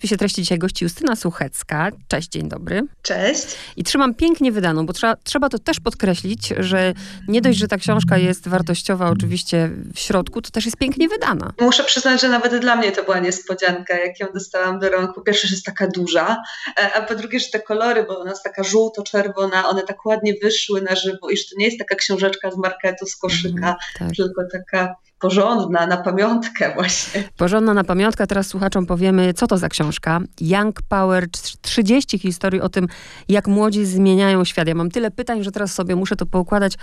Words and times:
spisie 0.00 0.16
treści 0.16 0.42
dzisiaj 0.42 0.58
gości 0.58 0.84
Justyna 0.84 1.16
Suchecka. 1.16 1.90
Cześć, 2.08 2.28
dzień 2.28 2.48
dobry. 2.48 2.82
Cześć. 3.02 3.46
I 3.76 3.84
trzymam 3.84 4.14
pięknie 4.14 4.52
wydaną, 4.52 4.86
bo 4.86 4.92
trzeba, 4.92 5.16
trzeba 5.16 5.48
to 5.48 5.58
też 5.58 5.80
podkreślić, 5.80 6.48
że 6.58 6.94
nie 7.28 7.40
dość, 7.40 7.58
że 7.58 7.68
ta 7.68 7.76
książka 7.76 8.18
jest 8.18 8.48
wartościowa 8.48 9.10
oczywiście 9.10 9.70
w 9.94 9.98
środku, 9.98 10.42
to 10.42 10.50
też 10.50 10.64
jest 10.64 10.76
pięknie 10.76 11.08
wydana. 11.08 11.52
Muszę 11.60 11.84
przyznać, 11.84 12.20
że 12.20 12.28
nawet 12.28 12.60
dla 12.60 12.76
mnie 12.76 12.92
to 12.92 13.04
była 13.04 13.18
niespodzianka, 13.18 13.98
jak 13.98 14.20
ją 14.20 14.26
dostałam 14.34 14.78
do 14.78 14.90
rąk. 14.90 15.14
Po 15.14 15.20
pierwsze, 15.20 15.48
że 15.48 15.54
jest 15.54 15.66
taka 15.66 15.86
duża, 15.86 16.42
e, 16.78 16.92
a 16.94 17.02
po 17.02 17.14
drugie, 17.14 17.40
że 17.40 17.46
te 17.52 17.60
kolory, 17.60 18.04
bo 18.08 18.18
ona 18.18 18.30
jest 18.30 18.44
taka 18.44 18.62
żółto-czerwona, 18.62 19.68
one 19.68 19.82
tak 19.82 20.06
ładnie 20.06 20.34
wyszły 20.42 20.82
na 20.82 20.96
żywo 20.96 21.30
i 21.30 21.36
że 21.36 21.44
to 21.44 21.56
nie 21.58 21.64
jest 21.64 21.78
taka 21.78 21.94
książeczka 21.94 22.50
z 22.50 22.56
marketu, 22.56 23.06
z 23.06 23.16
koszyka, 23.16 23.66
mm, 23.66 23.76
tak. 23.98 24.08
tylko 24.16 24.42
taka 24.52 24.94
porządna, 25.20 25.86
na 25.86 25.96
pamiątkę 25.96 26.74
właśnie. 26.74 27.24
Porządna 27.36 27.74
na 27.74 27.84
pamiątkę. 27.84 28.26
Teraz 28.26 28.46
słuchaczom 28.46 28.86
powiemy, 28.86 29.34
co 29.34 29.46
to 29.46 29.58
za 29.58 29.68
książka. 29.68 30.20
Young 30.40 30.82
Power, 30.88 31.30
30 31.62 32.18
historii 32.18 32.60
o 32.60 32.68
tym, 32.68 32.86
jak 33.28 33.48
młodzi 33.48 33.86
zmieniają 33.86 34.44
świat. 34.44 34.68
Ja 34.68 34.74
mam 34.74 34.90
tyle 34.90 35.10
pytań, 35.10 35.44
że 35.44 35.52
teraz 35.52 35.72
sobie 35.72 35.96
muszę 35.96 36.16
to 36.16 36.26
poukładać. 36.26 36.74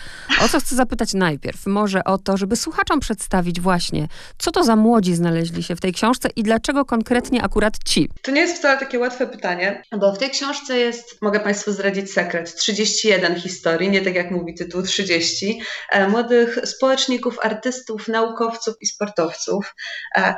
O 0.41 0.47
co 0.47 0.59
chcę 0.59 0.75
zapytać 0.75 1.13
najpierw? 1.13 1.65
Może 1.65 2.03
o 2.03 2.17
to, 2.17 2.37
żeby 2.37 2.55
słuchaczom 2.55 2.99
przedstawić 2.99 3.61
właśnie, 3.61 4.07
co 4.37 4.51
to 4.51 4.63
za 4.63 4.75
młodzi 4.75 5.15
znaleźli 5.15 5.63
się 5.63 5.75
w 5.75 5.81
tej 5.81 5.93
książce 5.93 6.29
i 6.35 6.43
dlaczego 6.43 6.85
konkretnie 6.85 7.43
akurat 7.43 7.73
ci? 7.85 8.09
To 8.21 8.31
nie 8.31 8.41
jest 8.41 8.57
wcale 8.57 8.79
takie 8.79 8.99
łatwe 8.99 9.27
pytanie, 9.27 9.83
bo 9.99 10.13
w 10.13 10.17
tej 10.17 10.29
książce 10.29 10.77
jest, 10.77 11.21
mogę 11.21 11.39
Państwu 11.39 11.71
zdradzić 11.71 12.11
sekret, 12.11 12.55
31 12.55 13.35
historii, 13.35 13.89
nie 13.89 14.01
tak 14.01 14.15
jak 14.15 14.31
mówi 14.31 14.53
tytuł 14.53 14.81
30, 14.81 15.59
e, 15.91 16.07
młodych 16.07 16.59
społeczników, 16.63 17.39
artystów, 17.41 18.07
nauczycieli, 18.07 18.26
naukowców 18.27 18.75
i 18.81 18.85
sportowców. 18.87 19.75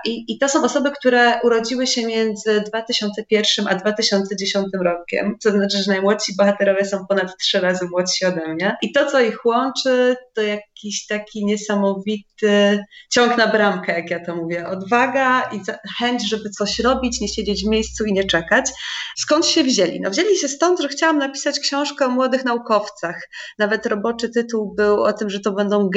I, 0.06 0.34
I 0.34 0.38
to 0.38 0.50
są 0.50 0.64
osoby, 0.64 0.92
które 0.92 1.42
urodziły 1.44 1.88
się 1.88 2.06
między 2.06 2.64
2001 2.68 3.68
a 3.68 3.76
2010 3.76 4.68
rokiem, 4.82 5.36
co 5.40 5.52
znaczy, 5.52 5.78
że 5.78 5.92
najmłodsi 5.92 6.36
bohaterowie 6.38 6.86
są 6.86 7.08
ponad 7.08 7.38
trzy 7.38 7.60
razy 7.60 7.86
młodsi 7.92 8.26
ode 8.26 8.48
mnie. 8.48 8.78
I 8.82 8.92
to, 8.92 9.06
co 9.12 9.22
ich 9.22 9.46
łączy, 9.46 10.16
to 10.34 10.42
jakiś 10.80 11.08
taki 11.08 11.46
niesamowity 11.46 12.80
ciąg 13.10 13.38
na 13.38 13.48
bramkę, 13.48 13.94
jak 13.94 14.10
ja 14.10 14.26
to 14.26 14.36
mówię. 14.36 14.68
Odwaga 14.68 15.42
i 15.42 15.60
chęć, 16.00 16.30
żeby 16.30 16.50
coś 16.50 16.80
robić, 16.80 17.22
nie 17.22 17.28
siedzieć 17.28 17.64
w 17.64 17.70
miejscu 17.70 18.06
i 18.06 18.14
nie 18.14 18.24
czekać. 18.24 18.72
Skąd 19.18 19.46
się 19.46 19.64
wzięli? 19.64 20.02
No 20.02 20.10
wzięli 20.10 20.38
się 20.38 20.48
stąd, 20.48 20.80
że 20.80 20.88
chciałam 20.88 21.18
napisać 21.18 21.60
książkę 21.60 22.06
o 22.06 22.10
młodych 22.10 22.46
naukowcach. 22.46 23.30
Nawet 23.58 23.86
roboczy 23.86 24.30
tytuł 24.30 24.74
był 24.76 25.04
o 25.04 25.14
tym, 25.14 25.30
że 25.30 25.40
to 25.40 25.52
będą 25.52 25.90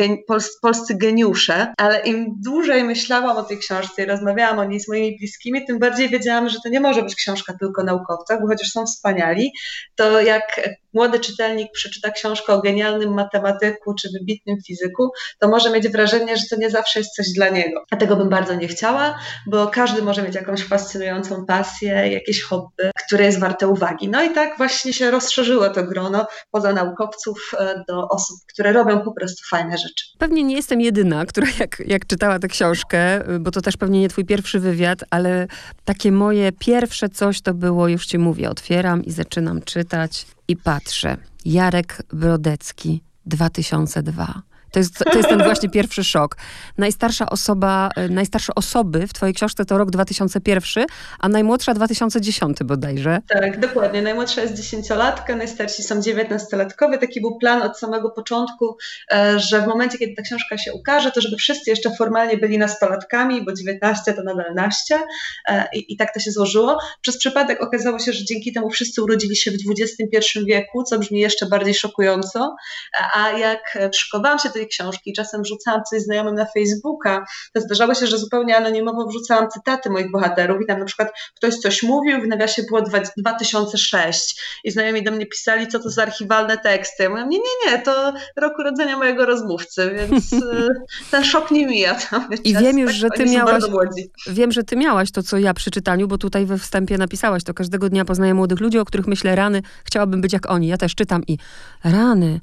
polscy 0.62 0.94
geniusze, 0.94 1.74
ale 1.76 2.00
im 2.00 2.26
dłużej 2.44 2.84
myślałam 2.84 3.36
o 3.36 3.42
tej 3.42 3.58
książce 3.58 4.02
i 4.02 4.06
rozmawiałam 4.06 4.58
o 4.58 4.64
niej 4.64 4.80
z 4.80 4.88
moimi 4.88 5.18
bliskimi, 5.18 5.66
tym 5.66 5.78
bardziej 5.78 6.08
wiedziałam, 6.08 6.48
że 6.48 6.58
to 6.64 6.68
nie 6.68 6.80
może 6.80 7.02
być 7.02 7.14
książka 7.14 7.54
tylko 7.60 7.82
o 7.82 7.84
naukowcach, 7.84 8.40
bo 8.40 8.46
chociaż 8.46 8.68
są 8.68 8.86
wspaniali, 8.86 9.52
to 9.94 10.20
jak 10.20 10.60
młody 10.92 11.20
czytelnik 11.20 11.72
przeczyta 11.72 12.10
książkę 12.10 12.52
o 12.52 12.60
genialnym 12.60 13.14
matematyku 13.14 13.94
czy 13.94 14.08
wybitnym 14.18 14.56
fizyku, 14.66 14.71
to 15.38 15.48
może 15.48 15.70
mieć 15.70 15.88
wrażenie, 15.88 16.36
że 16.36 16.42
to 16.50 16.56
nie 16.56 16.70
zawsze 16.70 16.98
jest 17.00 17.14
coś 17.14 17.32
dla 17.32 17.48
niego. 17.48 17.84
A 17.90 17.96
tego 17.96 18.16
bym 18.16 18.28
bardzo 18.28 18.54
nie 18.54 18.68
chciała, 18.68 19.18
bo 19.46 19.66
każdy 19.66 20.02
może 20.02 20.22
mieć 20.22 20.34
jakąś 20.34 20.64
fascynującą 20.64 21.46
pasję, 21.46 22.12
jakieś 22.12 22.42
hobby, 22.42 22.90
które 23.06 23.24
jest 23.24 23.40
warte 23.40 23.68
uwagi. 23.68 24.08
No 24.08 24.22
i 24.22 24.30
tak 24.34 24.56
właśnie 24.58 24.92
się 24.92 25.10
rozszerzyło 25.10 25.70
to 25.70 25.82
grono 25.82 26.26
poza 26.50 26.72
naukowców 26.72 27.50
e, 27.58 27.84
do 27.88 28.08
osób, 28.08 28.36
które 28.52 28.72
robią 28.72 29.00
po 29.00 29.12
prostu 29.12 29.48
fajne 29.50 29.78
rzeczy. 29.78 30.04
Pewnie 30.18 30.42
nie 30.42 30.56
jestem 30.56 30.80
jedyna, 30.80 31.26
która 31.26 31.46
jak, 31.60 31.82
jak 31.86 32.06
czytała 32.06 32.38
tę 32.38 32.48
książkę, 32.48 33.24
bo 33.40 33.50
to 33.50 33.60
też 33.60 33.76
pewnie 33.76 34.00
nie 34.00 34.08
twój 34.08 34.24
pierwszy 34.24 34.60
wywiad, 34.60 34.98
ale 35.10 35.46
takie 35.84 36.12
moje 36.12 36.52
pierwsze 36.52 37.08
coś 37.08 37.40
to 37.40 37.54
było, 37.54 37.88
już 37.88 38.06
ci 38.06 38.18
mówię, 38.18 38.50
otwieram 38.50 39.04
i 39.04 39.12
zaczynam 39.12 39.62
czytać 39.62 40.26
i 40.48 40.56
patrzę. 40.56 41.16
Jarek 41.44 42.02
Brodecki, 42.12 43.02
2002. 43.26 44.42
To 44.72 44.78
jest, 44.78 44.98
to 44.98 45.16
jest 45.16 45.28
ten 45.28 45.42
właśnie 45.42 45.68
pierwszy 45.70 46.04
szok. 46.04 46.36
Najstarsza 46.78 47.30
osoba, 47.30 47.90
e, 47.96 48.08
najstarsze 48.08 48.54
osoby 48.54 49.06
w 49.06 49.12
twojej 49.12 49.34
książce 49.34 49.64
to 49.64 49.78
rok 49.78 49.90
2001, 49.90 50.86
a 51.18 51.28
najmłodsza 51.28 51.74
2010 51.74 52.64
bodajże. 52.64 53.18
Tak, 53.28 53.60
dokładnie. 53.60 54.02
Najmłodsza 54.02 54.40
jest 54.42 54.54
dziesięciolatka, 54.54 55.36
najstarsi 55.36 55.82
są 55.82 56.02
dziewiętnastolatkowie. 56.02 56.98
Taki 56.98 57.20
był 57.20 57.38
plan 57.38 57.62
od 57.62 57.78
samego 57.78 58.10
początku, 58.10 58.76
e, 59.12 59.38
że 59.38 59.60
w 59.60 59.66
momencie, 59.66 59.98
kiedy 59.98 60.14
ta 60.14 60.22
książka 60.22 60.58
się 60.58 60.72
ukaże, 60.72 61.10
to 61.10 61.20
żeby 61.20 61.36
wszyscy 61.36 61.70
jeszcze 61.70 61.90
formalnie 61.96 62.36
byli 62.36 62.58
nastolatkami, 62.58 63.44
bo 63.44 63.52
19 63.52 64.12
to 64.12 64.22
nadal 64.22 64.54
naście 64.54 64.98
e, 65.48 65.68
i, 65.74 65.92
i 65.92 65.96
tak 65.96 66.14
to 66.14 66.20
się 66.20 66.30
złożyło. 66.30 66.78
Przez 67.00 67.18
przypadek 67.18 67.62
okazało 67.62 67.98
się, 67.98 68.12
że 68.12 68.24
dzięki 68.24 68.52
temu 68.52 68.70
wszyscy 68.70 69.02
urodzili 69.02 69.36
się 69.36 69.50
w 69.50 69.54
XXI 69.54 70.44
wieku, 70.46 70.82
co 70.82 70.98
brzmi 70.98 71.20
jeszcze 71.20 71.46
bardziej 71.46 71.74
szokująco, 71.74 72.56
a 73.14 73.30
jak 73.30 73.78
przykowałam 73.90 74.38
się 74.38 74.48
do 74.48 74.61
tej 74.62 74.68
książki, 74.68 75.12
czasem 75.12 75.44
rzucałam 75.44 75.82
coś 75.90 76.02
znajomym 76.02 76.34
na 76.34 76.46
Facebooka, 76.46 77.24
to 77.54 77.60
zdarzało 77.60 77.94
się, 77.94 78.06
że 78.06 78.18
zupełnie 78.18 78.56
anonimowo 78.56 79.06
wrzucałam 79.06 79.48
cytaty 79.50 79.90
moich 79.90 80.10
bohaterów 80.10 80.62
i 80.62 80.66
tam 80.66 80.78
na 80.78 80.84
przykład 80.84 81.12
ktoś 81.36 81.56
coś 81.56 81.82
mówił, 81.82 82.20
w 82.20 82.26
nawiasie 82.26 82.62
było 82.62 82.82
2006 83.16 84.40
i 84.64 84.70
znajomi 84.70 85.02
do 85.02 85.10
mnie 85.10 85.26
pisali, 85.26 85.68
co 85.68 85.78
to 85.78 85.90
za 85.90 86.02
archiwalne 86.02 86.58
teksty. 86.58 87.02
Ja 87.02 87.10
mówię, 87.10 87.24
nie, 87.26 87.38
nie, 87.38 87.72
nie, 87.72 87.78
to 87.78 88.12
rok 88.36 88.58
urodzenia 88.58 88.98
mojego 88.98 89.26
rozmówcy, 89.26 89.90
więc 89.94 90.32
y, 90.32 90.68
ten 91.10 91.24
szok 91.24 91.50
nie 91.50 91.66
mija. 91.66 91.96
I 92.44 92.56
wiem 92.56 92.78
już, 92.78 92.90
tak, 92.90 93.00
że 93.00 93.08
ty 93.16 93.24
miałaś, 93.24 93.62
wiem, 94.26 94.52
że 94.52 94.62
ty 94.62 94.76
miałaś 94.76 95.12
to, 95.12 95.22
co 95.22 95.38
ja 95.38 95.54
przy 95.54 95.70
czytaniu, 95.70 96.08
bo 96.08 96.18
tutaj 96.18 96.46
we 96.46 96.58
wstępie 96.58 96.98
napisałaś, 96.98 97.44
to 97.44 97.54
każdego 97.54 97.88
dnia 97.88 98.04
poznaję 98.04 98.34
młodych 98.34 98.60
ludzi, 98.60 98.78
o 98.78 98.84
których 98.84 99.06
myślę 99.06 99.36
rany, 99.36 99.62
chciałabym 99.84 100.20
być 100.20 100.32
jak 100.32 100.50
oni. 100.50 100.66
Ja 100.66 100.76
też 100.76 100.94
czytam 100.94 101.22
i 101.26 101.38
rany, 101.84 102.40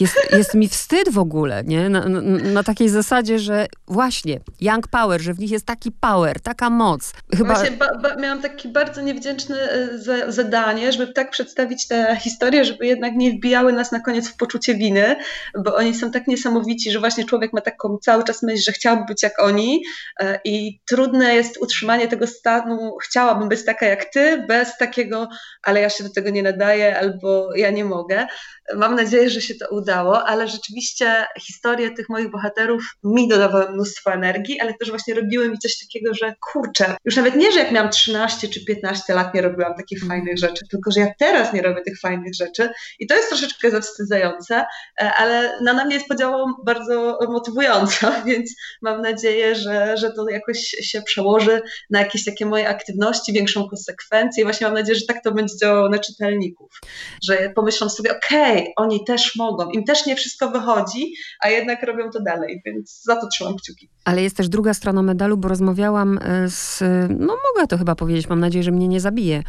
jest, 0.00 0.16
jest 0.32 0.54
mi 0.54 0.68
wstyd 0.68 1.08
w 1.08 1.18
ogóle, 1.18 1.64
nie? 1.64 1.88
Na, 1.88 2.08
na, 2.08 2.20
na, 2.20 2.62
takiej 2.62 2.88
zasadzie, 2.88 3.38
że 3.38 3.66
właśnie 3.86 4.40
young 4.60 4.88
power, 4.88 5.20
że 5.20 5.34
w 5.34 5.38
nich 5.38 5.50
jest 5.50 5.66
taki 5.66 5.92
power, 5.92 6.40
taka 6.40 6.70
moc. 6.70 7.12
Chyba... 7.36 7.54
Właśnie 7.54 7.76
ba, 7.76 7.98
ba, 8.02 8.16
miałam 8.16 8.42
takie 8.42 8.68
bardzo 8.68 9.00
niewdzięczne 9.00 9.70
e, 9.70 9.98
za, 9.98 10.32
zadanie, 10.32 10.92
żeby 10.92 11.12
tak 11.12 11.30
przedstawić 11.30 11.88
te 11.88 12.16
historie, 12.16 12.64
żeby 12.64 12.86
jednak 12.86 13.14
nie 13.14 13.30
wbijały 13.30 13.72
nas 13.72 13.92
na 13.92 14.00
koniec 14.00 14.28
w 14.28 14.36
poczucie 14.36 14.74
winy, 14.74 15.16
bo 15.64 15.74
oni 15.74 15.94
są 15.94 16.10
tak 16.10 16.26
niesamowici, 16.26 16.90
że 16.90 17.00
właśnie 17.00 17.24
człowiek 17.24 17.52
ma 17.52 17.60
taką 17.60 17.98
cały 17.98 18.24
czas 18.24 18.42
myśl, 18.42 18.62
że 18.62 18.72
chciałby 18.72 19.04
być 19.04 19.22
jak 19.22 19.42
oni 19.42 19.82
e, 20.20 20.40
i 20.44 20.80
trudne 20.88 21.34
jest 21.34 21.58
utrzymanie 21.62 22.08
tego 22.08 22.26
stanu, 22.26 22.96
chciałabym 23.02 23.48
być 23.48 23.64
taka 23.64 23.86
jak 23.86 24.04
ty, 24.04 24.44
bez 24.48 24.76
takiego, 24.76 25.28
ale 25.62 25.80
ja 25.80 25.90
się 25.90 26.04
do 26.04 26.10
tego 26.10 26.30
nie 26.30 26.42
nadaję 26.42 26.98
albo 26.98 27.56
ja 27.56 27.70
nie 27.70 27.84
mogę. 27.84 28.26
Mam 28.76 28.94
nadzieję, 28.94 29.30
że 29.30 29.40
się 29.40 29.54
to 29.54 29.68
udało, 29.70 30.26
ale 30.26 30.48
rzeczywiście 30.48 31.26
historie 31.40 31.90
tych 31.90 32.08
moich 32.08 32.30
bohaterów 32.30 32.82
mi 33.04 33.28
dodawały 33.28 33.72
mnóstwo 33.72 34.12
energii, 34.12 34.60
ale 34.60 34.74
też 34.74 34.90
właśnie 34.90 35.14
robiły 35.14 35.48
mi 35.48 35.58
coś 35.58 35.78
takiego, 35.78 36.14
że 36.14 36.34
kurczę, 36.52 36.96
już 37.04 37.16
nawet 37.16 37.36
nie, 37.36 37.52
że 37.52 37.58
jak 37.58 37.72
miałam 37.72 37.90
13 37.90 38.48
czy 38.48 38.64
15 38.64 39.14
lat 39.14 39.34
nie 39.34 39.42
robiłam 39.42 39.74
takich 39.74 40.02
mhm. 40.02 40.20
fajnych 40.20 40.38
rzeczy, 40.38 40.64
tylko 40.70 40.90
że 40.90 41.00
ja 41.00 41.06
teraz 41.18 41.52
nie 41.52 41.62
robię 41.62 41.82
tych 41.82 42.00
fajnych 42.00 42.34
rzeczy 42.34 42.70
i 42.98 43.06
to 43.06 43.14
jest 43.14 43.28
troszeczkę 43.28 43.70
zawstydzające, 43.70 44.64
e, 45.00 45.12
ale 45.18 45.60
na 45.62 45.84
mnie 45.84 45.94
jest 45.94 46.08
podziałą 46.08 46.52
bardzo 46.64 47.18
motywująco, 47.28 48.12
więc 48.26 48.54
mam 48.82 49.02
nadzieję, 49.02 49.54
że, 49.54 49.96
że 49.96 50.12
to 50.12 50.28
jakoś 50.28 50.58
się 50.60 51.02
przełoży 51.02 51.62
na 51.90 51.98
jakieś 51.98 52.24
takie 52.24 52.46
moje 52.46 52.68
aktywności, 52.68 53.32
większą 53.32 53.68
konsekwencję 53.68 54.42
i 54.42 54.44
właśnie 54.44 54.66
mam 54.66 54.74
nadzieję, 54.74 54.98
że 54.98 55.06
tak 55.06 55.22
to 55.24 55.32
będzie 55.32 55.56
działało 55.56 55.88
na 55.88 55.98
czytelników, 55.98 56.80
że 57.24 57.52
pomyślą 57.54 57.88
sobie, 57.88 58.10
okej, 58.16 58.52
okay, 58.52 58.57
oni 58.76 59.04
też 59.04 59.36
mogą, 59.36 59.70
im 59.70 59.84
też 59.84 60.06
nie 60.06 60.16
wszystko 60.16 60.50
wychodzi, 60.50 61.12
a 61.40 61.48
jednak 61.48 61.82
robią 61.82 62.10
to 62.10 62.22
dalej, 62.22 62.62
więc 62.66 63.02
za 63.02 63.16
to 63.16 63.28
trzymam 63.28 63.56
kciuki. 63.56 63.90
Ale 64.04 64.22
jest 64.22 64.36
też 64.36 64.48
druga 64.48 64.74
strona 64.74 65.02
medalu, 65.02 65.36
bo 65.36 65.48
rozmawiałam 65.48 66.18
e, 66.22 66.48
z, 66.48 66.80
no 67.10 67.36
mogę 67.54 67.66
to 67.68 67.78
chyba 67.78 67.94
powiedzieć, 67.94 68.28
mam 68.28 68.40
nadzieję, 68.40 68.62
że 68.62 68.70
mnie 68.70 68.88
nie 68.88 69.00
zabije, 69.00 69.42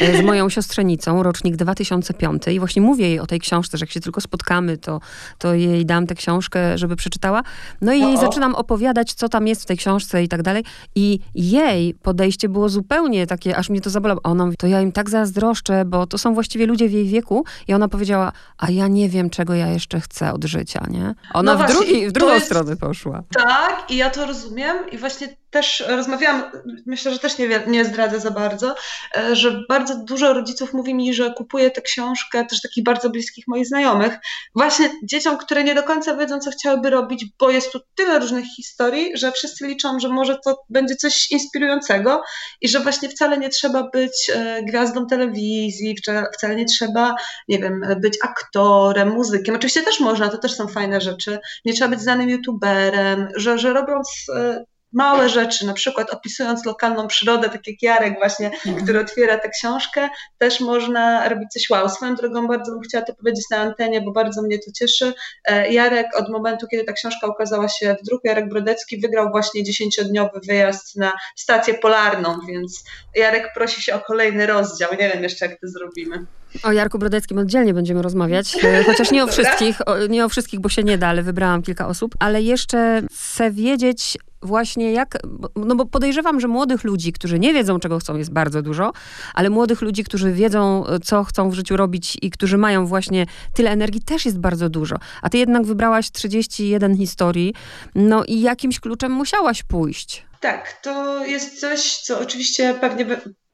e, 0.00 0.18
z 0.18 0.24
moją 0.24 0.48
siostrzenicą, 0.56 1.22
rocznik 1.22 1.56
2005 1.56 2.42
i 2.48 2.58
właśnie 2.58 2.82
mówię 2.82 3.08
jej 3.08 3.20
o 3.20 3.26
tej 3.26 3.40
książce, 3.40 3.78
że 3.78 3.82
jak 3.82 3.90
się 3.90 4.00
tylko 4.00 4.20
spotkamy, 4.20 4.78
to, 4.78 5.00
to 5.38 5.54
jej 5.54 5.86
dam 5.86 6.06
tę 6.06 6.14
książkę, 6.14 6.78
żeby 6.78 6.96
przeczytała. 6.96 7.42
No 7.80 7.92
i 7.92 8.00
jej 8.00 8.18
zaczynam 8.18 8.54
opowiadać, 8.54 9.14
co 9.14 9.28
tam 9.28 9.46
jest 9.46 9.62
w 9.62 9.66
tej 9.66 9.76
książce 9.76 10.22
i 10.22 10.28
tak 10.28 10.42
dalej. 10.42 10.64
I 10.94 11.20
jej 11.34 11.94
podejście 11.94 12.48
było 12.48 12.68
zupełnie 12.68 13.26
takie, 13.26 13.56
aż 13.56 13.70
mnie 13.70 13.80
to 13.80 13.90
zabolało. 13.90 14.20
Ona 14.22 14.44
mówi, 14.44 14.56
to 14.56 14.66
ja 14.66 14.80
im 14.80 14.92
tak 14.92 15.10
zazdroszczę, 15.10 15.84
bo 15.84 16.06
to 16.06 16.18
są 16.18 16.34
właściwie 16.34 16.66
ludzie 16.66 16.88
w 16.88 16.92
jej 16.92 17.04
wieku. 17.04 17.44
I 17.68 17.74
ona 17.74 17.88
powiedziała, 17.88 18.32
a 18.58 18.70
ja 18.70 18.88
nie 18.88 19.08
wiem, 19.08 19.30
czego 19.30 19.54
ja 19.54 19.66
jeszcze 19.66 20.00
chcę 20.00 20.32
od 20.32 20.44
życia, 20.44 20.86
nie? 20.90 21.14
Ona 21.34 21.52
no 21.52 21.58
w, 21.58 21.60
właśnie, 21.60 21.74
drugi, 21.74 22.08
w 22.08 22.12
drugą 22.12 22.34
jest, 22.34 22.46
stronę 22.46 22.76
poszła. 22.76 23.22
Tak, 23.32 23.90
i 23.90 23.96
ja 23.96 24.10
to 24.10 24.26
rozumiem 24.26 24.76
i 24.92 24.98
właśnie 24.98 25.28
też 25.56 25.84
rozmawiałam, 25.88 26.44
myślę, 26.86 27.12
że 27.12 27.18
też 27.18 27.38
nie, 27.38 27.48
nie 27.66 27.84
zdradzę 27.84 28.20
za 28.20 28.30
bardzo, 28.30 28.74
e, 29.16 29.36
że 29.36 29.60
bardzo 29.68 30.04
dużo 30.04 30.32
rodziców 30.32 30.72
mówi 30.72 30.94
mi, 30.94 31.14
że 31.14 31.34
kupuje 31.34 31.70
tę 31.70 31.82
książkę, 31.82 32.44
też 32.44 32.62
takich 32.62 32.84
bardzo 32.84 33.10
bliskich 33.10 33.48
moich 33.48 33.66
znajomych, 33.66 34.18
właśnie 34.54 34.90
dzieciom, 35.02 35.38
które 35.38 35.64
nie 35.64 35.74
do 35.74 35.82
końca 35.82 36.16
wiedzą, 36.16 36.38
co 36.38 36.50
chciałyby 36.50 36.90
robić, 36.90 37.24
bo 37.38 37.50
jest 37.50 37.72
tu 37.72 37.80
tyle 37.94 38.18
różnych 38.18 38.44
historii, 38.56 39.10
że 39.14 39.32
wszyscy 39.32 39.66
liczą, 39.66 40.00
że 40.00 40.08
może 40.08 40.38
to 40.44 40.64
będzie 40.70 40.96
coś 40.96 41.30
inspirującego 41.30 42.22
i 42.60 42.68
że 42.68 42.80
właśnie 42.80 43.08
wcale 43.08 43.38
nie 43.38 43.48
trzeba 43.48 43.90
być 43.90 44.30
e, 44.34 44.62
gwiazdą 44.62 45.06
telewizji, 45.06 45.96
wcale 46.34 46.56
nie 46.56 46.64
trzeba, 46.64 47.14
nie 47.48 47.58
wiem, 47.58 47.80
być 48.00 48.18
aktorem, 48.22 49.08
muzykiem. 49.08 49.54
Oczywiście 49.54 49.82
też 49.82 50.00
można, 50.00 50.28
to 50.28 50.38
też 50.38 50.54
są 50.54 50.68
fajne 50.68 51.00
rzeczy. 51.00 51.38
Nie 51.64 51.72
trzeba 51.72 51.90
być 51.90 52.00
znanym 52.00 52.30
youtuberem, 52.30 53.28
że, 53.36 53.58
że 53.58 53.72
robiąc 53.72 54.26
e, 54.36 54.64
małe 54.92 55.28
rzeczy, 55.28 55.66
na 55.66 55.72
przykład 55.72 56.10
opisując 56.10 56.66
lokalną 56.66 57.06
przyrodę, 57.06 57.48
tak 57.48 57.66
jak 57.66 57.82
Jarek 57.82 58.14
właśnie, 58.18 58.46
mhm. 58.46 58.76
który 58.84 59.00
otwiera 59.00 59.38
tę 59.38 59.48
książkę, 59.48 60.08
też 60.38 60.60
można 60.60 61.28
robić 61.28 61.48
coś 61.52 61.70
wow. 61.70 61.88
Swoją 61.88 62.14
drogą 62.14 62.48
bardzo 62.48 62.72
bym 62.72 62.80
chciała 62.80 63.04
to 63.04 63.14
powiedzieć 63.14 63.44
na 63.50 63.58
antenie, 63.58 64.00
bo 64.00 64.12
bardzo 64.12 64.42
mnie 64.42 64.58
to 64.58 64.72
cieszy. 64.72 65.12
E, 65.44 65.72
Jarek 65.72 66.06
od 66.16 66.28
momentu, 66.28 66.66
kiedy 66.70 66.84
ta 66.84 66.92
książka 66.92 67.26
ukazała 67.26 67.68
się 67.68 67.96
w 68.02 68.06
druku, 68.06 68.28
Jarek 68.28 68.48
Brodecki 68.48 69.00
wygrał 69.00 69.30
właśnie 69.30 69.64
dziesięciodniowy 69.64 70.40
wyjazd 70.46 70.96
na 70.96 71.12
stację 71.36 71.74
polarną, 71.74 72.38
więc 72.48 72.84
Jarek 73.14 73.52
prosi 73.54 73.82
się 73.82 73.94
o 73.94 74.00
kolejny 74.00 74.46
rozdział. 74.46 74.90
Nie 74.92 75.10
wiem 75.14 75.22
jeszcze, 75.22 75.46
jak 75.46 75.60
to 75.60 75.68
zrobimy. 75.68 76.26
O 76.62 76.72
Jarku 76.72 76.98
Brodeckim 76.98 77.38
oddzielnie 77.38 77.74
będziemy 77.74 78.02
rozmawiać, 78.02 78.64
e, 78.64 78.84
chociaż 78.84 79.10
nie 79.10 79.24
o 79.24 79.26
wszystkich, 79.26 79.78
nie 80.08 80.24
o 80.24 80.28
wszystkich, 80.28 80.60
bo 80.60 80.68
się 80.68 80.82
nie 80.82 80.98
da, 80.98 81.08
ale 81.08 81.22
wybrałam 81.22 81.62
kilka 81.62 81.88
osób, 81.88 82.14
ale 82.18 82.42
jeszcze 82.42 83.02
chcę 83.12 83.50
wiedzieć 83.50 84.18
właśnie 84.42 84.92
jak, 84.92 85.18
no 85.56 85.74
bo 85.74 85.86
podejrzewam, 85.86 86.40
że 86.40 86.48
młodych 86.48 86.84
ludzi, 86.84 87.12
którzy 87.12 87.38
nie 87.38 87.54
wiedzą, 87.54 87.78
czego 87.78 87.98
chcą, 87.98 88.16
jest 88.16 88.32
bardzo 88.32 88.62
dużo, 88.62 88.92
ale 89.34 89.50
młodych 89.50 89.82
ludzi, 89.82 90.04
którzy 90.04 90.32
wiedzą, 90.32 90.84
co 91.04 91.24
chcą 91.24 91.50
w 91.50 91.54
życiu 91.54 91.76
robić 91.76 92.18
i 92.22 92.30
którzy 92.30 92.58
mają 92.58 92.86
właśnie 92.86 93.26
tyle 93.54 93.70
energii, 93.70 94.02
też 94.02 94.24
jest 94.24 94.38
bardzo 94.38 94.68
dużo. 94.68 94.96
A 95.22 95.30
ty 95.30 95.38
jednak 95.38 95.66
wybrałaś 95.66 96.10
31 96.10 96.96
historii, 96.96 97.54
no 97.94 98.24
i 98.24 98.40
jakimś 98.40 98.80
kluczem 98.80 99.12
musiałaś 99.12 99.62
pójść. 99.62 100.26
Tak, 100.40 100.80
to 100.82 101.24
jest 101.24 101.60
coś, 101.60 101.96
co 101.96 102.20
oczywiście 102.20 102.74
pewnie 102.80 103.06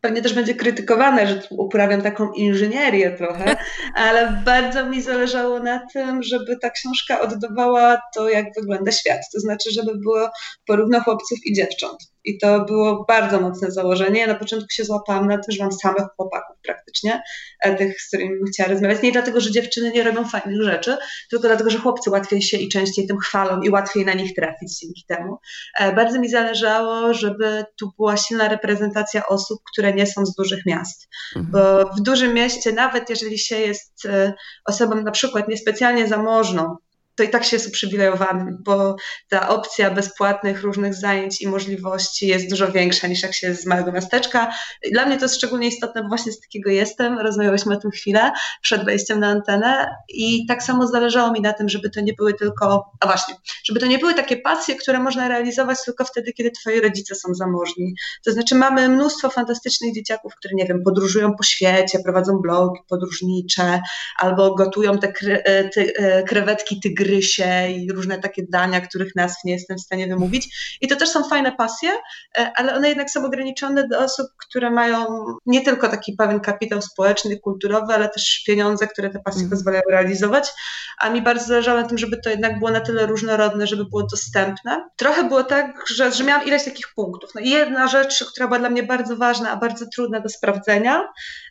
pewnie 0.02 0.22
też 0.22 0.34
będzie 0.34 0.54
krytykowane, 0.54 1.26
że 1.26 1.43
uprawiam 1.50 2.02
taką 2.02 2.32
inżynierię 2.32 3.10
trochę, 3.10 3.56
ale 3.94 4.43
bardzo 4.44 4.87
mi 4.87 5.02
zależało 5.02 5.58
na 5.58 5.87
tym, 5.93 6.22
żeby 6.22 6.56
ta 6.56 6.70
książka 6.70 7.20
oddawała 7.20 8.02
to, 8.14 8.28
jak 8.28 8.46
wygląda 8.56 8.93
świat. 8.93 9.20
To 9.32 9.40
znaczy, 9.40 9.70
żeby 9.70 9.94
było 9.99 10.31
porówno 10.66 11.00
chłopców 11.00 11.38
i 11.46 11.52
dziewcząt. 11.54 12.12
I 12.24 12.38
to 12.38 12.64
było 12.64 13.04
bardzo 13.08 13.40
mocne 13.40 13.70
założenie. 13.70 14.26
Na 14.26 14.34
początku 14.34 14.66
się 14.70 14.84
złapałam 14.84 15.26
na 15.28 15.36
to, 15.36 15.44
że 15.48 15.62
mam 15.62 15.72
samych 15.72 16.04
chłopaków 16.16 16.56
praktycznie, 16.62 17.22
e, 17.60 17.74
tych, 17.74 18.00
z 18.00 18.08
którymi 18.08 18.34
chciała 18.52 18.70
rozmawiać. 18.70 19.02
Nie 19.02 19.12
dlatego, 19.12 19.40
że 19.40 19.50
dziewczyny 19.50 19.90
nie 19.90 20.02
robią 20.02 20.24
fajnych 20.24 20.62
rzeczy, 20.62 20.96
tylko 21.30 21.48
dlatego, 21.48 21.70
że 21.70 21.78
chłopcy 21.78 22.10
łatwiej 22.10 22.42
się 22.42 22.56
i 22.56 22.69
częściej 22.69 23.06
tym 23.06 23.19
chwalą 23.19 23.60
i 23.60 23.70
łatwiej 23.70 24.04
na 24.04 24.12
nich 24.12 24.34
trafić 24.34 24.78
dzięki 24.78 25.04
temu. 25.08 25.38
E, 25.78 25.92
bardzo 25.92 26.20
mi 26.20 26.28
zależało, 26.28 27.14
żeby 27.14 27.64
tu 27.78 27.90
była 27.96 28.16
silna 28.16 28.48
reprezentacja 28.48 29.26
osób, 29.26 29.60
które 29.72 29.92
nie 29.92 30.06
są 30.06 30.26
z 30.26 30.34
dużych 30.34 30.66
miast. 30.66 31.08
Mhm. 31.36 31.52
Bo 31.52 31.90
w 31.94 32.00
dużym 32.00 32.34
mieście, 32.34 32.72
nawet 32.72 33.10
jeżeli 33.10 33.38
się 33.38 33.56
jest 33.56 34.06
e, 34.06 34.32
osobą 34.64 35.02
na 35.02 35.10
przykład 35.10 35.48
niespecjalnie 35.48 36.08
zamożną, 36.08 36.76
to 37.14 37.23
i 37.23 37.29
tak 37.29 37.44
się 37.44 37.56
jest 37.56 37.69
uprzywilejowanym, 37.69 38.59
bo 38.61 38.97
ta 39.29 39.49
opcja 39.49 39.91
bezpłatnych 39.91 40.62
różnych 40.62 40.94
zajęć 40.94 41.43
i 41.43 41.49
możliwości 41.49 42.26
jest 42.26 42.50
dużo 42.50 42.73
większa 42.73 43.06
niż 43.06 43.23
jak 43.23 43.35
się 43.35 43.47
jest 43.47 43.62
z 43.62 43.67
małego 43.67 43.93
miasteczka. 43.93 44.55
Dla 44.93 45.06
mnie 45.06 45.17
to 45.17 45.25
jest 45.25 45.35
szczególnie 45.35 45.69
istotne, 45.69 46.03
bo 46.03 46.09
właśnie 46.09 46.32
z 46.32 46.41
takiego 46.41 46.70
jestem. 46.70 47.19
Rozmawiałyśmy 47.19 47.76
o 47.76 47.81
tym 47.81 47.91
chwilę 47.91 48.32
przed 48.62 48.85
wejściem 48.85 49.20
na 49.20 49.29
antenę 49.29 49.97
i 50.09 50.47
tak 50.47 50.62
samo 50.62 50.87
zależało 50.87 51.32
mi 51.32 51.41
na 51.41 51.53
tym, 51.53 51.69
żeby 51.69 51.91
to 51.91 52.00
nie 52.00 52.12
były 52.12 52.35
tylko, 52.35 52.91
a 53.00 53.06
właśnie, 53.06 53.35
żeby 53.65 53.81
to 53.81 53.87
nie 53.87 53.99
były 53.99 54.15
takie 54.15 54.37
pasje, 54.37 54.76
które 54.76 54.99
można 54.99 55.29
realizować 55.29 55.79
tylko 55.85 56.05
wtedy, 56.05 56.32
kiedy 56.32 56.50
twoi 56.50 56.81
rodzice 56.81 57.15
są 57.15 57.35
zamożni. 57.35 57.94
To 58.25 58.32
znaczy 58.32 58.55
mamy 58.55 58.88
mnóstwo 58.88 59.31
fantastycznych 59.31 59.94
dzieciaków, 59.94 60.35
które, 60.35 60.55
nie 60.55 60.67
wiem, 60.67 60.82
podróżują 60.82 61.35
po 61.35 61.43
świecie, 61.43 61.99
prowadzą 62.05 62.38
blogi 62.38 62.81
podróżnicze 62.88 63.81
albo 64.19 64.55
gotują 64.55 64.99
te, 64.99 65.12
kre, 65.12 65.43
te 65.75 65.81
e, 65.81 66.23
krewetki 66.23 66.81
tygry 66.81 67.01
grysie 67.04 67.69
i 67.69 67.93
różne 67.93 68.19
takie 68.19 68.43
dania, 68.49 68.81
których 68.81 69.16
nazw 69.16 69.44
nie 69.44 69.52
jestem 69.52 69.76
w 69.76 69.81
stanie 69.81 70.06
wymówić. 70.06 70.76
I 70.81 70.88
to 70.88 70.96
też 70.96 71.08
są 71.08 71.25
fajne 71.28 71.52
pasje, 71.52 71.90
e, 72.38 72.52
ale 72.56 72.75
one 72.75 72.88
jednak 72.88 73.10
są 73.10 73.25
ograniczone 73.25 73.88
do 73.88 73.99
osób, 73.99 74.26
które 74.46 74.70
mają 74.70 75.06
nie 75.46 75.60
tylko 75.60 75.88
taki 75.88 76.12
pewien 76.12 76.40
kapitał 76.40 76.82
społeczny, 76.82 77.38
kulturowy, 77.38 77.94
ale 77.94 78.08
też 78.08 78.43
pieniądze, 78.46 78.87
które 78.87 79.10
te 79.10 79.19
pasje 79.19 79.40
mm. 79.40 79.50
pozwalają 79.50 79.82
realizować. 79.90 80.52
A 80.99 81.10
mi 81.10 81.22
bardzo 81.22 81.46
zależało 81.46 81.81
na 81.81 81.88
tym, 81.88 81.99
żeby 81.99 82.16
to 82.25 82.31
jednak 82.31 82.58
było 82.58 82.70
na 82.70 82.81
tyle 82.81 83.06
różnorodne, 83.06 83.66
żeby 83.66 83.84
było 83.84 84.02
dostępne. 84.02 84.88
Trochę 84.96 85.25
było 85.25 85.44
tak, 85.44 85.84
że, 85.94 86.12
że 86.12 86.25
miałam 86.25 86.46
ileś 86.46 86.64
takich 86.64 86.87
punktów. 86.94 87.31
No 87.34 87.40
i 87.40 87.50
jedna 87.50 87.88
rzecz, 87.88 88.25
która 88.25 88.46
była 88.46 88.58
dla 88.58 88.70
mnie 88.70 88.82
bardzo 88.82 89.16
ważna, 89.16 89.50
a 89.50 89.56
bardzo 89.56 89.87
trudna 89.94 90.20
do 90.20 90.28
sprawdzenia, 90.28 91.08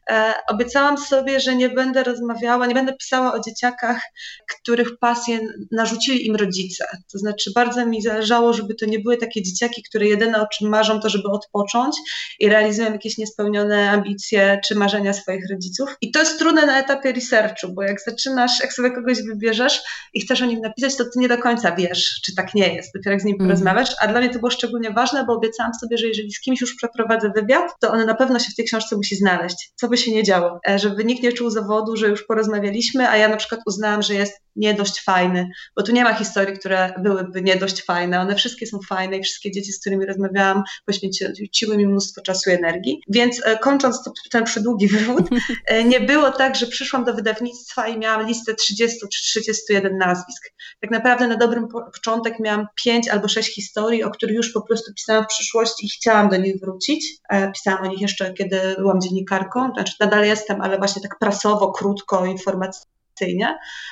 e, 0.10 0.34
obiecałam 0.48 0.98
sobie, 0.98 1.40
że 1.40 1.56
nie 1.56 1.70
będę 1.70 2.04
rozmawiała, 2.04 2.66
nie 2.66 2.76
będę 2.76 2.94
pisała 2.94 3.34
o 3.34 3.40
dzieciakach, 3.40 4.02
których 4.48 4.98
pasje 5.00 5.40
narzucili 5.72 6.28
im 6.28 6.36
rodzice. 6.36 6.86
To 7.12 7.18
znaczy, 7.18 7.52
bardzo 7.56 7.86
mi 7.86 8.02
zależało, 8.02 8.54
żeby 8.54 8.76
to 8.76 8.86
nie 8.86 9.00
były 9.00 9.18
takie 9.18 9.42
dzieciaki, 9.42 9.84
które 9.84 10.06
jedyne 10.08 10.42
o 10.42 10.48
czym 10.48 10.70
marzą, 10.70 11.00
to 11.00 11.10
żeby 11.10 11.28
odpocząć 11.28 11.96
i 12.40 12.50
realizują 12.50 12.92
jakieś 12.92 13.18
niespełnione 13.18 13.90
ambicje 13.90 14.60
czy 14.66 14.76
marzenia 14.76 15.14
swoich 15.14 15.50
rodziców. 15.52 15.96
I 16.02 16.12
to 16.12 16.20
jest 16.20 16.40
trudne 16.40 16.66
na 16.66 16.80
etapie 16.80 17.12
researchu, 17.12 17.74
bo 17.74 17.84
jak 17.84 18.02
zaczynasz, 18.02 18.60
jak 18.62 18.74
sobie 18.74 18.92
kogoś 18.92 19.18
wybierzesz 19.24 19.82
i 20.14 20.22
chcesz 20.22 20.42
o 20.42 20.46
nim 20.46 20.60
napisać, 20.60 20.96
to 20.98 21.04
ty 21.04 21.20
nie 21.20 21.28
do 21.28 21.38
końca 21.38 21.76
wiesz, 21.76 22.20
czy 22.26 22.36
tak 22.36 22.54
nie 22.54 22.76
jest. 22.76 22.94
Dopiero 22.96 23.12
jak 23.12 23.22
z 23.22 23.26
nim 23.26 23.36
mm. 23.36 23.48
porozmawiasz. 23.48 23.90
A 24.02 24.08
dla 24.08 24.20
mnie 24.20 24.30
to 24.30 24.40
było 24.40 24.52
szczególnie 24.52 24.92
ważne, 24.92 25.26
bo 25.26 25.34
obiecałam 25.34 25.74
sobie, 25.74 25.98
że 25.98 26.08
jeżeli 26.08 26.32
z 26.32 26.40
kimś 26.40 26.62
już 26.62 26.76
przeprowadzę 26.76 27.32
wywiad, 27.36 27.72
to 27.80 27.92
on 27.92 28.06
na 28.06 28.16
pewno 28.16 28.40
się 28.40 28.52
w 28.52 28.56
tej 28.56 28.66
książce 28.66 28.96
musi 28.96 29.16
znaleźć. 29.16 29.72
Co 29.76 29.88
by 29.88 29.98
się 29.98 30.12
nie 30.12 30.24
działo. 30.24 30.60
E, 30.70 30.80
żeby 30.80 31.06
nikt 31.06 31.24
nie 31.24 31.34
czuł 31.34 31.50
zawodu, 31.50 31.96
że 31.96 32.08
już 32.08 32.24
porozmawialiśmy, 32.24 33.10
a 33.10 33.18
ja 33.18 33.28
na 33.28 33.38
przykład 33.38 33.62
uznałam, 33.66 34.02
że 34.02 34.14
jest 34.14 34.42
nie 34.56 34.74
dość 34.74 35.04
fajny, 35.04 35.50
bo 35.76 35.84
tu 35.84 35.92
nie 35.92 36.04
ma 36.04 36.14
historii, 36.14 36.60
które 36.60 36.94
byłyby 37.00 37.42
nie 37.42 37.56
dość 37.56 37.86
fajne. 37.86 38.20
One 38.20 38.36
wszystkie 38.36 38.68
są 38.68 38.80
fajne 38.90 39.18
i 39.18 39.24
wszystkie 39.24 39.52
dzieci, 39.52 39.74
z 39.74 39.80
którymi 39.80 40.06
rozmawiałam, 40.06 40.64
poświęciły 40.86 41.78
mi 41.78 41.88
mnóstwo 41.88 42.22
czasu 42.22 42.50
i 42.50 42.54
energii. 42.54 43.02
Więc 43.08 43.46
e, 43.46 43.58
kończąc 43.58 44.04
to, 44.04 44.12
ten 44.32 44.44
przydługi 44.44 44.88
wywód, 44.98 45.26
e, 45.66 45.84
nie 45.84 46.00
było 46.00 46.32
tak, 46.32 46.56
że 46.56 46.68
przyszłam 46.68 47.04
do 47.04 47.14
wydawnictwa 47.14 47.88
i 47.88 47.98
miałam 47.98 48.28
listę 48.28 48.56
30 48.56 49.00
czy 49.00 49.22
31 49.24 49.98
nazwisk. 49.98 50.44
Tak 50.82 50.92
naprawdę 50.92 51.28
na 51.28 51.38
dobrym 51.38 51.68
początek 51.68 52.40
miałam 52.40 52.68
5 52.84 53.10
albo 53.10 53.28
6 53.28 53.56
historii, 53.56 54.04
o 54.04 54.12
których 54.12 54.36
już 54.36 54.52
po 54.52 54.62
prostu 54.62 54.94
pisałam 54.94 55.24
w 55.24 55.28
przyszłości 55.28 55.86
i 55.86 55.90
chciałam 55.90 56.30
do 56.30 56.38
nich 56.38 56.60
wrócić. 56.62 57.06
E, 57.30 57.52
pisałam 57.52 57.84
o 57.84 57.88
nich 57.88 58.02
jeszcze, 58.02 58.34
kiedy 58.34 58.76
byłam 58.78 59.02
dziennikarką, 59.02 59.72
znaczy 59.74 59.94
nadal 60.00 60.26
jestem, 60.26 60.62
ale 60.62 60.78
właśnie 60.78 61.02
tak 61.02 61.20
prasowo, 61.20 61.72
krótko, 61.72 62.26
informacyjnie 62.26 62.91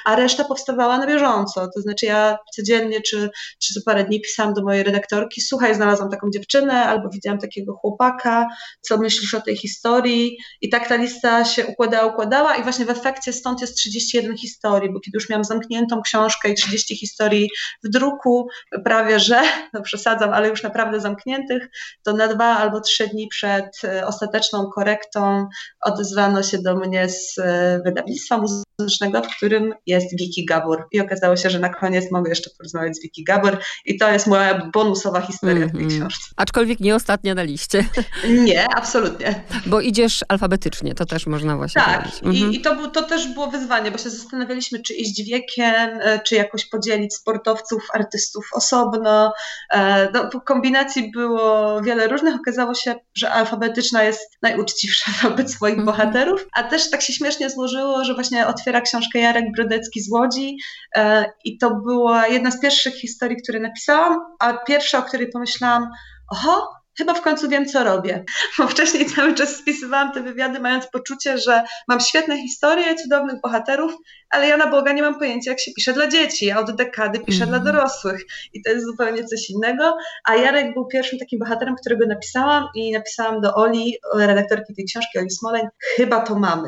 a 0.06 0.16
reszta 0.16 0.44
powstawała 0.44 0.98
na 0.98 1.08
bieżąco. 1.08 1.70
To 1.76 1.82
znaczy 1.82 2.06
ja 2.06 2.38
codziennie 2.56 3.02
czy, 3.02 3.30
czy 3.60 3.74
co 3.74 3.80
parę 3.86 4.04
dni 4.04 4.22
pisałam 4.22 4.54
do 4.54 4.64
mojej 4.64 4.84
redaktorki, 4.84 5.42
słuchaj, 5.42 5.76
znalazłam 5.76 6.10
taką 6.10 6.30
dziewczynę 6.34 6.86
albo 6.86 7.10
widziałam 7.10 7.40
takiego 7.40 7.74
chłopaka, 7.74 8.48
co 8.82 8.98
myślisz 8.98 9.34
o 9.34 9.42
tej 9.42 9.58
historii 9.58 10.38
i 10.62 10.70
tak 10.70 10.88
ta 10.88 10.96
lista 10.96 11.46
się 11.46 11.68
układała, 11.68 12.14
układała 12.14 12.56
i 12.56 12.64
właśnie 12.64 12.86
w 12.86 12.90
efekcie 12.90 13.34
stąd 13.34 13.62
jest 13.62 13.78
31 13.78 14.38
historii, 14.38 14.94
bo 14.94 15.00
kiedy 15.00 15.16
już 15.16 15.30
miałam 15.30 15.44
zamkniętą 15.44 16.02
książkę 16.02 16.50
i 16.50 16.56
30 16.56 16.98
historii 16.98 17.50
w 17.84 17.90
druku, 17.90 18.48
prawie 18.84 19.20
że, 19.20 19.42
no 19.74 19.82
przesadzam, 19.82 20.34
ale 20.34 20.50
już 20.50 20.64
naprawdę 20.64 21.00
zamkniętych, 21.00 21.70
to 22.04 22.14
na 22.14 22.28
dwa 22.28 22.46
albo 22.46 22.82
trzy 22.82 23.08
dni 23.08 23.28
przed 23.28 23.82
e, 23.84 24.08
ostateczną 24.08 24.70
korektą 24.76 25.48
odezwano 25.82 26.44
się 26.44 26.58
do 26.62 26.76
mnie 26.76 27.10
z 27.10 27.38
e, 27.38 27.82
wydawnictwa 27.86 28.38
muzycznego, 28.38 29.09
w 29.18 29.36
którym 29.38 29.74
jest 29.86 30.18
Wiki 30.18 30.46
Gabor. 30.46 30.88
I 30.92 31.02
okazało 31.02 31.36
się, 31.36 31.50
że 31.50 31.60
na 31.60 31.70
koniec 31.70 32.12
mogę 32.12 32.30
jeszcze 32.30 32.50
porozmawiać 32.58 32.98
z 32.98 33.02
Wiki 33.02 33.24
Gabor 33.24 33.58
i 33.86 33.98
to 33.98 34.12
jest 34.12 34.28
moja 34.28 34.70
bonusowa 34.74 35.22
historia 35.22 35.56
mm 35.56 35.70
-hmm. 35.70 35.72
w 35.72 35.76
tej 35.76 35.84
mhm. 35.84 36.02
książce. 36.02 36.26
Aczkolwiek 36.36 36.80
nie 36.80 36.96
ostatnia 36.96 37.36
na 37.36 37.44
liście. 37.44 37.86
Nie, 38.30 38.66
absolutnie. 38.76 39.44
Bo 39.66 39.82
idziesz 39.82 40.26
alfabetycznie, 40.28 40.96
to 40.96 41.06
też 41.06 41.28
można 41.28 41.58
właśnie 41.58 41.82
Tak, 41.82 42.08
mm 42.24 42.36
-hmm. 42.36 42.52
i, 42.52 42.56
i 42.56 42.62
to, 42.62 42.76
był, 42.76 42.92
to 42.92 43.04
też 43.04 43.28
było 43.28 43.48
wyzwanie, 43.48 43.92
bo 43.92 43.98
się 43.98 44.10
zastanawialiśmy, 44.10 44.82
czy 44.82 44.94
iść 44.94 45.24
wiekiem, 45.24 46.00
e, 46.02 46.20
czy 46.20 46.36
jakoś 46.36 46.66
podzielić 46.66 47.16
sportowców, 47.16 47.88
artystów 47.94 48.50
osobno. 48.54 49.34
E, 49.74 50.10
no, 50.14 50.42
kombinacji 50.42 51.12
było 51.12 51.82
wiele 51.82 52.08
różnych. 52.08 52.36
Okazało 52.36 52.74
się, 52.74 52.96
że 53.14 53.32
alfabetyczna 53.32 54.04
jest 54.04 54.38
najuczciwsza 54.42 55.12
wobec 55.30 55.54
swoich 55.54 55.74
mm 55.74 55.86
-hmm. 55.86 55.92
bohaterów, 55.92 56.48
a 56.54 56.64
też 56.64 56.90
tak 56.90 57.02
się 57.02 57.14
śmiesznie 57.14 57.50
złożyło, 57.50 58.06
że 58.06 58.14
właśnie 58.14 58.48
otwiera 58.48 58.82
książkę 58.82 58.99
książkę 59.00 59.20
Jarek 59.20 59.46
Brodecki 59.56 60.02
z 60.02 60.12
Łodzi 60.12 60.58
e, 60.96 61.26
i 61.46 61.58
to 61.58 61.76
była 61.76 62.28
jedna 62.28 62.52
z 62.52 62.62
pierwszych 62.62 62.94
historii, 62.94 63.38
które 63.44 63.60
napisałam, 63.60 64.20
a 64.40 64.54
pierwsza, 64.54 65.00
o 65.00 65.04
której 65.04 65.30
pomyślałam, 65.32 65.90
oho, 66.32 66.80
chyba 66.98 67.14
w 67.14 67.22
końcu 67.22 67.50
wiem, 67.50 67.66
co 67.66 67.84
robię. 67.84 68.24
Bo 68.58 68.68
wcześniej 68.68 69.06
cały 69.06 69.34
czas 69.34 69.56
spisywałam 69.56 70.12
te 70.12 70.22
wywiady, 70.22 70.60
mając 70.60 70.88
poczucie, 70.88 71.38
że 71.38 71.64
mam 71.88 72.00
świetne 72.00 72.42
historie, 72.42 72.96
cudownych 72.96 73.42
bohaterów, 73.42 73.94
ale 74.30 74.48
ja 74.48 74.58
na 74.58 74.68
Boga 74.68 74.92
nie 74.92 75.02
mam 75.02 75.20
pojęcia, 75.20 75.52
jak 75.52 75.60
się 75.60 75.72
pisze 75.76 75.94
dla 75.94 76.08
dzieci. 76.08 76.46
Ja 76.46 76.60
od 76.60 76.76
dekady 76.76 77.20
piszę 77.20 77.44
mm. 77.44 77.50
dla 77.50 77.58
mhm. 77.58 77.76
dorosłych 77.76 78.22
i 78.54 78.62
to 78.64 78.70
jest 78.72 78.86
zupełnie 78.86 79.24
coś 79.24 79.50
innego. 79.50 79.98
A 80.26 80.36
Jarek 80.36 80.74
był 80.74 80.88
pierwszym 80.88 81.20
takim 81.20 81.40
bohaterem, 81.40 81.76
którego 81.76 82.08
napisałam 82.08 82.68
i 82.76 82.92
napisałam 82.92 83.42
do 83.42 83.56
Oli, 83.56 83.98
redaktorki 84.16 84.76
tej 84.76 84.86
książki, 84.86 85.20
Oli 85.20 85.32
Smoleń, 85.32 85.68
chyba 85.96 86.20
to 86.20 86.36
mamy. 86.36 86.68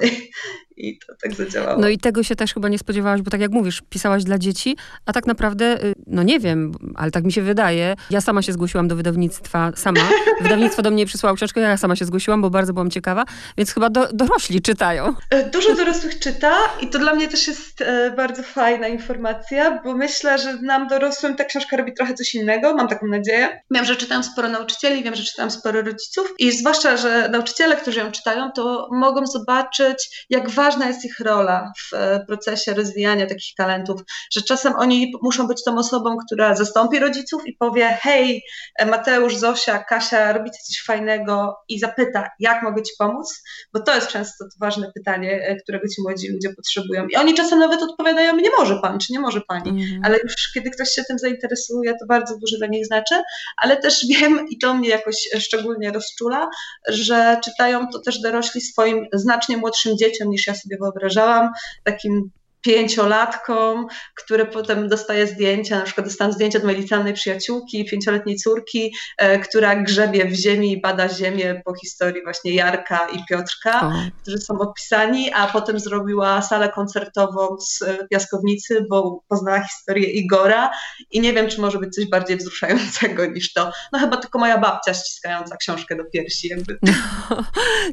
I 0.81 0.99
to 1.07 1.13
tak 1.23 1.33
zadziałało. 1.33 1.81
No 1.81 1.89
i 1.89 1.97
tego 1.97 2.23
się 2.23 2.35
też 2.35 2.53
chyba 2.53 2.69
nie 2.69 2.79
spodziewałaś, 2.79 3.21
bo 3.21 3.31
tak 3.31 3.41
jak 3.41 3.51
mówisz, 3.51 3.81
pisałaś 3.89 4.23
dla 4.23 4.37
dzieci, 4.37 4.77
a 5.05 5.13
tak 5.13 5.27
naprawdę, 5.27 5.83
y, 5.83 5.93
no 6.07 6.23
nie 6.23 6.39
wiem, 6.39 6.71
ale 6.95 7.11
tak 7.11 7.23
mi 7.23 7.31
się 7.31 7.41
wydaje, 7.41 7.95
ja 8.09 8.21
sama 8.21 8.41
się 8.41 8.53
zgłosiłam 8.53 8.87
do 8.87 8.95
wydawnictwa, 8.95 9.71
sama. 9.75 10.01
Wydawnictwo 10.41 10.81
do 10.81 10.91
mnie 10.91 11.05
przysłało 11.05 11.35
książkę, 11.35 11.61
ja 11.61 11.77
sama 11.77 11.95
się 11.95 12.05
zgłosiłam, 12.05 12.41
bo 12.41 12.49
bardzo 12.49 12.73
byłam 12.73 12.89
ciekawa, 12.89 13.25
więc 13.57 13.73
chyba 13.73 13.89
do, 13.89 14.07
dorośli 14.13 14.61
czytają. 14.61 15.13
E, 15.29 15.49
dużo 15.49 15.75
dorosłych 15.75 16.19
czyta 16.19 16.53
i 16.81 16.87
to 16.87 16.99
dla 16.99 17.13
mnie 17.15 17.27
też 17.27 17.47
jest 17.47 17.81
e, 17.81 18.11
bardzo 18.11 18.43
fajna 18.43 18.87
informacja, 18.87 19.81
bo 19.83 19.93
myślę, 19.93 20.37
że 20.37 20.61
nam 20.61 20.87
dorosłym 20.87 21.35
ta 21.35 21.43
książka 21.43 21.77
robi 21.77 21.93
trochę 21.93 22.13
coś 22.13 22.35
innego, 22.35 22.75
mam 22.75 22.87
taką 22.87 23.07
nadzieję. 23.07 23.61
Wiem, 23.71 23.85
że 23.85 23.95
czytam 23.95 24.23
sporo 24.23 24.49
nauczycieli, 24.49 25.03
wiem, 25.03 25.15
że 25.15 25.23
czytam 25.23 25.51
sporo 25.51 25.81
rodziców 25.81 26.33
i 26.39 26.51
zwłaszcza, 26.51 26.97
że 26.97 27.29
nauczyciele, 27.29 27.75
którzy 27.75 27.99
ją 27.99 28.11
czytają, 28.11 28.51
to 28.51 28.87
mogą 28.91 29.25
zobaczyć, 29.25 30.25
jak 30.29 30.49
ważna 30.71 30.87
jest 30.87 31.05
ich 31.05 31.19
rola 31.19 31.71
w 31.77 31.93
e, 31.93 32.25
procesie 32.27 32.73
rozwijania 32.73 33.27
takich 33.27 33.55
talentów, 33.57 34.01
że 34.31 34.41
czasem 34.41 34.73
oni 34.77 35.13
muszą 35.21 35.47
być 35.47 35.63
tą 35.63 35.77
osobą, 35.77 36.17
która 36.25 36.55
zastąpi 36.55 36.99
rodziców 36.99 37.47
i 37.47 37.53
powie: 37.53 37.97
Hej, 38.01 38.43
Mateusz, 38.85 39.35
Zosia, 39.35 39.83
Kasia, 39.83 40.33
robicie 40.33 40.57
coś 40.67 40.83
fajnego 40.85 41.55
i 41.69 41.79
zapyta, 41.79 42.29
jak 42.39 42.63
mogę 42.63 42.83
ci 42.83 42.93
pomóc? 42.99 43.43
Bo 43.73 43.79
to 43.79 43.95
jest 43.95 44.07
często 44.07 44.45
to 44.45 44.49
ważne 44.59 44.91
pytanie, 44.95 45.47
e, 45.47 45.55
którego 45.55 45.87
ci 45.87 46.01
młodzi 46.01 46.31
ludzie 46.31 46.49
potrzebują. 46.55 47.07
I 47.07 47.15
oni 47.15 47.33
czasem 47.33 47.59
nawet 47.59 47.81
odpowiadają: 47.81 48.35
Nie 48.35 48.49
może 48.57 48.79
pan, 48.81 48.99
czy 48.99 49.13
nie 49.13 49.19
może 49.19 49.41
pani. 49.41 49.69
Mhm. 49.69 50.01
Ale 50.05 50.19
już 50.23 50.51
kiedy 50.53 50.69
ktoś 50.69 50.89
się 50.89 51.03
tym 51.03 51.19
zainteresuje, 51.19 51.91
to 51.91 52.05
bardzo 52.07 52.37
dużo 52.39 52.57
dla 52.57 52.67
nich 52.67 52.85
znaczy. 52.85 53.15
Ale 53.57 53.77
też 53.77 54.05
wiem, 54.09 54.45
i 54.49 54.57
to 54.57 54.73
mnie 54.73 54.89
jakoś 54.89 55.29
szczególnie 55.39 55.91
rozczula, 55.91 56.49
że 56.87 57.39
czytają 57.43 57.87
to 57.87 57.99
też 57.99 58.21
dorośli 58.21 58.61
swoim 58.61 59.07
znacznie 59.13 59.57
młodszym 59.57 59.97
dzieciom 59.97 60.29
niż 60.29 60.47
ja 60.47 60.53
sobie 60.61 60.77
wyobrażałam, 60.77 61.49
takim 61.83 62.31
pięciolatką, 62.61 63.87
które 64.15 64.45
potem 64.45 64.89
dostaje 64.89 65.27
zdjęcia, 65.27 65.79
na 65.79 65.85
przykład 65.85 66.07
dostałam 66.07 66.33
zdjęcie 66.33 66.57
od 66.57 66.63
mojej 66.63 66.81
licealnej 66.81 67.13
przyjaciółki, 67.13 67.85
pięcioletniej 67.85 68.35
córki, 68.35 68.93
e, 69.17 69.39
która 69.39 69.75
grzebie 69.75 70.25
w 70.25 70.33
ziemi 70.33 70.71
i 70.71 70.81
bada 70.81 71.09
ziemię 71.09 71.61
po 71.65 71.73
historii 71.75 72.23
właśnie 72.23 72.53
Jarka 72.53 73.07
i 73.07 73.25
Piotrka, 73.29 73.87
o. 73.87 73.91
którzy 74.21 74.37
są 74.37 74.59
opisani, 74.59 75.33
a 75.33 75.47
potem 75.47 75.79
zrobiła 75.79 76.41
salę 76.41 76.69
koncertową 76.69 77.57
z 77.59 77.81
e, 77.81 78.07
Piaskownicy, 78.07 78.85
bo 78.89 79.23
poznała 79.27 79.63
historię 79.63 80.09
Igora 80.09 80.71
i 81.11 81.21
nie 81.21 81.33
wiem, 81.33 81.49
czy 81.49 81.61
może 81.61 81.79
być 81.79 81.95
coś 81.95 82.09
bardziej 82.09 82.37
wzruszającego 82.37 83.25
niż 83.25 83.53
to. 83.53 83.71
No 83.93 83.99
chyba 83.99 84.17
tylko 84.17 84.39
moja 84.39 84.57
babcia 84.57 84.93
ściskająca 84.93 85.57
książkę 85.57 85.95
do 85.95 86.03
piersi. 86.05 86.47
Jakby. 86.47 86.79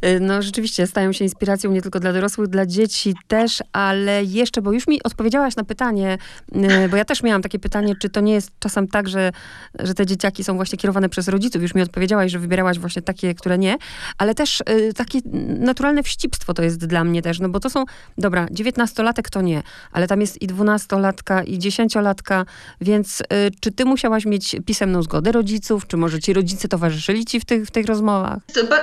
No, 0.03 0.19
no 0.21 0.43
rzeczywiście 0.43 0.87
stają 0.87 1.13
się 1.13 1.25
inspiracją 1.25 1.71
nie 1.71 1.83
tylko 1.83 2.01
dla 2.01 2.13
dorosłych, 2.13 2.49
dla 2.49 2.67
dzieci 2.67 3.15
też, 3.29 3.63
ale 3.73 4.25
jeszcze 4.25 4.58
jeszcze, 4.59 4.63
bo 4.63 4.73
już 4.73 4.87
mi 4.87 5.03
odpowiedziałaś 5.03 5.57
na 5.57 5.65
pytanie, 5.65 6.19
y, 6.85 6.89
bo 6.89 6.97
ja 6.97 7.05
też 7.05 7.23
miałam 7.23 7.43
takie 7.43 7.59
pytanie, 7.59 7.95
czy 8.01 8.09
to 8.09 8.21
nie 8.21 8.33
jest 8.33 8.51
czasem 8.59 8.89
tak, 8.89 9.09
że, 9.09 9.33
że 9.79 9.95
te 9.95 10.07
dzieciaki 10.07 10.45
są 10.45 10.57
właśnie 10.57 10.79
kierowane 10.79 11.09
przez 11.09 11.29
rodziców. 11.29 11.63
Już 11.63 11.75
mi 11.75 11.83
odpowiedziałaś, 11.83 12.33
że 12.33 12.39
wybierałaś 12.39 12.79
właśnie 12.79 13.03
takie, 13.03 13.35
które 13.35 13.59
nie, 13.59 13.77
ale 14.19 14.35
też 14.35 14.61
y, 14.61 14.93
takie 14.95 15.19
naturalne 15.59 16.03
wścibstwo 16.03 16.55
to 16.55 16.63
jest 16.63 16.87
dla 16.87 17.05
mnie 17.05 17.23
też, 17.23 17.41
no 17.41 17.49
bo 17.49 17.61
to 17.61 17.71
są, 17.71 17.85
dobra, 18.19 18.47
dziewiętnastolatek 18.51 19.31
to 19.31 19.43
nie, 19.43 19.63
ale 19.93 20.07
tam 20.07 20.21
jest 20.21 20.43
i 20.43 20.47
dwunastolatka, 20.47 21.43
i 21.43 21.59
dziesięciolatka, 21.59 22.45
więc 22.81 23.21
y, 23.21 23.25
czy 23.61 23.73
ty 23.73 23.85
musiałaś 23.85 24.27
mieć 24.27 24.57
pisemną 24.67 25.03
zgodę 25.03 25.33
rodziców, 25.33 25.87
czy 25.87 25.97
może 25.97 26.21
ci 26.21 26.33
rodzice 26.33 26.69
towarzyszyli 26.69 27.25
ci 27.25 27.41
w 27.41 27.45
tych, 27.45 27.67
w 27.67 27.71
tych 27.71 27.87
rozmowach? 27.87 28.39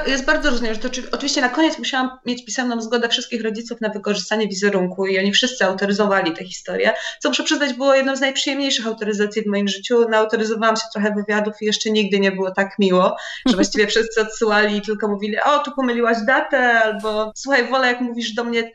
Jest 0.08 0.25
bardzo 0.25 0.50
różnie, 0.50 0.74
oczywiście 1.12 1.41
na 1.41 1.50
koniec 1.50 1.79
musiałam 1.79 2.10
mieć 2.25 2.46
pisemną 2.46 2.82
zgodę 2.82 3.10
wszystkich 3.10 3.44
rodziców 3.44 3.82
na 3.82 3.89
wykorzystanie 3.89 4.48
wizerunku 4.48 5.05
i 5.05 5.20
oni 5.20 5.32
wszyscy 5.32 5.65
autoryzowali 5.66 6.34
tę 6.34 6.46
historię, 6.46 6.94
co 7.20 7.30
muszę 7.30 7.44
przyznać 7.44 7.74
było 7.74 7.96
jedną 7.96 8.16
z 8.16 8.22
najprzyjemniejszych 8.22 8.88
autoryzacji 8.88 9.42
w 9.42 9.48
moim 9.48 9.68
życiu. 9.68 10.10
Naautoryzowałam 10.10 10.76
się 10.76 10.84
trochę 10.94 11.14
wywiadów 11.14 11.54
i 11.62 11.66
jeszcze 11.66 11.92
nigdy 11.92 12.20
nie 12.20 12.32
było 12.32 12.52
tak 12.52 12.80
miło, 12.80 13.16
że 13.46 13.56
właściwie 13.56 13.88
wszyscy 13.96 14.22
odsyłali 14.22 14.78
i 14.78 14.82
tylko 14.82 15.08
mówili, 15.08 15.38
o 15.46 15.60
tu 15.60 15.72
pomyliłaś 15.76 16.18
datę, 16.28 16.82
albo 16.82 17.32
słuchaj, 17.36 17.68
wolę 17.68 17.88
jak 17.88 18.02
mówisz 18.02 18.34
do 18.34 18.44
mnie 18.44 18.72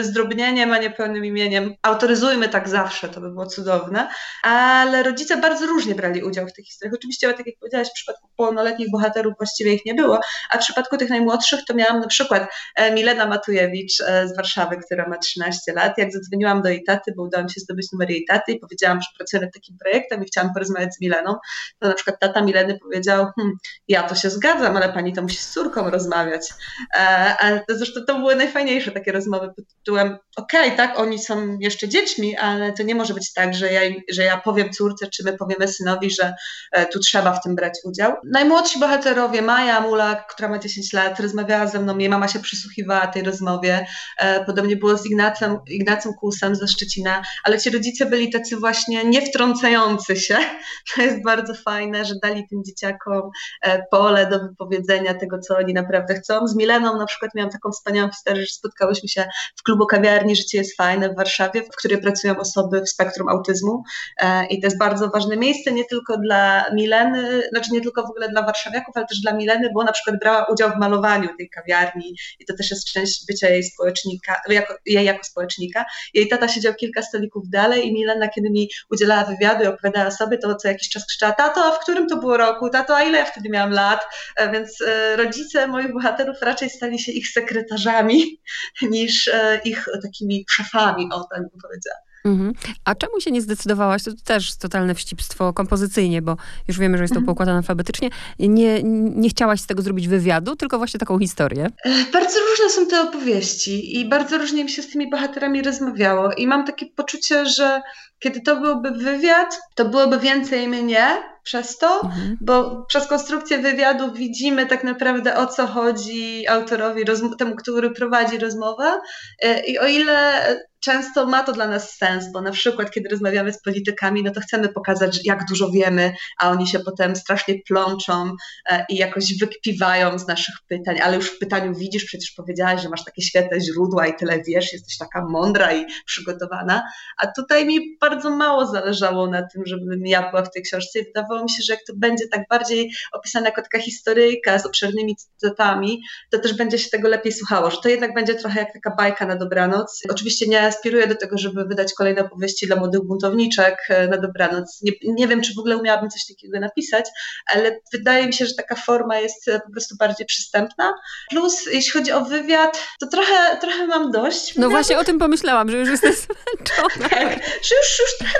zdrobnieniem, 0.00 0.72
a 0.72 0.78
nie 0.78 0.90
pełnym 0.90 1.24
imieniem. 1.24 1.74
Autoryzujmy 1.82 2.48
tak 2.48 2.68
zawsze, 2.68 3.08
to 3.08 3.20
by 3.20 3.30
było 3.30 3.46
cudowne. 3.46 4.08
Ale 4.42 5.02
rodzice 5.02 5.36
bardzo 5.36 5.66
różnie 5.66 5.94
brali 5.94 6.22
udział 6.22 6.46
w 6.46 6.52
tych 6.52 6.64
historiach. 6.64 6.94
Oczywiście, 6.94 7.34
tak 7.34 7.46
jak 7.46 7.58
powiedziałaś, 7.58 7.88
w 7.88 7.92
przypadku 7.92 8.28
pełnoletnich 8.36 8.90
bohaterów 8.90 9.34
właściwie 9.38 9.74
ich 9.74 9.86
nie 9.86 9.94
było, 9.94 10.20
a 10.50 10.58
w 10.58 10.60
przypadku 10.60 10.96
tych 10.96 11.10
najmłodszych 11.10 11.60
to 11.68 11.74
miałam 11.74 12.00
na 12.00 12.06
przykład 12.06 12.48
e, 12.76 12.94
Milena 12.94 13.26
Matujewicz 13.26 14.00
e, 14.00 14.28
z 14.28 14.36
Warszawy, 14.36 14.76
która 14.86 15.08
ma 15.08 15.18
13 15.18 15.72
lat. 15.72 15.98
Jak 15.98 16.12
zadzwoniłam 16.12 16.62
do 16.62 16.68
jej 16.68 16.84
taty, 16.84 17.12
bo 17.16 17.22
udało 17.22 17.44
mi 17.44 17.50
się 17.50 17.60
zdobyć 17.60 17.92
numer 17.92 18.10
jej 18.10 18.24
taty 18.24 18.52
i 18.52 18.58
powiedziałam, 18.58 19.00
że 19.00 19.08
pracuję 19.16 19.42
nad 19.42 19.54
takim 19.54 19.76
projektem 19.78 20.22
i 20.22 20.26
chciałam 20.26 20.52
porozmawiać 20.52 20.94
z 20.94 21.00
Mileną, 21.00 21.36
to 21.78 21.88
na 21.88 21.94
przykład 21.94 22.20
tata 22.20 22.42
Mileny 22.42 22.78
powiedział, 22.78 23.26
hm, 23.40 23.52
ja 23.88 24.02
to 24.02 24.14
się 24.14 24.30
zgadzam, 24.30 24.76
ale 24.76 24.92
pani 24.92 25.12
to 25.12 25.22
musi 25.22 25.36
z 25.36 25.50
córką 25.50 25.90
rozmawiać. 25.90 26.48
E, 26.94 26.98
a 27.40 27.74
zresztą 27.74 28.00
to 28.06 28.18
były 28.18 28.36
najfajniejsze 28.36 28.90
takie 28.90 29.12
rozmowy 29.12 29.52
tytułem, 29.64 30.18
okej, 30.36 30.66
okay, 30.66 30.76
tak, 30.76 30.98
oni 30.98 31.18
są 31.18 31.58
jeszcze 31.60 31.88
dziećmi, 31.88 32.36
ale 32.36 32.72
to 32.72 32.82
nie 32.82 32.94
może 32.94 33.14
być 33.14 33.32
tak, 33.32 33.54
że 33.54 33.72
ja, 33.72 33.80
że 34.12 34.22
ja 34.22 34.40
powiem 34.40 34.70
córce, 34.70 35.06
czy 35.06 35.24
my 35.24 35.38
powiemy 35.38 35.68
synowi, 35.68 36.10
że 36.10 36.34
e, 36.72 36.86
tu 36.86 37.00
trzeba 37.00 37.32
w 37.32 37.42
tym 37.42 37.54
brać 37.54 37.72
udział. 37.84 38.12
Najmłodsi 38.24 38.80
bohaterowie, 38.80 39.42
Maja 39.42 39.80
Mulak, 39.80 40.34
która 40.34 40.48
ma 40.48 40.58
10 40.58 40.92
lat, 40.92 41.20
rozmawiała 41.20 41.66
ze 41.66 41.80
mną, 41.80 41.98
jej 41.98 42.08
mama 42.08 42.28
się 42.28 42.40
przysłuchiwała 42.40 43.06
tej 43.06 43.22
rozmowie, 43.22 43.86
e, 44.18 44.44
podobnie 44.44 44.76
było 44.76 44.96
z 44.98 45.06
Ignacem, 45.06 45.58
Ignacem 45.66 46.12
Kłusem 46.14 46.56
ze 46.56 46.68
Szczecina, 46.68 47.22
ale 47.44 47.58
ci 47.58 47.70
rodzice 47.70 48.06
byli 48.06 48.30
tacy 48.30 48.56
właśnie 48.56 49.04
niewtrącający 49.04 50.16
się, 50.16 50.36
to 50.94 51.02
jest 51.02 51.22
bardzo 51.24 51.54
fajne, 51.54 52.04
że 52.04 52.14
dali 52.22 52.48
tym 52.48 52.64
dzieciakom 52.64 53.30
e, 53.62 53.82
pole 53.90 54.26
do 54.26 54.40
wypowiedzenia 54.40 55.14
tego, 55.14 55.38
co 55.38 55.56
oni 55.56 55.74
naprawdę 55.74 56.14
chcą. 56.14 56.46
Z 56.46 56.56
Mileną 56.56 56.98
na 56.98 57.06
przykład 57.06 57.34
miałam 57.34 57.50
taką 57.50 57.70
wspaniałą 57.70 58.10
historię, 58.10 58.42
że 58.42 58.52
spotkałyśmy 58.52 59.08
się 59.08 59.24
w 59.56 59.64
klubu 59.64 59.86
kawiarni 59.86 60.36
Życie 60.36 60.58
jest 60.58 60.76
fajne 60.76 61.10
w 61.10 61.16
Warszawie, 61.16 61.62
w 61.62 61.76
której 61.76 62.00
pracują 62.00 62.38
osoby 62.38 62.80
w 62.80 62.88
spektrum 62.88 63.28
autyzmu 63.28 63.82
e, 64.20 64.46
i 64.46 64.60
to 64.60 64.66
jest 64.66 64.78
bardzo 64.78 65.08
ważne 65.08 65.36
miejsce 65.36 65.72
nie 65.72 65.84
tylko 65.84 66.18
dla 66.18 66.64
Mileny, 66.74 67.42
znaczy 67.48 67.72
nie 67.72 67.80
tylko 67.80 68.02
w 68.02 68.10
ogóle 68.10 68.28
dla 68.28 68.42
warszawiaków, 68.42 68.96
ale 68.96 69.06
też 69.06 69.20
dla 69.20 69.32
Mileny, 69.32 69.70
bo 69.74 69.84
na 69.84 69.92
przykład 69.92 70.16
brała 70.20 70.46
udział 70.52 70.70
w 70.70 70.76
malowaniu 70.76 71.28
tej 71.38 71.50
kawiarni 71.50 72.16
i 72.40 72.44
to 72.44 72.56
też 72.56 72.70
jest 72.70 72.92
część 72.92 73.26
bycia 73.26 73.48
jej 73.48 73.64
społecznika, 73.64 74.40
jako, 74.48 74.74
jej 74.86 75.04
jako 75.04 75.24
społecznika. 75.24 75.84
Jej 76.14 76.28
tata 76.28 76.48
siedział 76.48 76.74
kilka 76.74 77.02
stolików 77.02 77.48
dalej 77.48 77.86
i 77.86 77.92
Milena, 77.92 78.28
kiedy 78.28 78.50
mi 78.50 78.68
udzielała 78.90 79.24
wywiadu 79.24 79.64
i 79.64 79.66
opowiadała 79.66 80.10
sobie, 80.10 80.38
to 80.38 80.54
co 80.54 80.68
jakiś 80.68 80.88
czas 80.88 81.06
krzyczała, 81.06 81.32
tato, 81.32 81.64
a 81.64 81.70
w 81.72 81.80
którym 81.80 82.06
to 82.06 82.16
było 82.16 82.36
roku? 82.36 82.70
Tato, 82.70 82.96
a 82.96 83.02
ile 83.02 83.18
ja 83.18 83.24
wtedy 83.24 83.48
miałam 83.48 83.70
lat? 83.70 84.04
E, 84.36 84.52
więc 84.52 84.80
e, 84.86 85.16
rodzice 85.16 85.66
moich 85.66 85.92
bohaterów 85.92 86.36
raczej 86.42 86.70
stali 86.70 86.98
się 86.98 87.12
ich 87.12 87.28
sekretarzami 87.28 88.40
niż 88.82 89.28
ich 89.64 89.84
takimi 90.02 90.44
szefami, 90.48 91.08
o 91.12 91.24
tak 91.24 91.40
bym 91.40 91.60
powiedziała. 91.62 91.98
Mhm. 92.24 92.52
A 92.84 92.94
czemu 92.94 93.20
się 93.20 93.30
nie 93.30 93.42
zdecydowałaś? 93.42 94.02
To 94.04 94.10
też 94.24 94.56
totalne 94.56 94.94
wścibstwo 94.94 95.52
kompozycyjnie, 95.52 96.22
bo 96.22 96.36
już 96.68 96.78
wiemy, 96.78 96.98
że 96.98 97.04
jest 97.04 97.14
to 97.14 97.18
mhm. 97.18 97.26
poukładane 97.26 97.58
alfabetycznie. 97.58 98.10
Nie, 98.38 98.82
nie 98.82 99.28
chciałaś 99.28 99.60
z 99.60 99.66
tego 99.66 99.82
zrobić 99.82 100.08
wywiadu, 100.08 100.56
tylko 100.56 100.78
właśnie 100.78 101.00
taką 101.00 101.18
historię? 101.18 101.66
E, 101.84 101.90
bardzo 102.12 102.38
różne 102.50 102.70
są 102.70 102.86
te 102.86 103.00
opowieści 103.00 104.00
i 104.00 104.08
bardzo 104.08 104.38
różnie 104.38 104.64
mi 104.64 104.70
się 104.70 104.82
z 104.82 104.90
tymi 104.90 105.10
bohaterami 105.10 105.62
rozmawiało. 105.62 106.32
I 106.32 106.46
mam 106.46 106.66
takie 106.66 106.86
poczucie, 106.86 107.46
że 107.46 107.82
kiedy 108.18 108.40
to 108.40 108.60
byłby 108.60 108.90
wywiad, 108.90 109.60
to 109.74 109.84
byłoby 109.84 110.18
więcej 110.18 110.68
mnie 110.68 111.31
przez 111.42 111.78
to, 111.78 112.00
mhm. 112.04 112.36
bo 112.40 112.84
przez 112.88 113.06
konstrukcję 113.06 113.58
wywiadu 113.58 114.12
widzimy 114.12 114.66
tak 114.66 114.84
naprawdę 114.84 115.36
o 115.36 115.46
co 115.46 115.66
chodzi 115.66 116.48
autorowi, 116.48 117.04
temu, 117.38 117.56
który 117.56 117.90
prowadzi 117.90 118.38
rozmowę. 118.38 119.00
E, 119.42 119.60
I 119.60 119.78
o 119.78 119.86
ile 119.86 120.42
często 120.84 121.26
ma 121.26 121.42
to 121.42 121.52
dla 121.52 121.66
nas 121.66 121.96
sens, 121.96 122.32
bo 122.32 122.40
na 122.40 122.50
przykład, 122.50 122.90
kiedy 122.90 123.08
rozmawiamy 123.08 123.52
z 123.52 123.62
politykami, 123.62 124.22
no 124.22 124.30
to 124.30 124.40
chcemy 124.40 124.68
pokazać, 124.68 125.20
jak 125.24 125.44
dużo 125.48 125.70
wiemy, 125.70 126.14
a 126.40 126.50
oni 126.50 126.66
się 126.66 126.80
potem 126.80 127.16
strasznie 127.16 127.54
plączą 127.68 128.32
e, 128.70 128.84
i 128.88 128.96
jakoś 128.96 129.38
wykpiwają 129.38 130.18
z 130.18 130.26
naszych 130.26 130.54
pytań, 130.68 131.00
ale 131.00 131.16
już 131.16 131.30
w 131.30 131.38
pytaniu 131.38 131.74
widzisz, 131.74 132.04
przecież 132.04 132.30
powiedziałaś, 132.30 132.82
że 132.82 132.88
masz 132.88 133.04
takie 133.04 133.22
świetne 133.22 133.60
źródła 133.60 134.06
i 134.06 134.16
tyle 134.16 134.42
wiesz, 134.46 134.72
jesteś 134.72 134.98
taka 134.98 135.24
mądra 135.28 135.72
i 135.72 135.84
przygotowana, 136.06 136.82
a 137.18 137.26
tutaj 137.26 137.66
mi 137.66 137.96
bardzo 138.00 138.30
mało 138.30 138.66
zależało 138.66 139.26
na 139.26 139.42
tym, 139.48 139.62
żebym 139.66 140.06
ja 140.06 140.30
była 140.30 140.42
w 140.42 140.50
tej 140.50 140.62
książce 140.62 140.98
i 140.98 141.04
wydawało 141.04 141.31
mi 141.42 141.50
się, 141.50 141.62
że 141.66 141.72
jak 141.72 141.82
to 141.86 141.92
będzie 141.96 142.28
tak 142.28 142.42
bardziej 142.50 142.92
opisane 143.12 143.46
jako 143.46 143.62
taka 143.62 143.78
historyjka 143.78 144.58
z 144.58 144.66
obszernymi 144.66 145.16
cytatami, 145.16 146.02
to 146.30 146.38
też 146.38 146.54
będzie 146.54 146.78
się 146.78 146.90
tego 146.90 147.08
lepiej 147.08 147.32
słuchało, 147.32 147.70
że 147.70 147.76
to 147.82 147.88
jednak 147.88 148.14
będzie 148.14 148.34
trochę 148.34 148.60
jak 148.60 148.72
taka 148.72 148.96
bajka 148.96 149.26
na 149.26 149.36
dobranoc. 149.36 150.02
Oczywiście 150.10 150.46
nie 150.46 150.62
aspiruję 150.62 151.06
do 151.06 151.14
tego, 151.14 151.38
żeby 151.38 151.64
wydać 151.64 151.94
kolejne 151.94 152.28
powieści 152.28 152.66
dla 152.66 152.76
młodych 152.76 153.02
buntowniczek 153.02 153.76
e, 153.88 154.08
na 154.08 154.18
dobranoc. 154.18 154.82
Nie, 154.82 154.92
nie 155.04 155.28
wiem, 155.28 155.40
czy 155.40 155.54
w 155.54 155.58
ogóle 155.58 155.76
umiałabym 155.76 156.10
coś 156.10 156.26
takiego 156.26 156.60
napisać, 156.60 157.04
ale 157.46 157.80
wydaje 157.92 158.26
mi 158.26 158.32
się, 158.32 158.46
że 158.46 158.54
taka 158.54 158.74
forma 158.76 159.18
jest 159.18 159.48
e, 159.48 159.60
po 159.60 159.72
prostu 159.72 159.96
bardziej 159.96 160.26
przystępna. 160.26 160.94
Plus, 161.30 161.66
jeśli 161.66 161.90
chodzi 161.90 162.12
o 162.12 162.24
wywiad, 162.24 162.88
to 163.00 163.06
trochę, 163.06 163.56
trochę 163.60 163.86
mam 163.86 164.10
dość. 164.10 164.56
No 164.56 164.70
właśnie 164.70 164.98
o 164.98 165.04
tym 165.04 165.18
pomyślałam, 165.18 165.70
że 165.70 165.78
już 165.78 165.88
jesteś 165.88 166.16
zmęczona. 166.26 167.08
Tak, 167.08 167.28
że 167.44 167.74
już, 167.76 167.98
już 168.00 168.18
trochę 168.18 168.38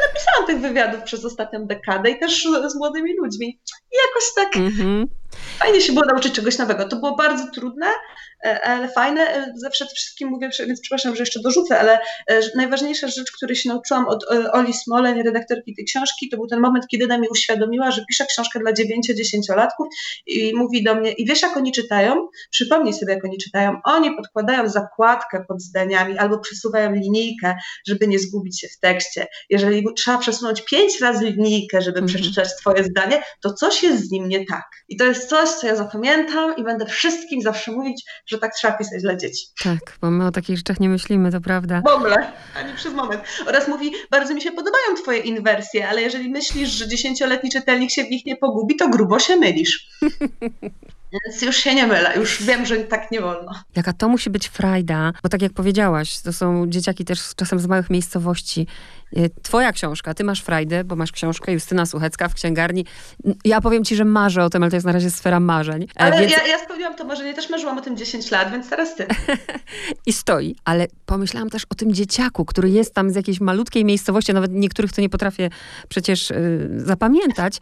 tych 0.52 0.60
wywiadów 0.60 1.02
przez 1.02 1.24
ostatnią 1.24 1.66
dekadę 1.66 2.10
i 2.10 2.18
też 2.18 2.48
z 2.66 2.74
młodymi 2.74 3.16
ludźmi. 3.16 3.60
I 3.92 3.96
jakoś 4.08 4.24
tak 4.36 4.56
mm 4.56 4.72
-hmm. 4.72 5.06
fajnie 5.58 5.80
się 5.80 5.92
było 5.92 6.04
nauczyć 6.04 6.34
czegoś 6.34 6.58
nowego. 6.58 6.88
To 6.88 6.96
było 6.96 7.16
bardzo 7.16 7.50
trudne, 7.50 7.86
ale 8.42 8.88
fajne. 8.88 9.20
E, 9.34 9.52
Zawsze 9.56 9.86
wszystkim 9.86 10.28
mówię, 10.28 10.50
więc 10.66 10.80
przepraszam, 10.80 11.16
że 11.16 11.22
jeszcze 11.22 11.40
dorzucę, 11.40 11.80
ale 11.80 11.98
e, 12.26 12.40
najważniejsza 12.56 13.08
rzecz, 13.08 13.32
której 13.32 13.56
się 13.56 13.68
nauczyłam 13.68 14.08
od 14.08 14.24
Oli 14.52 14.74
Smoleń, 14.74 15.22
redaktorki 15.22 15.74
tej 15.74 15.84
książki, 15.84 16.28
to 16.28 16.36
był 16.36 16.46
ten 16.46 16.60
moment, 16.60 16.86
kiedy 16.90 17.04
ona 17.04 17.18
mi 17.18 17.28
uświadomiła, 17.28 17.90
że 17.90 18.04
pisze 18.08 18.26
książkę 18.26 18.58
dla 18.60 18.72
9-10-latków 18.72 19.86
i 20.26 20.52
mówi 20.54 20.84
do 20.84 20.94
mnie, 20.94 21.12
i 21.12 21.26
wiesz 21.26 21.42
jak 21.42 21.56
oni 21.56 21.72
czytają? 21.72 22.28
Przypomnij 22.50 22.94
sobie, 22.94 23.14
jak 23.14 23.24
oni 23.24 23.38
czytają. 23.38 23.80
Oni 23.84 24.16
podkładają 24.16 24.68
zakładkę 24.68 25.44
pod 25.48 25.62
zdaniami 25.62 26.18
albo 26.18 26.38
przesuwają 26.38 26.92
linijkę, 26.92 27.54
żeby 27.86 28.08
nie 28.08 28.18
zgubić 28.18 28.60
się 28.60 28.68
w 28.68 28.78
tekście. 28.78 29.26
Jeżeli 29.50 29.84
trzeba 29.96 30.18
przesunąć 30.18 30.64
pięć 30.64 31.00
razy 31.00 31.24
linijkę, 31.24 31.82
żeby 31.82 31.98
mhm. 31.98 32.06
przeczytać 32.06 32.48
twoje 32.60 32.84
zdanie, 32.84 33.22
to 33.40 33.52
coś 33.52 33.82
jest 33.82 34.08
z 34.08 34.10
nim 34.10 34.28
nie 34.28 34.46
tak. 34.46 34.64
I 34.88 34.96
to 34.96 35.04
jest 35.04 35.28
coś, 35.28 35.48
co 35.48 35.66
ja 35.66 35.76
zapamiętam 35.76 36.56
i 36.56 36.64
będę 36.64 36.86
wszystkim 36.86 37.42
zawsze 37.42 37.72
mówić, 37.72 38.04
że 38.32 38.38
tak 38.38 38.54
trzeba 38.54 38.74
pisać 38.78 39.02
dla 39.02 39.16
dzieci. 39.16 39.46
Tak, 39.64 39.98
bo 40.00 40.10
my 40.10 40.26
o 40.26 40.30
takich 40.30 40.56
rzeczach 40.56 40.80
nie 40.80 40.88
myślimy, 40.88 41.32
to 41.32 41.40
prawda. 41.40 41.82
W 41.86 41.90
ogóle, 41.90 42.32
ani 42.56 42.74
przez 42.74 42.94
moment. 42.94 43.22
Oraz 43.46 43.68
mówi, 43.68 43.92
bardzo 44.10 44.34
mi 44.34 44.42
się 44.42 44.52
podobają 44.52 44.94
twoje 45.02 45.18
inwersje, 45.18 45.88
ale 45.88 46.02
jeżeli 46.02 46.30
myślisz, 46.30 46.68
że 46.68 46.88
dziesięcioletni 46.88 47.50
czytelnik 47.50 47.90
się 47.90 48.04
w 48.04 48.10
nich 48.10 48.26
nie 48.26 48.36
pogubi, 48.36 48.76
to 48.76 48.88
grubo 48.88 49.18
się 49.18 49.36
mylisz. 49.36 49.88
Więc 51.12 51.42
już 51.42 51.56
się 51.56 51.74
nie 51.74 51.86
mylę, 51.86 52.12
już 52.16 52.42
wiem, 52.42 52.66
że 52.66 52.76
tak 52.76 53.10
nie 53.10 53.20
wolno. 53.20 53.52
Jaka 53.76 53.92
to 53.92 54.08
musi 54.08 54.30
być 54.30 54.48
frajda, 54.48 55.12
bo 55.22 55.28
tak 55.28 55.42
jak 55.42 55.52
powiedziałaś, 55.52 56.18
to 56.18 56.32
są 56.32 56.66
dzieciaki 56.68 57.04
też 57.04 57.34
czasem 57.36 57.58
z 57.58 57.66
małych 57.66 57.90
miejscowości. 57.90 58.66
Y, 59.16 59.30
twoja 59.42 59.72
książka, 59.72 60.14
ty 60.14 60.24
masz 60.24 60.42
frajdę, 60.42 60.84
bo 60.84 60.96
masz 60.96 61.12
książkę 61.12 61.52
Justyna 61.52 61.86
Suchecka 61.86 62.28
w 62.28 62.34
księgarni. 62.34 62.86
Ja 63.44 63.60
powiem 63.60 63.84
ci, 63.84 63.96
że 63.96 64.04
marzę 64.04 64.44
o 64.44 64.50
tym, 64.50 64.62
ale 64.62 64.70
to 64.70 64.76
jest 64.76 64.86
na 64.86 64.92
razie 64.92 65.10
sfera 65.10 65.40
marzeń. 65.40 65.82
E, 65.82 66.00
ale 66.00 66.20
więc... 66.20 66.32
ja, 66.32 66.46
ja 66.46 66.58
spełniłam 66.58 66.96
to 66.96 67.04
marzenie, 67.04 67.34
też 67.34 67.50
marzyłam 67.50 67.78
o 67.78 67.80
tym 67.80 67.96
10 67.96 68.30
lat, 68.30 68.50
więc 68.50 68.70
teraz 68.70 68.96
ty. 68.96 69.06
I 70.06 70.12
stoi. 70.12 70.56
Ale 70.64 70.86
pomyślałam 71.06 71.50
też 71.50 71.66
o 71.70 71.74
tym 71.74 71.94
dzieciaku, 71.94 72.44
który 72.44 72.70
jest 72.70 72.94
tam 72.94 73.10
z 73.10 73.14
jakiejś 73.14 73.40
malutkiej 73.40 73.84
miejscowości, 73.84 74.32
nawet 74.32 74.52
niektórych 74.52 74.92
to 74.92 75.00
nie 75.00 75.08
potrafię 75.08 75.50
przecież 75.88 76.30
y, 76.30 76.70
zapamiętać 76.76 77.58